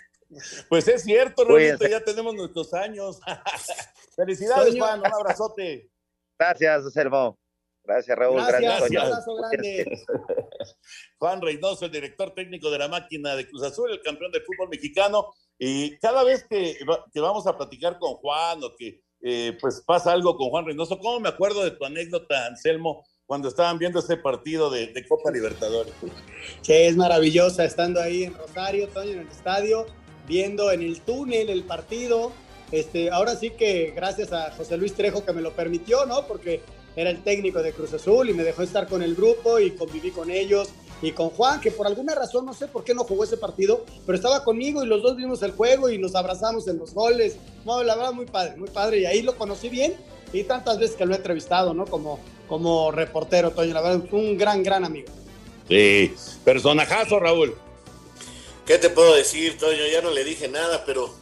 Pues 0.69 0.89
es 0.89 1.03
cierto, 1.03 1.45
Rolito, 1.45 1.87
ya 1.87 2.03
tenemos 2.03 2.35
nuestros 2.35 2.73
años. 2.73 3.21
Felicidades, 4.17 4.71
Soño. 4.71 4.85
Juan, 4.85 5.01
un 5.01 5.07
abrazote. 5.07 5.91
Gracias, 6.39 6.93
Servo. 6.93 7.39
Gracias, 7.85 8.19
Raúl. 8.19 8.37
Gracias, 8.37 8.61
Gracias 8.61 8.91
un 8.91 8.99
abrazo 8.99 9.37
grande. 9.37 10.05
Juan 11.19 11.43
Reynoso, 11.43 11.85
el 11.85 11.93
director 11.93 12.35
técnico 12.35 12.71
de 12.71 12.79
la 12.79 12.89
máquina 12.89 13.37
de 13.37 13.49
Cruz 13.49 13.63
Azul, 13.63 13.91
el 13.91 14.01
campeón 14.01 14.33
de 14.33 14.41
fútbol 14.41 14.69
mexicano. 14.71 15.33
Y 15.59 15.99
cada 15.99 16.25
vez 16.25 16.47
que, 16.49 16.79
que 17.13 17.21
vamos 17.21 17.47
a 17.47 17.57
platicar 17.57 17.99
con 17.99 18.15
Juan 18.15 18.63
o 18.63 18.75
que 18.77 19.03
eh, 19.21 19.57
pues 19.61 19.83
pasa 19.85 20.13
algo 20.13 20.37
con 20.37 20.51
Juan 20.51 20.67
Reynoso. 20.67 20.99
¿Cómo 20.99 21.21
me 21.21 21.29
acuerdo 21.29 21.65
de 21.65 21.73
tu 21.73 21.85
anécdota, 21.85 22.47
Anselmo, 22.47 23.05
cuando 23.27 23.49
estaban 23.49 23.79
viendo 23.79 23.99
ese 23.99 24.17
partido 24.17 24.71
de, 24.71 24.93
Copa 25.09 25.31
Libertadores? 25.31 25.95
Sí, 26.63 26.73
es 26.73 26.97
maravillosa 26.97 27.65
estando 27.65 28.01
ahí 28.01 28.25
en 28.25 28.35
Rosario, 28.35 28.89
Toño, 28.89 29.13
en 29.13 29.19
el 29.21 29.29
estadio, 29.29 29.87
viendo 30.27 30.71
en 30.73 30.83
el 30.83 31.01
túnel 31.03 31.51
el 31.51 31.65
partido. 31.65 32.33
Este, 32.73 33.11
ahora 33.11 33.35
sí 33.37 33.51
que 33.51 33.93
gracias 33.95 34.33
a 34.33 34.51
José 34.53 34.77
Luis 34.77 34.95
Trejo 34.95 35.25
que 35.25 35.33
me 35.33 35.43
lo 35.43 35.53
permitió, 35.53 36.07
¿no? 36.07 36.27
Porque 36.27 36.63
era 36.97 37.11
el 37.11 37.23
técnico 37.23 37.63
de 37.63 37.73
Cruz 37.73 37.93
Azul 37.93 38.31
y 38.31 38.35
me 38.35 38.45
dejó 38.45 38.63
estar 38.63 38.89
con 38.89 39.03
el 39.03 39.15
grupo 39.15 39.59
y 39.59 39.73
conviví 39.73 40.11
con 40.11 40.31
ellos 40.31 40.71
y 41.01 41.13
con 41.13 41.31
Juan, 41.31 41.61
que 41.61 41.71
por 41.71 41.87
alguna 41.87 42.15
razón, 42.15 42.45
no 42.45 42.53
sé 42.53 42.67
por 42.67 42.85
qué 42.85 42.95
no 42.95 43.05
jugó 43.05 43.25
ese 43.25 43.37
partido, 43.37 43.85
pero 44.05 44.17
estaba 44.17 44.43
conmigo 44.43 44.83
y 44.83 44.87
los 44.87 45.03
dos 45.03 45.17
vimos 45.17 45.43
el 45.43 45.53
juego 45.53 45.89
y 45.89 45.99
nos 45.99 46.15
abrazamos 46.15 46.67
en 46.67 46.79
los 46.79 46.93
goles. 46.93 47.37
No, 47.65 47.83
la 47.83 47.95
verdad, 47.95 48.13
muy 48.13 48.27
padre, 48.27 48.57
muy 48.57 48.69
padre. 48.69 49.01
Y 49.01 49.07
ahí 49.07 49.23
lo 49.23 49.37
conocí 49.37 49.69
bien 49.69 49.95
y 50.33 50.45
tantas 50.45 50.79
veces 50.79 50.97
que 50.97 51.07
lo 51.07 51.15
he 51.15 51.17
entrevistado, 51.17 51.73
¿no? 51.73 51.87
Como, 51.87 52.19
como 52.49 52.91
reportero, 52.91 53.53
Toño, 53.53 53.75
la 53.75 53.81
verdad, 53.81 54.03
un 54.13 54.37
gran, 54.37 54.63
gran 54.63 54.85
amigo. 54.85 55.09
Sí, 55.69 56.15
personajazo, 56.45 57.21
Raúl. 57.21 57.55
¿Qué 58.67 58.79
te 58.79 58.91
puedo 58.91 59.15
decir, 59.15 59.57
Toño? 59.57 59.87
Ya 59.93 60.03
no 60.03 60.11
le 60.11 60.25
dije 60.25 60.49
nada, 60.49 60.85
pero 60.85 61.15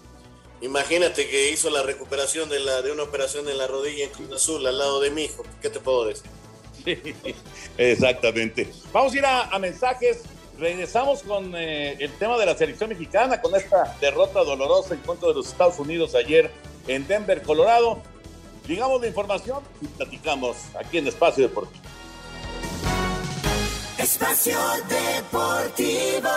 imagínate 0.63 1.29
que 1.29 1.51
hizo 1.51 1.69
la 1.69 1.83
recuperación 1.83 2.49
de, 2.49 2.61
la, 2.61 2.81
de 2.81 2.93
una 2.93 3.03
operación 3.03 3.49
en 3.49 3.59
la 3.59 3.67
rodilla 3.67 4.05
en 4.05 4.11
Cruz 4.11 4.33
Azul 4.33 4.67
al 4.67 4.79
lado 4.79 5.01
de 5.01 5.11
mi 5.11 5.25
hijo. 5.25 5.45
¿Qué 5.61 5.69
te 5.69 5.81
puedo 5.81 6.07
decir? 6.07 6.31
Exactamente. 7.79 8.69
Vamos 8.93 9.13
a 9.13 9.17
ir 9.17 9.25
a, 9.27 9.59
mensajes. 9.59 10.23
Regresamos 10.59 11.23
con 11.23 11.55
eh, 11.55 11.97
el 11.99 12.11
tema 12.13 12.39
de 12.39 12.47
la 12.47 12.57
selección 12.57 12.89
mexicana, 12.89 13.43
con 13.43 13.55
esta 13.55 13.95
derrota 14.01 14.43
dolorosa 14.43 14.95
en 14.95 15.01
contra 15.01 15.29
de 15.29 15.35
los 15.35 15.49
Estados 15.49 15.79
Unidos 15.79 16.15
ayer 16.15 16.51
en 16.87 17.07
Denver, 17.07 17.43
Colorado. 17.43 18.01
Llegamos 18.67 19.01
la 19.01 19.09
información 19.09 19.63
y 19.83 19.87
platicamos 19.87 20.57
aquí 20.79 20.99
en 20.99 21.09
Espacio 21.09 21.47
Deportivo. 21.47 21.85
Espacio 23.99 24.59
Deportivo. 24.89 26.31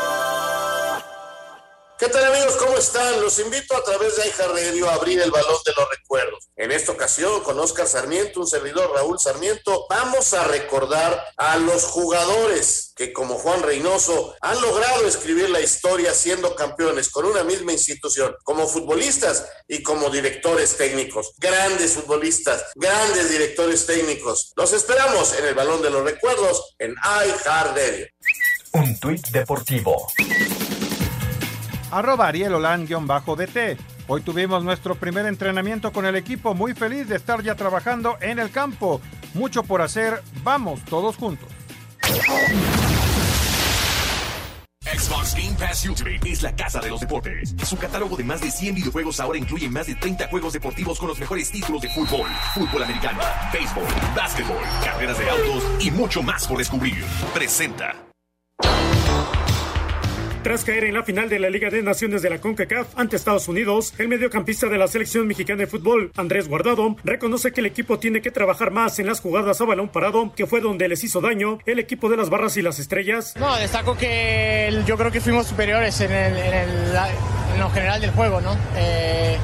¿Qué 2.00 2.08
tal 2.08 2.24
amigos? 2.34 2.56
¿Cómo 2.56 2.78
están? 2.78 3.20
Los 3.20 3.40
invito 3.40 3.76
a 3.76 3.84
través 3.84 4.16
de 4.16 4.24
Aija 4.24 4.48
Radio 4.48 4.90
a 4.90 4.94
abrir 4.94 5.20
el 5.20 5.32
balón 5.32 5.58
de 5.66 5.74
los 5.74 5.90
recuerdos. 5.90 6.48
En 6.56 6.72
esta 6.72 6.94
ocasión, 6.94 7.44
con 7.44 7.60
Oscar 7.60 7.88
Sarmiento, 7.88 8.40
un 8.40 8.48
servidor 8.48 8.94
Raúl 8.96 9.20
Sarmiento, 9.20 9.86
vamos 9.90 10.34
a 10.34 10.46
recordar 10.46 11.22
a 11.36 11.58
los 11.58 11.84
jugadores 11.84 12.94
que 12.96 13.12
como 13.12 13.36
Juan 13.36 13.64
Reynoso 13.64 14.34
han 14.40 14.62
logrado 14.62 15.10
escribir 15.10 15.50
la 15.50 15.60
historia 15.60 16.14
siendo 16.14 16.56
campeones 16.56 17.10
con 17.10 17.26
una 17.26 17.44
misma 17.44 17.74
institución, 17.74 18.34
como 18.46 18.66
futbolistas 18.66 19.46
y 19.68 19.84
como 19.84 20.10
directores 20.10 20.78
técnicos. 20.78 21.34
Grandes 21.38 21.96
futbolistas, 21.96 22.64
grandes 22.76 23.30
directores 23.30 23.86
técnicos. 23.86 24.54
Los 24.56 24.72
esperamos 24.72 25.38
en 25.38 25.48
el 25.48 25.54
balón 25.54 25.82
de 25.82 25.90
los 25.90 26.06
recuerdos 26.06 26.76
en 26.80 26.92
iHeart 26.94 27.76
Radio. 27.76 28.08
Un 28.72 28.98
tuit 29.02 29.28
deportivo 29.32 30.08
arroba 31.92 32.28
Ariel 32.28 32.54
dt 32.54 33.80
Hoy 34.08 34.22
tuvimos 34.22 34.64
nuestro 34.64 34.96
primer 34.96 35.28
entrenamiento 35.28 35.92
con 35.92 36.06
el 36.06 36.16
equipo, 36.16 36.56
muy 36.56 36.74
feliz 36.74 37.08
de 37.08 37.16
estar 37.16 37.44
ya 37.44 37.54
trabajando 37.54 38.18
en 38.22 38.40
el 38.40 38.50
campo. 38.50 39.02
Mucho 39.36 39.62
por 39.62 39.84
hacer, 39.84 40.24
vamos 40.44 40.84
todos 40.86 41.16
juntos. 41.16 41.48
Xbox 44.84 45.36
Game 45.36 45.56
Pass 45.60 45.88
Ultimate 45.88 46.32
es 46.32 46.42
la 46.42 46.56
casa 46.56 46.80
de 46.80 46.90
los 46.90 47.00
deportes. 47.00 47.54
Su 47.64 47.78
catálogo 47.78 48.18
de 48.18 48.24
más 48.24 48.42
de 48.42 48.50
100 48.50 48.76
videojuegos 48.76 49.20
ahora 49.20 49.38
incluye 49.38 49.70
más 49.70 49.86
de 49.86 49.94
30 49.94 50.28
juegos 50.30 50.54
deportivos 50.54 50.98
con 50.98 51.10
los 51.10 51.20
mejores 51.20 51.52
títulos 51.52 51.84
de 51.84 51.90
fútbol, 51.90 52.28
fútbol 52.56 52.84
americano, 52.84 53.20
béisbol, 53.54 53.86
básquetbol, 54.16 54.64
carreras 54.84 55.20
de 55.20 55.30
autos 55.30 55.64
y 55.80 55.92
mucho 55.92 56.24
más 56.24 56.48
por 56.48 56.58
descubrir. 56.58 57.06
Presenta. 57.36 58.09
Tras 60.44 60.64
caer 60.64 60.86
en 60.86 60.94
la 60.94 61.04
final 61.04 61.28
de 61.28 61.38
la 61.38 61.50
Liga 61.50 61.70
de 61.70 61.82
Naciones 61.82 62.22
de 62.22 62.30
la 62.30 62.40
CONCACAF 62.40 62.98
ante 62.98 63.18
Estados 63.18 63.50
Unidos, 63.50 63.94
el 63.98 64.08
mediocampista 64.08 64.68
de 64.68 64.78
la 64.78 64.88
selección 64.88 65.28
mexicana 65.28 65.60
de 65.60 65.68
fútbol, 65.68 66.14
Andrés 66.16 66.48
Guardado, 66.48 66.96
reconoce 67.04 67.52
que 67.52 67.60
el 67.60 67.66
equipo 67.66 68.00
tiene 68.00 68.22
que 68.22 68.32
trabajar 68.32 68.72
más 68.72 69.00
en 69.00 69.08
las 69.08 69.20
jugadas 69.20 69.60
a 69.60 69.66
balón 69.66 69.90
parado, 69.90 70.32
que 70.34 70.48
fue 70.48 70.62
donde 70.62 70.88
les 70.88 71.04
hizo 71.04 71.20
daño 71.20 71.60
el 71.66 71.78
equipo 71.78 72.10
de 72.10 72.16
las 72.16 72.30
barras 72.30 72.56
y 72.56 72.62
las 72.62 72.80
estrellas. 72.80 73.34
No, 73.38 73.54
destaco 73.58 73.98
que 73.98 74.82
yo 74.88 74.98
creo 74.98 75.12
que 75.12 75.20
fuimos 75.20 75.46
superiores 75.46 76.00
en, 76.00 76.14
el, 76.14 76.38
en, 76.38 76.54
el, 76.54 76.96
en 77.56 77.60
lo 77.60 77.70
general 77.72 78.00
del 78.00 78.12
juego, 78.12 78.40
¿no? 78.40 78.58
Eh, 78.78 79.38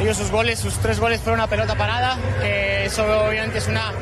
ellos 0.00 0.16
sus 0.16 0.30
goles, 0.30 0.60
sus 0.60 0.78
tres 0.78 1.00
goles 1.00 1.20
fueron 1.20 1.40
una 1.40 1.48
pelota 1.48 1.74
parada, 1.74 2.16
que 2.40 2.84
eso 2.84 3.04
obviamente 3.26 3.58
es 3.58 3.66
una 3.66 3.92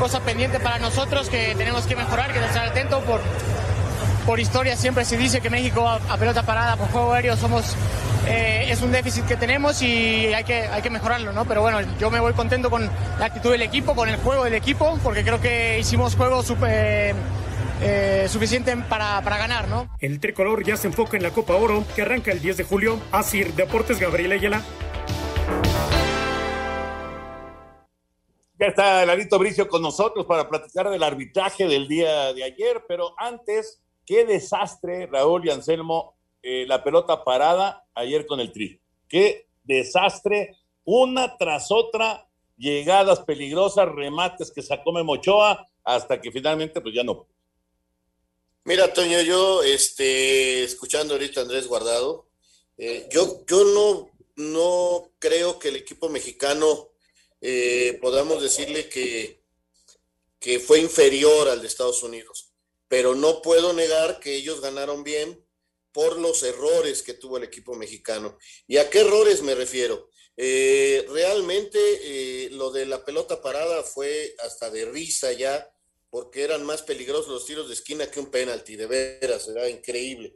cosa 0.00 0.20
pendiente 0.24 0.58
para 0.58 0.80
nosotros 0.80 1.28
que 1.28 1.54
tenemos 1.54 1.86
que 1.86 1.94
mejorar, 1.94 2.32
que 2.32 2.40
estar 2.40 2.66
atento 2.66 3.00
por, 3.02 3.20
por 4.26 4.40
historia 4.40 4.76
siempre 4.76 5.04
se 5.04 5.16
dice 5.16 5.40
que 5.40 5.50
México 5.50 5.88
a, 5.88 5.96
a 6.08 6.16
pelota 6.16 6.42
parada 6.42 6.76
por 6.76 6.88
juego 6.88 7.12
aéreo 7.12 7.36
somos 7.36 7.76
eh, 8.26 8.66
es 8.68 8.80
un 8.82 8.92
déficit 8.92 9.26
que 9.26 9.36
tenemos 9.36 9.82
y 9.82 10.32
hay 10.32 10.44
que, 10.44 10.62
hay 10.62 10.80
que 10.80 10.90
mejorarlo, 10.90 11.32
¿no? 11.32 11.44
Pero 11.44 11.60
bueno, 11.60 11.80
yo 11.98 12.10
me 12.10 12.20
voy 12.20 12.32
contento 12.34 12.70
con 12.70 12.88
la 13.18 13.26
actitud 13.26 13.50
del 13.50 13.62
equipo, 13.62 13.96
con 13.96 14.08
el 14.08 14.16
juego 14.16 14.44
del 14.44 14.54
equipo, 14.54 14.98
porque 15.02 15.24
creo 15.24 15.40
que 15.40 15.80
hicimos 15.80 16.14
juego 16.14 16.42
super, 16.42 17.16
eh, 17.82 18.26
suficiente 18.28 18.76
para, 18.88 19.20
para, 19.22 19.38
ganar, 19.38 19.66
¿no? 19.68 19.88
El 19.98 20.20
tricolor 20.20 20.62
ya 20.64 20.76
se 20.76 20.86
enfoca 20.86 21.16
en 21.16 21.24
la 21.24 21.30
Copa 21.30 21.54
Oro, 21.54 21.84
que 21.96 22.02
arranca 22.02 22.30
el 22.30 22.40
10 22.40 22.58
de 22.58 22.64
julio. 22.64 23.00
Asir 23.10 23.54
Deportes 23.54 23.98
Gabriel 23.98 24.32
Ayala. 24.32 24.62
Ya 28.60 28.68
está 28.68 29.04
Larito 29.04 29.40
Bricio 29.40 29.66
con 29.66 29.82
nosotros 29.82 30.24
para 30.26 30.48
platicar 30.48 30.88
del 30.88 31.02
arbitraje 31.02 31.66
del 31.66 31.88
día 31.88 32.32
de 32.32 32.44
ayer, 32.44 32.84
pero 32.86 33.12
antes, 33.18 33.81
qué 34.06 34.24
desastre, 34.24 35.06
Raúl 35.06 35.46
y 35.46 35.50
Anselmo, 35.50 36.16
eh, 36.42 36.64
la 36.66 36.82
pelota 36.82 37.24
parada 37.24 37.86
ayer 37.94 38.26
con 38.26 38.40
el 38.40 38.52
Tri. 38.52 38.80
Qué 39.08 39.46
desastre, 39.64 40.56
una 40.84 41.36
tras 41.36 41.70
otra, 41.70 42.28
llegadas 42.56 43.20
peligrosas, 43.20 43.88
remates 43.88 44.50
que 44.50 44.62
sacó 44.62 44.92
Memochoa, 44.92 45.68
hasta 45.84 46.20
que 46.20 46.32
finalmente 46.32 46.80
pues 46.80 46.94
ya 46.94 47.02
no. 47.02 47.26
Mira, 48.64 48.92
Toño, 48.92 49.20
yo, 49.22 49.62
este, 49.62 50.62
escuchando 50.62 51.14
ahorita 51.14 51.40
a 51.40 51.42
Andrés 51.42 51.66
Guardado, 51.66 52.28
eh, 52.78 53.08
yo, 53.10 53.44
yo 53.46 53.64
no, 53.64 54.10
no 54.36 55.10
creo 55.18 55.58
que 55.58 55.68
el 55.68 55.76
equipo 55.76 56.08
mexicano 56.08 56.90
eh, 57.40 57.98
podamos 58.00 58.40
decirle 58.40 58.88
que, 58.88 59.42
que 60.38 60.60
fue 60.60 60.80
inferior 60.80 61.48
al 61.48 61.60
de 61.60 61.66
Estados 61.66 62.02
Unidos, 62.04 62.51
pero 62.92 63.14
no 63.14 63.40
puedo 63.40 63.72
negar 63.72 64.20
que 64.20 64.34
ellos 64.34 64.60
ganaron 64.60 65.02
bien 65.02 65.42
por 65.92 66.18
los 66.18 66.42
errores 66.42 67.02
que 67.02 67.14
tuvo 67.14 67.38
el 67.38 67.44
equipo 67.44 67.74
mexicano. 67.74 68.36
¿Y 68.66 68.76
a 68.76 68.90
qué 68.90 69.00
errores 69.00 69.40
me 69.40 69.54
refiero? 69.54 70.10
Eh, 70.36 71.06
realmente 71.08 71.78
eh, 71.80 72.50
lo 72.50 72.70
de 72.70 72.84
la 72.84 73.02
pelota 73.02 73.40
parada 73.40 73.82
fue 73.82 74.36
hasta 74.40 74.68
de 74.68 74.84
risa 74.84 75.32
ya, 75.32 75.74
porque 76.10 76.42
eran 76.42 76.66
más 76.66 76.82
peligrosos 76.82 77.28
los 77.28 77.46
tiros 77.46 77.68
de 77.68 77.72
esquina 77.72 78.10
que 78.10 78.20
un 78.20 78.30
penalti, 78.30 78.76
de 78.76 78.84
veras, 78.84 79.48
era 79.48 79.70
increíble. 79.70 80.34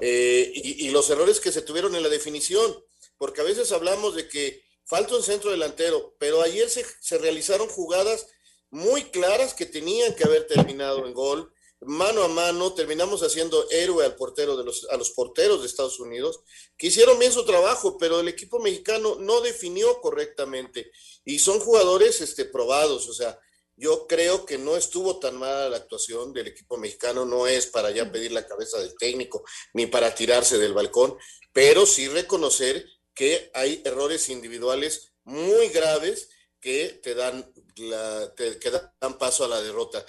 Eh, 0.00 0.50
y, 0.56 0.88
y, 0.88 0.90
los 0.90 1.08
errores 1.08 1.38
que 1.38 1.52
se 1.52 1.62
tuvieron 1.62 1.94
en 1.94 2.02
la 2.02 2.08
definición, 2.08 2.84
porque 3.16 3.42
a 3.42 3.44
veces 3.44 3.70
hablamos 3.70 4.16
de 4.16 4.26
que 4.26 4.64
falta 4.86 5.14
un 5.14 5.22
centro 5.22 5.52
delantero, 5.52 6.16
pero 6.18 6.42
ayer 6.42 6.68
se, 6.68 6.84
se 7.00 7.18
realizaron 7.18 7.68
jugadas 7.68 8.26
muy 8.70 9.04
claras 9.04 9.54
que 9.54 9.66
tenían 9.66 10.16
que 10.16 10.24
haber 10.24 10.48
terminado 10.48 11.06
en 11.06 11.14
gol 11.14 11.52
mano 11.84 12.22
a 12.22 12.28
mano, 12.28 12.74
terminamos 12.74 13.22
haciendo 13.22 13.68
héroe 13.70 14.04
al 14.04 14.16
portero 14.16 14.56
de 14.56 14.64
los, 14.64 14.86
a 14.90 14.96
los 14.96 15.10
porteros 15.10 15.60
de 15.60 15.66
Estados 15.66 16.00
Unidos, 16.00 16.40
que 16.76 16.88
hicieron 16.88 17.18
bien 17.18 17.32
su 17.32 17.44
trabajo, 17.44 17.98
pero 17.98 18.20
el 18.20 18.28
equipo 18.28 18.58
mexicano 18.60 19.16
no 19.18 19.40
definió 19.40 20.00
correctamente. 20.00 20.90
Y 21.24 21.38
son 21.38 21.60
jugadores 21.60 22.20
este, 22.20 22.44
probados, 22.44 23.08
o 23.08 23.14
sea, 23.14 23.38
yo 23.76 24.06
creo 24.06 24.44
que 24.46 24.58
no 24.58 24.76
estuvo 24.76 25.18
tan 25.18 25.36
mala 25.36 25.68
la 25.68 25.78
actuación 25.78 26.32
del 26.32 26.48
equipo 26.48 26.76
mexicano, 26.76 27.24
no 27.24 27.46
es 27.46 27.66
para 27.66 27.90
ya 27.90 28.10
pedir 28.10 28.32
la 28.32 28.46
cabeza 28.46 28.78
del 28.78 28.96
técnico, 28.96 29.44
ni 29.72 29.86
para 29.86 30.14
tirarse 30.14 30.58
del 30.58 30.74
balcón, 30.74 31.16
pero 31.52 31.86
sí 31.86 32.08
reconocer 32.08 32.86
que 33.14 33.50
hay 33.54 33.82
errores 33.84 34.28
individuales 34.28 35.12
muy 35.24 35.68
graves 35.68 36.28
que 36.60 37.00
te 37.02 37.14
dan, 37.14 37.52
la, 37.76 38.32
te, 38.34 38.58
que 38.58 38.70
dan 38.70 39.18
paso 39.18 39.44
a 39.44 39.48
la 39.48 39.60
derrota. 39.60 40.04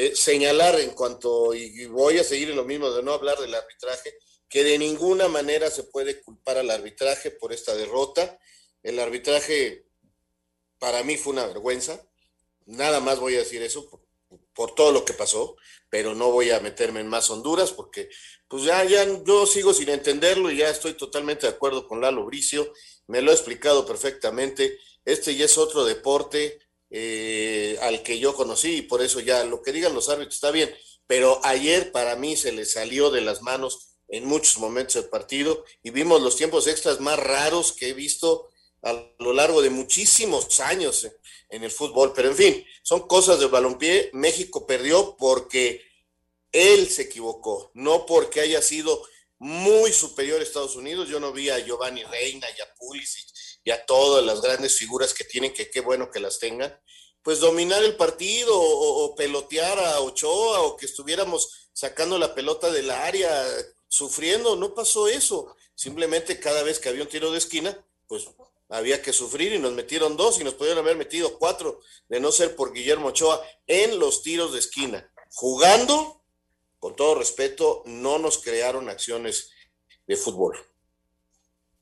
Eh, 0.00 0.14
señalar 0.14 0.78
en 0.78 0.90
cuanto, 0.90 1.52
y 1.54 1.86
voy 1.86 2.18
a 2.18 2.22
seguir 2.22 2.50
en 2.50 2.54
lo 2.54 2.64
mismo 2.64 2.88
de 2.88 3.02
no 3.02 3.14
hablar 3.14 3.36
del 3.38 3.52
arbitraje, 3.52 4.14
que 4.48 4.62
de 4.62 4.78
ninguna 4.78 5.26
manera 5.26 5.72
se 5.72 5.82
puede 5.82 6.22
culpar 6.22 6.56
al 6.56 6.70
arbitraje 6.70 7.32
por 7.32 7.52
esta 7.52 7.74
derrota. 7.74 8.38
El 8.84 9.00
arbitraje 9.00 9.86
para 10.78 11.02
mí 11.02 11.16
fue 11.16 11.32
una 11.32 11.48
vergüenza. 11.48 12.00
Nada 12.66 13.00
más 13.00 13.18
voy 13.18 13.34
a 13.34 13.40
decir 13.40 13.60
eso 13.60 13.90
por, 14.54 14.72
todo 14.76 14.92
lo 14.92 15.04
que 15.04 15.14
pasó, 15.14 15.56
pero 15.90 16.14
no 16.14 16.30
voy 16.30 16.52
a 16.52 16.60
meterme 16.60 17.00
en 17.00 17.08
más 17.08 17.28
Honduras 17.30 17.72
porque 17.72 18.08
pues 18.46 18.62
ya, 18.62 18.84
ya 18.84 19.04
yo 19.24 19.46
sigo 19.46 19.74
sin 19.74 19.88
entenderlo 19.88 20.52
y 20.52 20.58
ya 20.58 20.70
estoy 20.70 20.92
totalmente 20.94 21.48
de 21.48 21.54
acuerdo 21.54 21.88
con 21.88 22.00
Lalo 22.00 22.24
Bricio, 22.24 22.72
me 23.08 23.20
lo 23.20 23.32
ha 23.32 23.34
explicado 23.34 23.84
perfectamente. 23.84 24.78
Este 25.04 25.34
ya 25.34 25.46
es 25.46 25.58
otro 25.58 25.84
deporte, 25.84 26.60
eh, 26.90 27.78
al 27.82 28.02
que 28.02 28.18
yo 28.18 28.34
conocí 28.34 28.76
y 28.76 28.82
por 28.82 29.02
eso 29.02 29.20
ya 29.20 29.44
lo 29.44 29.62
que 29.62 29.72
digan 29.72 29.94
los 29.94 30.08
árbitros 30.08 30.36
está 30.36 30.50
bien, 30.50 30.74
pero 31.06 31.40
ayer 31.44 31.92
para 31.92 32.16
mí 32.16 32.36
se 32.36 32.52
le 32.52 32.64
salió 32.64 33.10
de 33.10 33.20
las 33.20 33.42
manos 33.42 33.96
en 34.08 34.24
muchos 34.24 34.58
momentos 34.58 34.94
del 34.94 35.10
partido 35.10 35.64
y 35.82 35.90
vimos 35.90 36.22
los 36.22 36.36
tiempos 36.36 36.66
extras 36.66 37.00
más 37.00 37.18
raros 37.18 37.72
que 37.72 37.90
he 37.90 37.92
visto 37.92 38.48
a 38.82 38.92
lo 39.18 39.32
largo 39.32 39.60
de 39.60 39.70
muchísimos 39.70 40.60
años 40.60 41.08
en 41.50 41.64
el 41.64 41.70
fútbol, 41.70 42.12
pero 42.14 42.28
en 42.28 42.36
fin, 42.36 42.66
son 42.82 43.06
cosas 43.06 43.40
del 43.40 43.48
balompié, 43.48 44.10
México 44.12 44.66
perdió 44.66 45.16
porque 45.16 45.82
él 46.52 46.88
se 46.88 47.02
equivocó, 47.02 47.70
no 47.74 48.06
porque 48.06 48.40
haya 48.40 48.62
sido 48.62 49.02
muy 49.38 49.92
superior 49.92 50.40
a 50.40 50.44
Estados 50.44 50.76
Unidos, 50.76 51.08
yo 51.08 51.20
no 51.20 51.32
vi 51.32 51.50
a 51.50 51.58
Giovanni 51.58 52.02
Reina 52.04 52.46
y 52.56 52.60
a 52.60 52.74
Pulisic 52.74 53.26
y 53.68 53.70
a 53.70 53.84
todas 53.84 54.24
las 54.24 54.40
grandes 54.40 54.78
figuras 54.78 55.12
que 55.12 55.24
tienen, 55.24 55.52
que 55.52 55.70
qué 55.70 55.82
bueno 55.82 56.10
que 56.10 56.20
las 56.20 56.38
tengan, 56.38 56.74
pues 57.22 57.38
dominar 57.38 57.84
el 57.84 57.96
partido 57.96 58.58
o, 58.58 59.04
o, 59.04 59.14
pelotear 59.14 59.78
a 59.78 60.00
Ochoa 60.00 60.62
o 60.62 60.74
que 60.74 60.86
estuviéramos 60.86 61.68
sacando 61.74 62.16
la 62.16 62.34
pelota 62.34 62.70
del 62.70 62.90
área, 62.90 63.30
sufriendo, 63.86 64.56
no 64.56 64.74
pasó 64.74 65.06
eso. 65.06 65.54
Simplemente 65.74 66.40
cada 66.40 66.62
vez 66.62 66.78
que 66.78 66.88
había 66.88 67.02
un 67.02 67.10
tiro 67.10 67.30
de 67.30 67.36
esquina, 67.36 67.78
pues 68.06 68.24
había 68.70 69.02
que 69.02 69.12
sufrir 69.12 69.52
y 69.52 69.58
nos 69.58 69.74
metieron 69.74 70.16
dos 70.16 70.40
y 70.40 70.44
nos 70.44 70.54
pudieron 70.54 70.78
haber 70.78 70.96
metido 70.96 71.38
cuatro, 71.38 71.82
de 72.08 72.20
no 72.20 72.32
ser 72.32 72.56
por 72.56 72.72
Guillermo 72.72 73.08
Ochoa, 73.08 73.46
en 73.66 73.98
los 73.98 74.22
tiros 74.22 74.54
de 74.54 74.60
esquina. 74.60 75.12
Jugando, 75.34 76.22
con 76.78 76.96
todo 76.96 77.16
respeto, 77.16 77.82
no 77.84 78.18
nos 78.18 78.38
crearon 78.38 78.88
acciones 78.88 79.50
de 80.06 80.16
fútbol. 80.16 80.56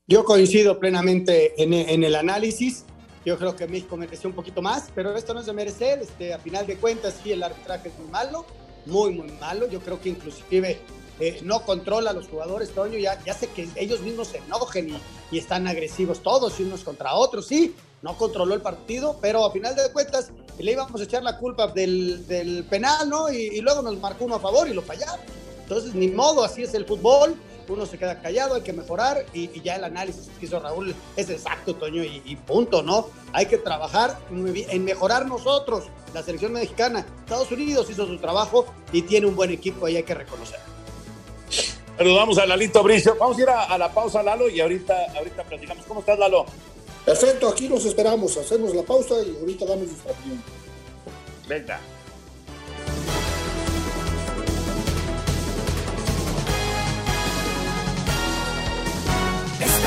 Yo 0.09 0.23
coincido 0.23 0.79
plenamente 0.79 1.61
en, 1.61 1.73
en, 1.73 2.01
el 2.05 2.15
análisis. 2.15 2.85
Yo 3.25 3.37
creo 3.37 3.57
que 3.57 3.67
México 3.67 3.97
mereció 3.97 4.29
un 4.29 4.35
poquito 4.35 4.61
más, 4.61 4.85
pero 4.95 5.13
esto 5.17 5.33
no 5.33 5.41
es 5.41 5.47
de 5.47 5.51
merecer. 5.51 5.99
Este, 5.99 6.33
a 6.33 6.39
final 6.39 6.65
de 6.65 6.77
cuentas, 6.77 7.15
sí, 7.21 7.33
el 7.33 7.43
arbitraje 7.43 7.89
es 7.89 7.99
muy 7.99 8.07
malo, 8.07 8.45
muy, 8.85 9.11
muy 9.11 9.29
malo. 9.33 9.67
Yo 9.67 9.81
creo 9.81 9.99
que 9.99 10.07
inclusive 10.07 10.79
eh, 11.19 11.41
no 11.43 11.63
controla 11.63 12.11
a 12.11 12.13
los 12.13 12.29
jugadores, 12.29 12.69
Toño. 12.69 12.97
Ya, 12.97 13.21
ya 13.25 13.33
sé 13.33 13.49
que 13.49 13.67
ellos 13.75 13.99
mismos 13.99 14.29
se 14.29 14.37
enojen 14.37 14.91
y, 14.91 15.35
y, 15.35 15.39
están 15.39 15.67
agresivos 15.67 16.23
todos, 16.23 16.57
unos 16.61 16.85
contra 16.85 17.13
otros. 17.13 17.45
Sí, 17.45 17.75
no 18.01 18.17
controló 18.17 18.53
el 18.53 18.61
partido, 18.61 19.17
pero 19.21 19.45
a 19.45 19.51
final 19.51 19.75
de 19.75 19.91
cuentas 19.91 20.31
le 20.57 20.71
íbamos 20.71 21.01
a 21.01 21.03
echar 21.03 21.21
la 21.21 21.37
culpa 21.37 21.67
del, 21.67 22.25
del 22.27 22.63
penal, 22.63 23.09
¿no? 23.09 23.29
Y, 23.29 23.47
y, 23.47 23.59
luego 23.59 23.81
nos 23.81 23.99
marcó 23.99 24.23
uno 24.23 24.35
a 24.35 24.39
favor 24.39 24.69
y 24.69 24.73
lo 24.73 24.83
fallaron. 24.83 25.19
Entonces, 25.63 25.93
ni 25.93 26.07
modo, 26.07 26.45
así 26.45 26.63
es 26.63 26.73
el 26.75 26.85
fútbol 26.85 27.35
uno 27.73 27.85
se 27.85 27.97
queda 27.97 28.21
callado, 28.21 28.55
hay 28.55 28.61
que 28.61 28.73
mejorar 28.73 29.25
y, 29.33 29.49
y 29.53 29.61
ya 29.61 29.75
el 29.75 29.83
análisis 29.83 30.29
que 30.39 30.45
hizo 30.45 30.59
Raúl 30.59 30.95
es 31.15 31.29
exacto, 31.29 31.75
Toño, 31.75 32.03
y, 32.03 32.21
y, 32.25 32.35
punto, 32.35 32.81
¿no? 32.81 33.09
Hay 33.33 33.45
que 33.45 33.57
trabajar 33.57 34.17
en 34.29 34.83
mejorar 34.83 35.25
nosotros, 35.25 35.85
la 36.13 36.23
selección 36.23 36.53
mexicana. 36.53 37.05
Estados 37.19 37.51
Unidos 37.51 37.89
hizo 37.89 38.05
su 38.05 38.17
trabajo 38.17 38.65
y 38.91 39.01
tiene 39.03 39.27
un 39.27 39.35
buen 39.35 39.51
equipo 39.51 39.87
y 39.87 39.97
hay 39.97 40.03
que 40.03 40.13
reconocerlo. 40.13 40.65
Saludamos 41.97 42.37
a 42.37 42.45
Lalito 42.45 42.83
Bricio. 42.83 43.15
Vamos 43.19 43.37
a 43.37 43.41
ir 43.41 43.49
a, 43.49 43.63
a, 43.63 43.77
la 43.77 43.91
pausa, 43.91 44.21
Lalo, 44.21 44.47
y 44.49 44.61
ahorita, 44.61 45.13
ahorita 45.17 45.43
platicamos. 45.43 45.83
¿Cómo 45.85 46.01
estás, 46.01 46.19
Lalo? 46.19 46.45
Perfecto, 47.03 47.47
aquí 47.47 47.67
nos 47.67 47.85
esperamos. 47.85 48.37
Hacemos 48.37 48.75
la 48.75 48.83
pausa 48.83 49.15
y 49.25 49.35
ahorita 49.39 49.65
damos 49.65 49.87
nuestra 49.87 50.11
opinión. 50.11 50.43
Venga. 51.47 51.79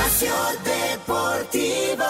Espacio 0.00 0.32
Deportivo. 0.64 2.04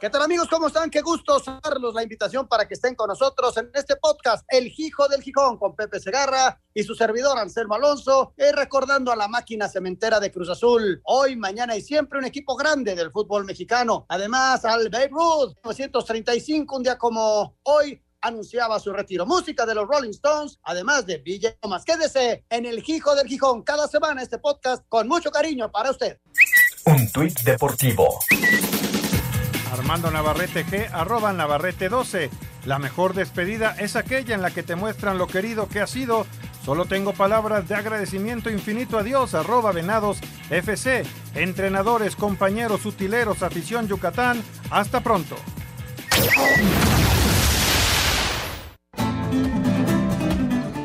¿Qué 0.00 0.08
tal 0.08 0.22
amigos? 0.22 0.48
¿Cómo 0.48 0.68
están? 0.68 0.88
Qué 0.88 1.02
gusto 1.02 1.42
darlos 1.62 1.92
la 1.92 2.02
invitación 2.02 2.48
para 2.48 2.66
que 2.66 2.72
estén 2.72 2.94
con 2.94 3.08
nosotros 3.08 3.54
en 3.58 3.70
este 3.74 3.96
podcast, 3.96 4.46
El 4.48 4.72
Hijo 4.74 5.08
del 5.08 5.20
Gijón, 5.20 5.58
con 5.58 5.76
Pepe 5.76 6.00
Segarra 6.00 6.58
y 6.72 6.84
su 6.84 6.94
servidor 6.94 7.38
Anselmo 7.38 7.74
Alonso, 7.74 8.32
y 8.38 8.50
recordando 8.52 9.12
a 9.12 9.16
la 9.16 9.28
máquina 9.28 9.68
cementera 9.68 10.18
de 10.20 10.32
Cruz 10.32 10.48
Azul. 10.48 11.02
Hoy, 11.04 11.36
mañana 11.36 11.76
y 11.76 11.82
siempre 11.82 12.18
un 12.18 12.24
equipo 12.24 12.56
grande 12.56 12.94
del 12.94 13.10
fútbol 13.10 13.44
mexicano. 13.44 14.06
Además, 14.08 14.64
al 14.64 14.88
Babe 14.88 15.10
Ruth, 15.10 15.54
1935, 15.64 16.76
un 16.76 16.82
día 16.82 16.96
como 16.96 17.58
hoy, 17.64 18.02
anunciaba 18.20 18.78
su 18.80 18.92
retiro. 18.92 19.26
Música 19.26 19.66
de 19.66 19.74
los 19.74 19.86
Rolling 19.86 20.10
Stones, 20.10 20.58
además 20.62 21.06
de 21.06 21.18
Villa 21.18 21.54
Thomas. 21.60 21.84
Quédese 21.84 22.44
en 22.50 22.66
el 22.66 22.82
Hijo 22.86 23.14
del 23.14 23.26
Gijón 23.26 23.62
cada 23.62 23.88
semana 23.88 24.22
este 24.22 24.38
podcast 24.38 24.84
con 24.88 25.08
mucho 25.08 25.30
cariño 25.30 25.70
para 25.70 25.90
usted. 25.90 26.18
Un 26.84 27.10
tuit 27.12 27.38
deportivo. 27.40 28.18
Armando 29.72 30.10
Navarrete 30.10 30.64
G, 30.64 30.88
arroba 30.92 31.32
Navarrete 31.32 31.88
12. 31.88 32.30
La 32.64 32.78
mejor 32.78 33.14
despedida 33.14 33.76
es 33.78 33.96
aquella 33.96 34.34
en 34.34 34.42
la 34.42 34.50
que 34.50 34.62
te 34.62 34.76
muestran 34.76 35.18
lo 35.18 35.26
querido 35.26 35.68
que 35.68 35.80
has 35.80 35.90
sido. 35.90 36.26
Solo 36.64 36.84
tengo 36.84 37.12
palabras 37.12 37.68
de 37.68 37.74
agradecimiento 37.74 38.50
infinito 38.50 38.98
a 38.98 39.02
Dios, 39.02 39.34
arroba 39.34 39.72
Venados 39.72 40.18
FC. 40.50 41.04
Entrenadores, 41.34 42.16
compañeros, 42.16 42.84
utileros, 42.84 43.42
afición 43.42 43.88
Yucatán. 43.88 44.42
Hasta 44.70 45.00
pronto. 45.00 45.36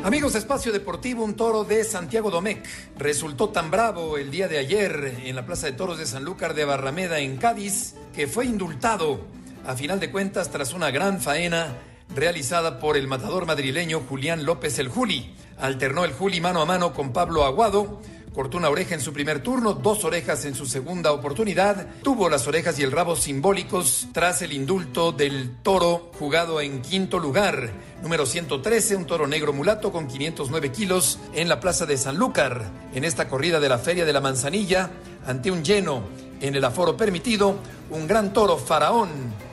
Amigos 0.04 0.34
Espacio 0.34 0.70
Deportivo, 0.70 1.24
un 1.24 1.34
toro 1.34 1.64
de 1.64 1.82
Santiago 1.82 2.30
Domecq 2.30 2.62
resultó 2.98 3.48
tan 3.48 3.70
bravo 3.70 4.18
el 4.18 4.30
día 4.30 4.48
de 4.48 4.58
ayer 4.58 5.22
en 5.24 5.34
la 5.34 5.46
Plaza 5.46 5.64
de 5.64 5.72
Toros 5.72 5.96
de 5.96 6.04
Sanlúcar 6.04 6.52
de 6.52 6.66
Barrameda 6.66 7.20
en 7.20 7.38
Cádiz 7.38 7.94
que 8.14 8.26
fue 8.26 8.44
indultado 8.44 9.24
a 9.66 9.74
final 9.76 10.00
de 10.00 10.10
cuentas 10.10 10.50
tras 10.50 10.74
una 10.74 10.90
gran 10.90 11.22
faena 11.22 11.78
realizada 12.14 12.80
por 12.80 12.98
el 12.98 13.08
matador 13.08 13.46
madrileño 13.46 14.02
Julián 14.06 14.44
López 14.44 14.78
el 14.78 14.88
Juli. 14.88 15.34
Alternó 15.58 16.04
el 16.04 16.12
Juli 16.12 16.38
mano 16.38 16.60
a 16.60 16.66
mano 16.66 16.92
con 16.92 17.14
Pablo 17.14 17.42
Aguado 17.42 18.02
Cortó 18.34 18.58
una 18.58 18.68
oreja 18.68 18.96
en 18.96 19.00
su 19.00 19.12
primer 19.12 19.44
turno, 19.44 19.74
dos 19.74 20.04
orejas 20.04 20.44
en 20.44 20.56
su 20.56 20.66
segunda 20.66 21.12
oportunidad. 21.12 21.86
Tuvo 22.02 22.28
las 22.28 22.48
orejas 22.48 22.76
y 22.80 22.82
el 22.82 22.90
rabo 22.90 23.14
simbólicos 23.14 24.08
tras 24.10 24.42
el 24.42 24.52
indulto 24.52 25.12
del 25.12 25.58
toro 25.62 26.10
jugado 26.18 26.60
en 26.60 26.82
quinto 26.82 27.20
lugar. 27.20 27.70
Número 28.02 28.26
113, 28.26 28.96
un 28.96 29.06
toro 29.06 29.28
negro 29.28 29.52
mulato 29.52 29.92
con 29.92 30.08
509 30.08 30.72
kilos 30.72 31.20
en 31.32 31.48
la 31.48 31.60
plaza 31.60 31.86
de 31.86 31.96
Sanlúcar. 31.96 32.64
En 32.92 33.04
esta 33.04 33.28
corrida 33.28 33.60
de 33.60 33.68
la 33.68 33.78
Feria 33.78 34.04
de 34.04 34.12
la 34.12 34.20
Manzanilla, 34.20 34.90
ante 35.24 35.52
un 35.52 35.62
lleno 35.62 36.02
en 36.40 36.56
el 36.56 36.64
aforo 36.64 36.96
permitido, 36.96 37.54
un 37.90 38.08
gran 38.08 38.32
toro 38.32 38.58
faraón 38.58 39.10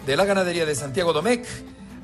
de 0.07 0.15
la 0.15 0.25
ganadería 0.25 0.65
de 0.65 0.73
Santiago 0.73 1.13
Domecq, 1.13 1.45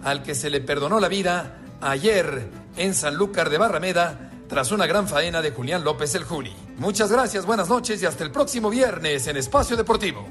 al 0.04 0.22
que 0.22 0.36
se 0.36 0.52
le 0.52 0.62
perdonó 0.62 1.00
la 1.00 1.08
vida 1.08 1.58
ayer 1.82 2.48
en 2.78 2.94
Sanlúcar 2.94 3.50
de 3.50 3.58
Barrameda 3.58 4.30
tras 4.48 4.72
una 4.72 4.86
gran 4.86 5.08
faena 5.08 5.42
de 5.42 5.50
Julián 5.50 5.84
López 5.84 6.14
el 6.14 6.24
Juli. 6.24 6.67
Muchas 6.78 7.12
gracias, 7.12 7.44
buenas 7.44 7.70
noches 7.70 8.04
y 8.04 8.06
hasta 8.06 8.24
el 8.24 8.32
próximo 8.32 8.70
viernes 8.70 9.28
en 9.28 9.36
Espacio 9.36 9.76
Deportivo. 9.76 10.28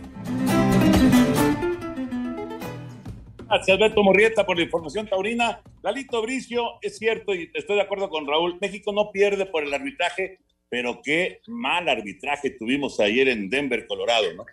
Gracias, 3.48 3.76
Alberto 3.76 4.02
Morrieta, 4.04 4.46
por 4.46 4.56
la 4.56 4.62
información 4.62 5.08
taurina. 5.08 5.60
Lalito 5.82 6.22
Bricio, 6.22 6.62
es 6.82 6.98
cierto, 6.98 7.34
y 7.34 7.50
estoy 7.52 7.74
de 7.74 7.82
acuerdo 7.82 8.08
con 8.08 8.28
Raúl, 8.28 8.58
México 8.60 8.92
no 8.92 9.10
pierde 9.10 9.46
por 9.46 9.64
el 9.64 9.74
arbitraje, 9.74 10.38
pero 10.68 11.00
qué 11.02 11.40
mal 11.48 11.88
arbitraje 11.88 12.50
tuvimos 12.50 13.00
ayer 13.00 13.26
en 13.28 13.50
Denver, 13.50 13.84
Colorado, 13.88 14.32
¿no? 14.34 14.44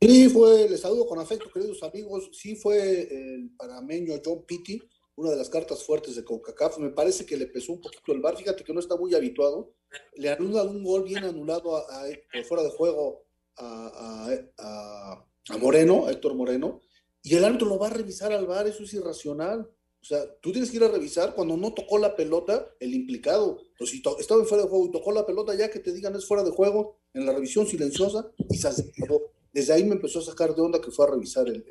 Sí, 0.00 0.28
fue, 0.28 0.68
les 0.68 0.80
saludo 0.80 1.06
con 1.06 1.20
afecto, 1.20 1.50
queridos 1.52 1.82
amigos, 1.84 2.30
sí 2.32 2.56
fue 2.56 3.02
el 3.02 3.50
panameño 3.56 4.14
John 4.24 4.44
Pitti, 4.44 4.82
una 5.16 5.30
de 5.30 5.36
las 5.36 5.48
cartas 5.48 5.82
fuertes 5.82 6.14
de 6.14 6.24
CONCACAF. 6.24 6.78
Me 6.78 6.90
parece 6.90 7.24
que 7.24 7.36
le 7.36 7.46
pesó 7.46 7.72
un 7.72 7.80
poquito 7.80 8.12
el 8.12 8.20
bar. 8.20 8.36
Fíjate 8.36 8.62
que 8.62 8.72
no 8.72 8.80
está 8.80 8.96
muy 8.96 9.14
habituado. 9.14 9.72
Le 10.14 10.30
anula 10.30 10.62
un 10.62 10.84
gol 10.84 11.04
bien 11.04 11.24
anulado 11.24 11.76
a, 11.76 12.04
por 12.32 12.44
fuera 12.44 12.62
de 12.62 12.70
juego 12.70 13.24
a, 13.56 15.24
Moreno, 15.58 16.06
a 16.06 16.12
Héctor 16.12 16.34
Moreno, 16.34 16.80
y 17.22 17.34
el 17.34 17.44
árbitro 17.44 17.68
lo 17.68 17.78
va 17.78 17.86
a 17.86 17.90
revisar 17.90 18.32
al 18.32 18.46
bar. 18.46 18.68
Eso 18.68 18.82
es 18.82 18.92
irracional. 18.92 19.70
O 20.02 20.04
sea, 20.04 20.22
tú 20.40 20.52
tienes 20.52 20.70
que 20.70 20.76
ir 20.76 20.84
a 20.84 20.88
revisar 20.88 21.34
cuando 21.34 21.56
no 21.56 21.72
tocó 21.72 21.98
la 21.98 22.14
pelota 22.14 22.70
el 22.78 22.94
implicado. 22.94 23.62
Pues 23.78 23.90
si 23.90 24.02
estaba 24.18 24.40
en 24.40 24.46
fuera 24.46 24.64
de 24.64 24.70
juego 24.70 24.86
y 24.86 24.92
tocó 24.92 25.12
la 25.12 25.26
pelota, 25.26 25.54
ya 25.54 25.70
que 25.70 25.80
te 25.80 25.92
digan 25.92 26.14
es 26.14 26.26
fuera 26.26 26.44
de 26.44 26.50
juego, 26.50 26.98
en 27.14 27.24
la 27.24 27.32
revisión 27.32 27.66
silenciosa, 27.66 28.30
y 28.50 28.58
se 28.58 28.68
Desde 29.52 29.72
ahí 29.72 29.84
me 29.84 29.94
empezó 29.94 30.18
a 30.18 30.22
sacar 30.22 30.54
de 30.54 30.60
onda 30.60 30.80
que 30.80 30.90
fue 30.90 31.06
a 31.06 31.10
revisar 31.10 31.48
el 31.48 31.64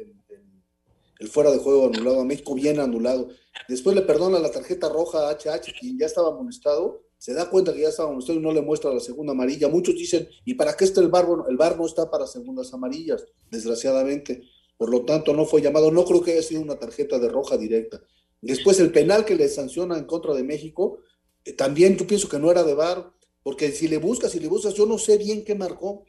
fuera 1.30 1.52
de 1.52 1.60
juego 1.60 1.88
anulado 1.88 2.22
a 2.22 2.26
México, 2.26 2.54
bien 2.54 2.80
anulado. 2.80 3.30
Después 3.70 3.96
le 3.96 4.02
perdona 4.02 4.40
la 4.40 4.52
tarjeta 4.52 4.90
roja 4.90 5.30
a 5.30 5.32
HH, 5.32 5.74
quien 5.80 5.98
ya 5.98 6.06
estaba 6.06 6.30
amonestado, 6.30 7.04
se 7.18 7.34
da 7.34 7.50
cuenta 7.50 7.74
que 7.74 7.82
ya 7.82 7.90
estaba 7.90 8.10
amonestado 8.10 8.38
y 8.38 8.42
no 8.42 8.52
le 8.52 8.62
muestra 8.62 8.94
la 8.94 9.00
segunda 9.00 9.32
amarilla. 9.32 9.70
Muchos 9.70 9.96
dicen, 9.96 10.28
¿y 10.44 10.56
para 10.56 10.76
qué 10.76 10.86
está 10.86 11.02
el 11.02 11.08
bar? 11.08 11.26
El 11.50 11.58
bar 11.58 11.78
no 11.78 11.86
está 11.86 12.10
para 12.10 12.28
segundas 12.28 12.74
amarillas, 12.74 13.26
desgraciadamente. 13.50 14.44
Por 14.78 14.90
lo 14.90 15.06
tanto, 15.06 15.34
no 15.34 15.46
fue 15.46 15.62
llamado. 15.62 15.90
No 15.90 16.04
creo 16.06 16.22
que 16.22 16.34
haya 16.34 16.44
sido 16.44 16.62
una 16.62 16.78
tarjeta 16.78 17.18
de 17.18 17.30
roja 17.30 17.58
directa. 17.58 18.02
Después, 18.42 18.80
el 18.80 18.92
penal 18.92 19.26
que 19.26 19.36
le 19.36 19.48
sanciona 19.48 19.98
en 19.98 20.04
contra 20.06 20.34
de 20.34 20.44
México, 20.44 21.00
eh, 21.46 21.54
también 21.54 21.98
yo 21.98 22.06
pienso 22.06 22.28
que 22.28 22.38
no 22.38 22.52
era 22.52 22.64
de 22.64 22.74
bar, 22.74 23.12
porque 23.42 23.72
si 23.72 23.88
le 23.88 23.98
buscas, 23.98 24.32
si 24.32 24.40
le 24.40 24.48
buscas, 24.48 24.74
yo 24.74 24.86
no 24.86 24.98
sé 24.98 25.18
bien 25.18 25.46
qué 25.46 25.56
marcó. 25.56 26.04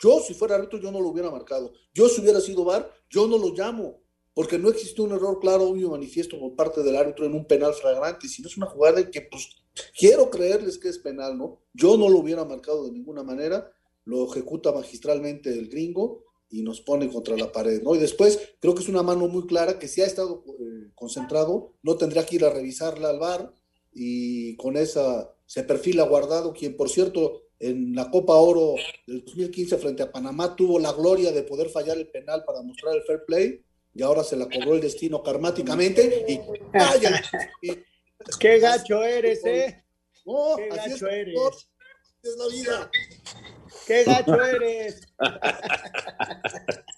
Yo, 0.00 0.20
si 0.20 0.34
fuera 0.34 0.56
árbitro, 0.56 0.80
yo 0.80 0.90
no 0.90 1.00
lo 1.00 1.08
hubiera 1.08 1.30
marcado. 1.30 1.72
Yo, 1.94 2.08
si 2.08 2.20
hubiera 2.20 2.40
sido 2.40 2.64
bar, 2.64 2.92
yo 3.08 3.28
no 3.28 3.38
lo 3.38 3.54
llamo 3.54 4.02
porque 4.34 4.58
no 4.58 4.68
existe 4.68 5.02
un 5.02 5.12
error 5.12 5.38
claro, 5.40 5.64
obvio, 5.64 5.90
manifiesto 5.90 6.38
por 6.38 6.54
parte 6.54 6.82
del 6.82 6.96
árbitro 6.96 7.26
en 7.26 7.34
un 7.34 7.44
penal 7.44 7.74
flagrante, 7.74 8.28
sino 8.28 8.48
es 8.48 8.56
una 8.56 8.66
jugada 8.66 9.10
que, 9.10 9.22
pues, 9.22 9.48
quiero 9.96 10.30
creerles 10.30 10.78
que 10.78 10.88
es 10.88 10.98
penal, 10.98 11.36
¿no? 11.36 11.60
Yo 11.74 11.96
no 11.96 12.08
lo 12.08 12.18
hubiera 12.18 12.44
marcado 12.44 12.84
de 12.84 12.92
ninguna 12.92 13.22
manera, 13.22 13.70
lo 14.04 14.30
ejecuta 14.30 14.72
magistralmente 14.72 15.50
el 15.50 15.68
gringo 15.68 16.24
y 16.50 16.62
nos 16.62 16.80
pone 16.80 17.08
contra 17.08 17.36
la 17.36 17.52
pared, 17.52 17.82
¿no? 17.82 17.94
Y 17.94 17.98
después 17.98 18.54
creo 18.60 18.74
que 18.74 18.82
es 18.82 18.88
una 18.88 19.02
mano 19.02 19.28
muy 19.28 19.46
clara 19.46 19.78
que 19.78 19.88
si 19.88 20.00
ha 20.00 20.06
estado 20.06 20.44
eh, 20.46 20.90
concentrado, 20.94 21.74
no 21.82 21.96
tendría 21.96 22.24
que 22.24 22.36
ir 22.36 22.44
a 22.44 22.50
revisarla 22.50 23.10
al 23.10 23.18
bar 23.18 23.52
y 23.92 24.56
con 24.56 24.76
esa 24.76 25.34
se 25.44 25.62
perfila 25.62 26.04
guardado, 26.04 26.52
quien 26.52 26.76
por 26.76 26.88
cierto 26.88 27.42
en 27.58 27.94
la 27.94 28.10
Copa 28.10 28.34
Oro 28.34 28.76
del 29.06 29.24
2015 29.24 29.78
frente 29.78 30.02
a 30.02 30.12
Panamá 30.12 30.54
tuvo 30.54 30.78
la 30.78 30.92
gloria 30.92 31.32
de 31.32 31.42
poder 31.42 31.68
fallar 31.68 31.98
el 31.98 32.08
penal 32.08 32.44
para 32.44 32.62
mostrar 32.62 32.94
el 32.94 33.02
fair 33.02 33.24
play 33.26 33.62
y 33.98 34.02
ahora 34.04 34.22
se 34.22 34.36
la 34.36 34.44
cobró 34.44 34.74
el 34.74 34.80
destino 34.80 35.20
karmáticamente 35.24 36.24
y 36.28 36.40
vaya. 36.72 37.20
Qué 38.38 38.60
gacho 38.60 39.02
eres, 39.02 39.44
¿eh? 39.44 39.84
Qué 40.24 40.68
gacho 40.68 41.08
eres. 41.08 41.36
Es 42.22 42.36
la 42.36 42.46
vida. 42.46 42.90
Qué 43.88 44.04
gacho 44.04 44.40
eres. 44.40 45.00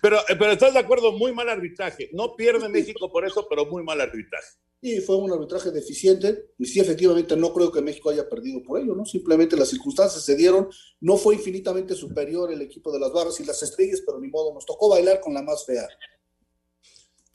pero, 0.00 0.18
pero 0.26 0.52
estás 0.52 0.72
de 0.72 0.80
acuerdo, 0.80 1.12
muy 1.12 1.32
mal 1.32 1.48
arbitraje. 1.48 2.10
No 2.12 2.34
pierde 2.36 2.68
México 2.68 3.10
por 3.10 3.24
eso, 3.26 3.46
pero 3.48 3.66
muy 3.66 3.82
mal 3.82 4.00
arbitraje. 4.00 4.58
Y 4.80 5.00
fue 5.00 5.16
un 5.16 5.30
arbitraje 5.32 5.70
deficiente, 5.70 6.50
y 6.58 6.66
sí, 6.66 6.80
efectivamente, 6.80 7.36
no 7.36 7.52
creo 7.52 7.70
que 7.70 7.80
México 7.80 8.10
haya 8.10 8.28
perdido 8.28 8.62
por 8.62 8.80
ello, 8.80 8.96
¿no? 8.96 9.04
Simplemente 9.04 9.56
las 9.56 9.68
circunstancias 9.68 10.24
se 10.24 10.34
dieron, 10.34 10.68
no 11.00 11.16
fue 11.16 11.36
infinitamente 11.36 11.94
superior 11.94 12.52
el 12.52 12.62
equipo 12.62 12.90
de 12.90 12.98
las 12.98 13.12
barras 13.12 13.38
y 13.38 13.44
las 13.44 13.62
estrellas, 13.62 14.02
pero 14.04 14.18
ni 14.18 14.28
modo, 14.28 14.52
nos 14.52 14.66
tocó 14.66 14.88
bailar 14.88 15.20
con 15.20 15.34
la 15.34 15.42
más 15.42 15.64
fea. 15.64 15.86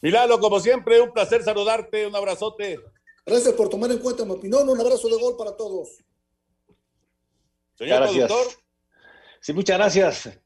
Milano, 0.01 0.39
como 0.39 0.59
siempre, 0.59 0.99
un 0.99 1.11
placer 1.11 1.43
saludarte, 1.43 2.05
un 2.05 2.15
abrazote. 2.15 2.79
Gracias 3.25 3.53
por 3.53 3.69
tomar 3.69 3.91
en 3.91 3.99
cuenta 3.99 4.25
mi 4.25 4.31
opinión, 4.31 4.67
un 4.67 4.79
abrazo 4.79 5.07
de 5.07 5.15
gol 5.15 5.35
para 5.37 5.55
todos. 5.55 6.03
Señor 7.75 8.01
gracias. 8.01 8.31
Sí, 9.39 9.53
muchas 9.53 9.77
gracias, 9.77 10.39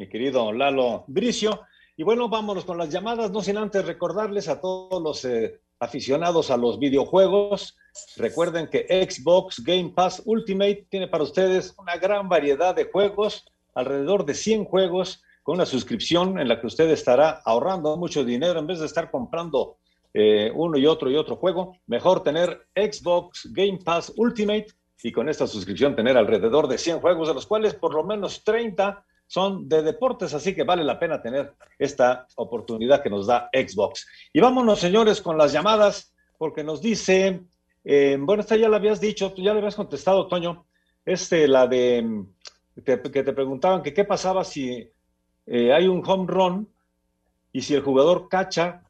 mi 0.00 0.08
querido 0.08 0.50
Lalo 0.50 1.04
Bricio. 1.08 1.60
Y 1.94 2.04
bueno, 2.04 2.30
vámonos 2.30 2.64
con 2.64 2.78
las 2.78 2.88
llamadas, 2.88 3.30
no 3.30 3.42
sin 3.42 3.58
antes 3.58 3.84
recordarles 3.84 4.48
a 4.48 4.58
todos 4.58 5.02
los 5.02 5.26
eh, 5.26 5.60
aficionados 5.78 6.50
a 6.50 6.56
los 6.56 6.78
videojuegos, 6.78 7.76
recuerden 8.16 8.68
que 8.68 8.86
Xbox 8.88 9.62
Game 9.62 9.92
Pass 9.94 10.22
Ultimate 10.24 10.86
tiene 10.88 11.06
para 11.06 11.24
ustedes 11.24 11.74
una 11.76 11.98
gran 11.98 12.30
variedad 12.30 12.74
de 12.74 12.84
juegos, 12.84 13.44
alrededor 13.74 14.24
de 14.24 14.32
100 14.32 14.64
juegos, 14.64 15.22
con 15.42 15.56
una 15.56 15.66
suscripción 15.66 16.38
en 16.38 16.48
la 16.48 16.58
que 16.62 16.66
usted 16.66 16.88
estará 16.88 17.42
ahorrando 17.44 17.94
mucho 17.98 18.24
dinero 18.24 18.58
en 18.58 18.66
vez 18.66 18.80
de 18.80 18.86
estar 18.86 19.10
comprando 19.10 19.76
eh, 20.14 20.50
uno 20.54 20.78
y 20.78 20.86
otro 20.86 21.10
y 21.10 21.16
otro 21.16 21.36
juego. 21.36 21.76
Mejor 21.86 22.22
tener 22.22 22.68
Xbox 22.74 23.52
Game 23.52 23.80
Pass 23.84 24.10
Ultimate 24.16 24.68
y 25.02 25.12
con 25.12 25.28
esta 25.28 25.46
suscripción 25.46 25.94
tener 25.94 26.16
alrededor 26.16 26.68
de 26.68 26.78
100 26.78 27.00
juegos, 27.00 27.28
de 27.28 27.34
los 27.34 27.46
cuales 27.46 27.74
por 27.74 27.94
lo 27.94 28.02
menos 28.02 28.42
30 28.44 29.04
son 29.30 29.68
de 29.68 29.80
deportes, 29.82 30.34
así 30.34 30.56
que 30.56 30.64
vale 30.64 30.82
la 30.82 30.98
pena 30.98 31.22
tener 31.22 31.54
esta 31.78 32.26
oportunidad 32.34 33.00
que 33.00 33.10
nos 33.10 33.28
da 33.28 33.48
Xbox. 33.52 34.04
Y 34.32 34.40
vámonos, 34.40 34.80
señores, 34.80 35.20
con 35.22 35.38
las 35.38 35.52
llamadas, 35.52 36.12
porque 36.36 36.64
nos 36.64 36.82
dice, 36.82 37.40
eh, 37.84 38.18
bueno, 38.18 38.40
esta 38.40 38.56
ya 38.56 38.68
la 38.68 38.78
habías 38.78 39.00
dicho, 39.00 39.32
ya 39.36 39.52
le 39.52 39.60
habías 39.60 39.76
contestado, 39.76 40.26
Toño, 40.26 40.66
este, 41.04 41.46
la 41.46 41.68
de 41.68 42.24
que, 42.84 42.96
te 42.96 43.32
preguntaban 43.32 43.84
que 43.84 43.94
qué 43.94 44.04
pasaba 44.04 44.42
si 44.42 44.90
eh, 45.46 45.72
hay 45.72 45.86
un 45.86 46.02
home 46.04 46.26
run 46.26 46.68
y 47.52 47.62
si 47.62 47.74
el 47.74 47.82
jugador 47.82 48.28
cacha, 48.28 48.82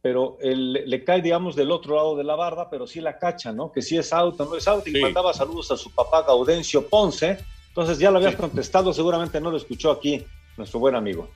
pero 0.00 0.38
le 0.40 1.02
cae, 1.02 1.20
digamos, 1.20 1.56
del 1.56 1.72
otro 1.72 1.96
lado 1.96 2.14
de 2.14 2.22
la 2.22 2.36
barda, 2.36 2.70
pero 2.70 2.86
sí 2.86 3.00
la 3.00 3.18
cacha, 3.18 3.50
¿no? 3.50 3.72
Que 3.72 3.82
si 3.82 3.96
es 3.96 4.12
out 4.12 4.40
o 4.40 4.44
no 4.44 4.54
es 4.54 4.68
out, 4.68 4.86
y 4.86 5.00
mandaba 5.00 5.32
saludos 5.32 5.72
a 5.72 5.76
su 5.76 5.90
papá 5.90 6.22
Gaudencio 6.22 6.86
Ponce. 6.86 7.38
Entonces 7.74 7.98
ya 7.98 8.12
lo 8.12 8.18
habías 8.18 8.36
contestado, 8.36 8.92
seguramente 8.92 9.40
no 9.40 9.50
lo 9.50 9.56
escuchó 9.56 9.90
aquí 9.90 10.24
nuestro 10.56 10.78
buen 10.78 10.94
amigo. 10.94 11.28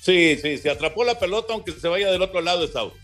Sí, 0.00 0.36
sí, 0.42 0.58
se 0.58 0.68
atrapó 0.68 1.04
la 1.04 1.20
pelota, 1.20 1.52
aunque 1.52 1.70
se 1.70 1.86
vaya 1.86 2.10
del 2.10 2.20
otro 2.20 2.40
lado, 2.40 2.64
es 2.64 2.74
out. 2.74 2.94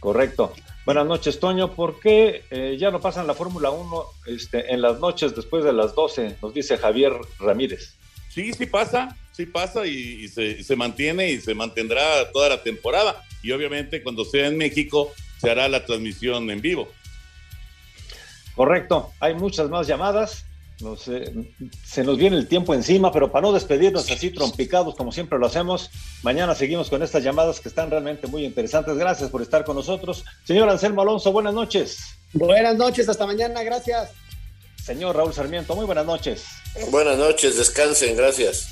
Correcto. 0.00 0.54
Buenas 0.86 1.04
noches, 1.04 1.38
Toño. 1.38 1.74
¿Por 1.74 2.00
qué 2.00 2.42
eh, 2.50 2.78
ya 2.80 2.90
no 2.90 3.02
pasan 3.02 3.26
la 3.26 3.34
Fórmula 3.34 3.68
1 3.68 4.04
este, 4.28 4.72
en 4.72 4.80
las 4.80 4.98
noches 4.98 5.36
después 5.36 5.62
de 5.62 5.74
las 5.74 5.94
12? 5.94 6.38
Nos 6.40 6.54
dice 6.54 6.78
Javier 6.78 7.12
Ramírez. 7.38 7.92
Sí, 8.30 8.54
sí 8.54 8.64
pasa, 8.64 9.14
sí 9.32 9.44
pasa 9.44 9.86
y, 9.86 10.26
se, 10.28 10.76
mantiene 10.76 11.30
y 11.30 11.40
se 11.42 11.54
mantendrá 11.54 12.32
toda 12.32 12.48
la 12.48 12.62
temporada. 12.62 13.22
Y 13.42 13.52
obviamente 13.52 14.02
cuando 14.02 14.24
sea 14.24 14.46
en 14.46 14.56
México 14.56 15.12
se 15.38 15.50
hará 15.50 15.68
la 15.68 15.84
transmisión 15.84 16.50
en 16.50 16.62
vivo. 16.62 16.88
Correcto, 18.54 19.12
hay 19.20 19.34
muchas 19.34 19.68
más 19.68 19.86
llamadas. 19.86 20.46
Se 20.78 22.04
nos 22.04 22.16
viene 22.16 22.36
el 22.36 22.46
tiempo 22.46 22.72
encima, 22.72 23.10
pero 23.12 23.32
para 23.32 23.42
no 23.42 23.52
despedirnos 23.52 24.10
así 24.10 24.30
trompicados 24.30 24.94
como 24.94 25.10
siempre 25.10 25.38
lo 25.38 25.46
hacemos, 25.46 25.90
mañana 26.22 26.54
seguimos 26.54 26.88
con 26.88 27.02
estas 27.02 27.24
llamadas 27.24 27.60
que 27.60 27.68
están 27.68 27.90
realmente 27.90 28.26
muy 28.28 28.44
interesantes. 28.44 28.96
Gracias 28.96 29.30
por 29.30 29.42
estar 29.42 29.64
con 29.64 29.76
nosotros. 29.76 30.24
Señor 30.44 30.68
Anselmo 30.68 31.02
Alonso, 31.02 31.32
buenas 31.32 31.54
noches. 31.54 31.98
Buenas 32.32 32.76
noches, 32.76 33.08
hasta 33.08 33.26
mañana, 33.26 33.62
gracias. 33.62 34.10
Señor 34.82 35.16
Raúl 35.16 35.34
Sarmiento, 35.34 35.74
muy 35.74 35.84
buenas 35.84 36.06
noches. 36.06 36.44
Buenas 36.90 37.18
noches, 37.18 37.56
descansen, 37.56 38.16
gracias. 38.16 38.68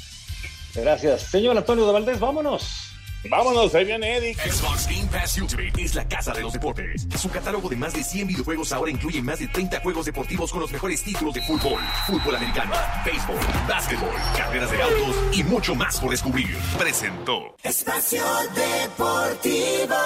Gracias. 0.75 1.23
Señor 1.23 1.57
Antonio 1.57 1.87
de 1.87 1.93
Valdés, 1.93 2.21
vámonos. 2.21 2.86
Vámonos, 3.29 3.75
ahí 3.75 3.85
viene 3.85 4.17
Eddie. 4.17 4.35
Xbox 4.35 4.87
Game 4.87 5.07
Pass 5.11 5.39
Ultimate 5.41 5.83
es 5.83 5.95
la 5.95 6.07
casa 6.07 6.33
de 6.33 6.43
los 6.43 6.53
deportes. 6.53 7.07
Su 7.17 7.31
catálogo 7.31 7.69
de 7.69 7.77
más 7.77 7.93
de 7.93 8.03
100 8.03 8.29
videojuegos 8.29 8.73
ahora 8.73 8.91
incluye 8.91 9.23
más 9.23 9.39
de 9.39 9.49
30 9.49 9.81
juegos 9.81 10.07
deportivos 10.07 10.51
con 10.53 10.61
los 10.61 10.71
mejores 10.73 11.03
títulos 11.03 11.35
de 11.35 11.43
fútbol, 11.43 11.81
fútbol 12.07 12.37
americano, 12.37 12.73
béisbol, 13.05 13.37
básquetbol, 13.69 14.15
carreras 14.37 14.71
de 14.71 14.83
autos 14.83 15.17
y 15.33 15.45
mucho 15.45 15.75
más 15.75 15.99
por 16.01 16.11
descubrir. 16.11 16.57
Presentó 16.79 17.57
Espacio 17.63 18.23
Deportivo. 18.55 19.97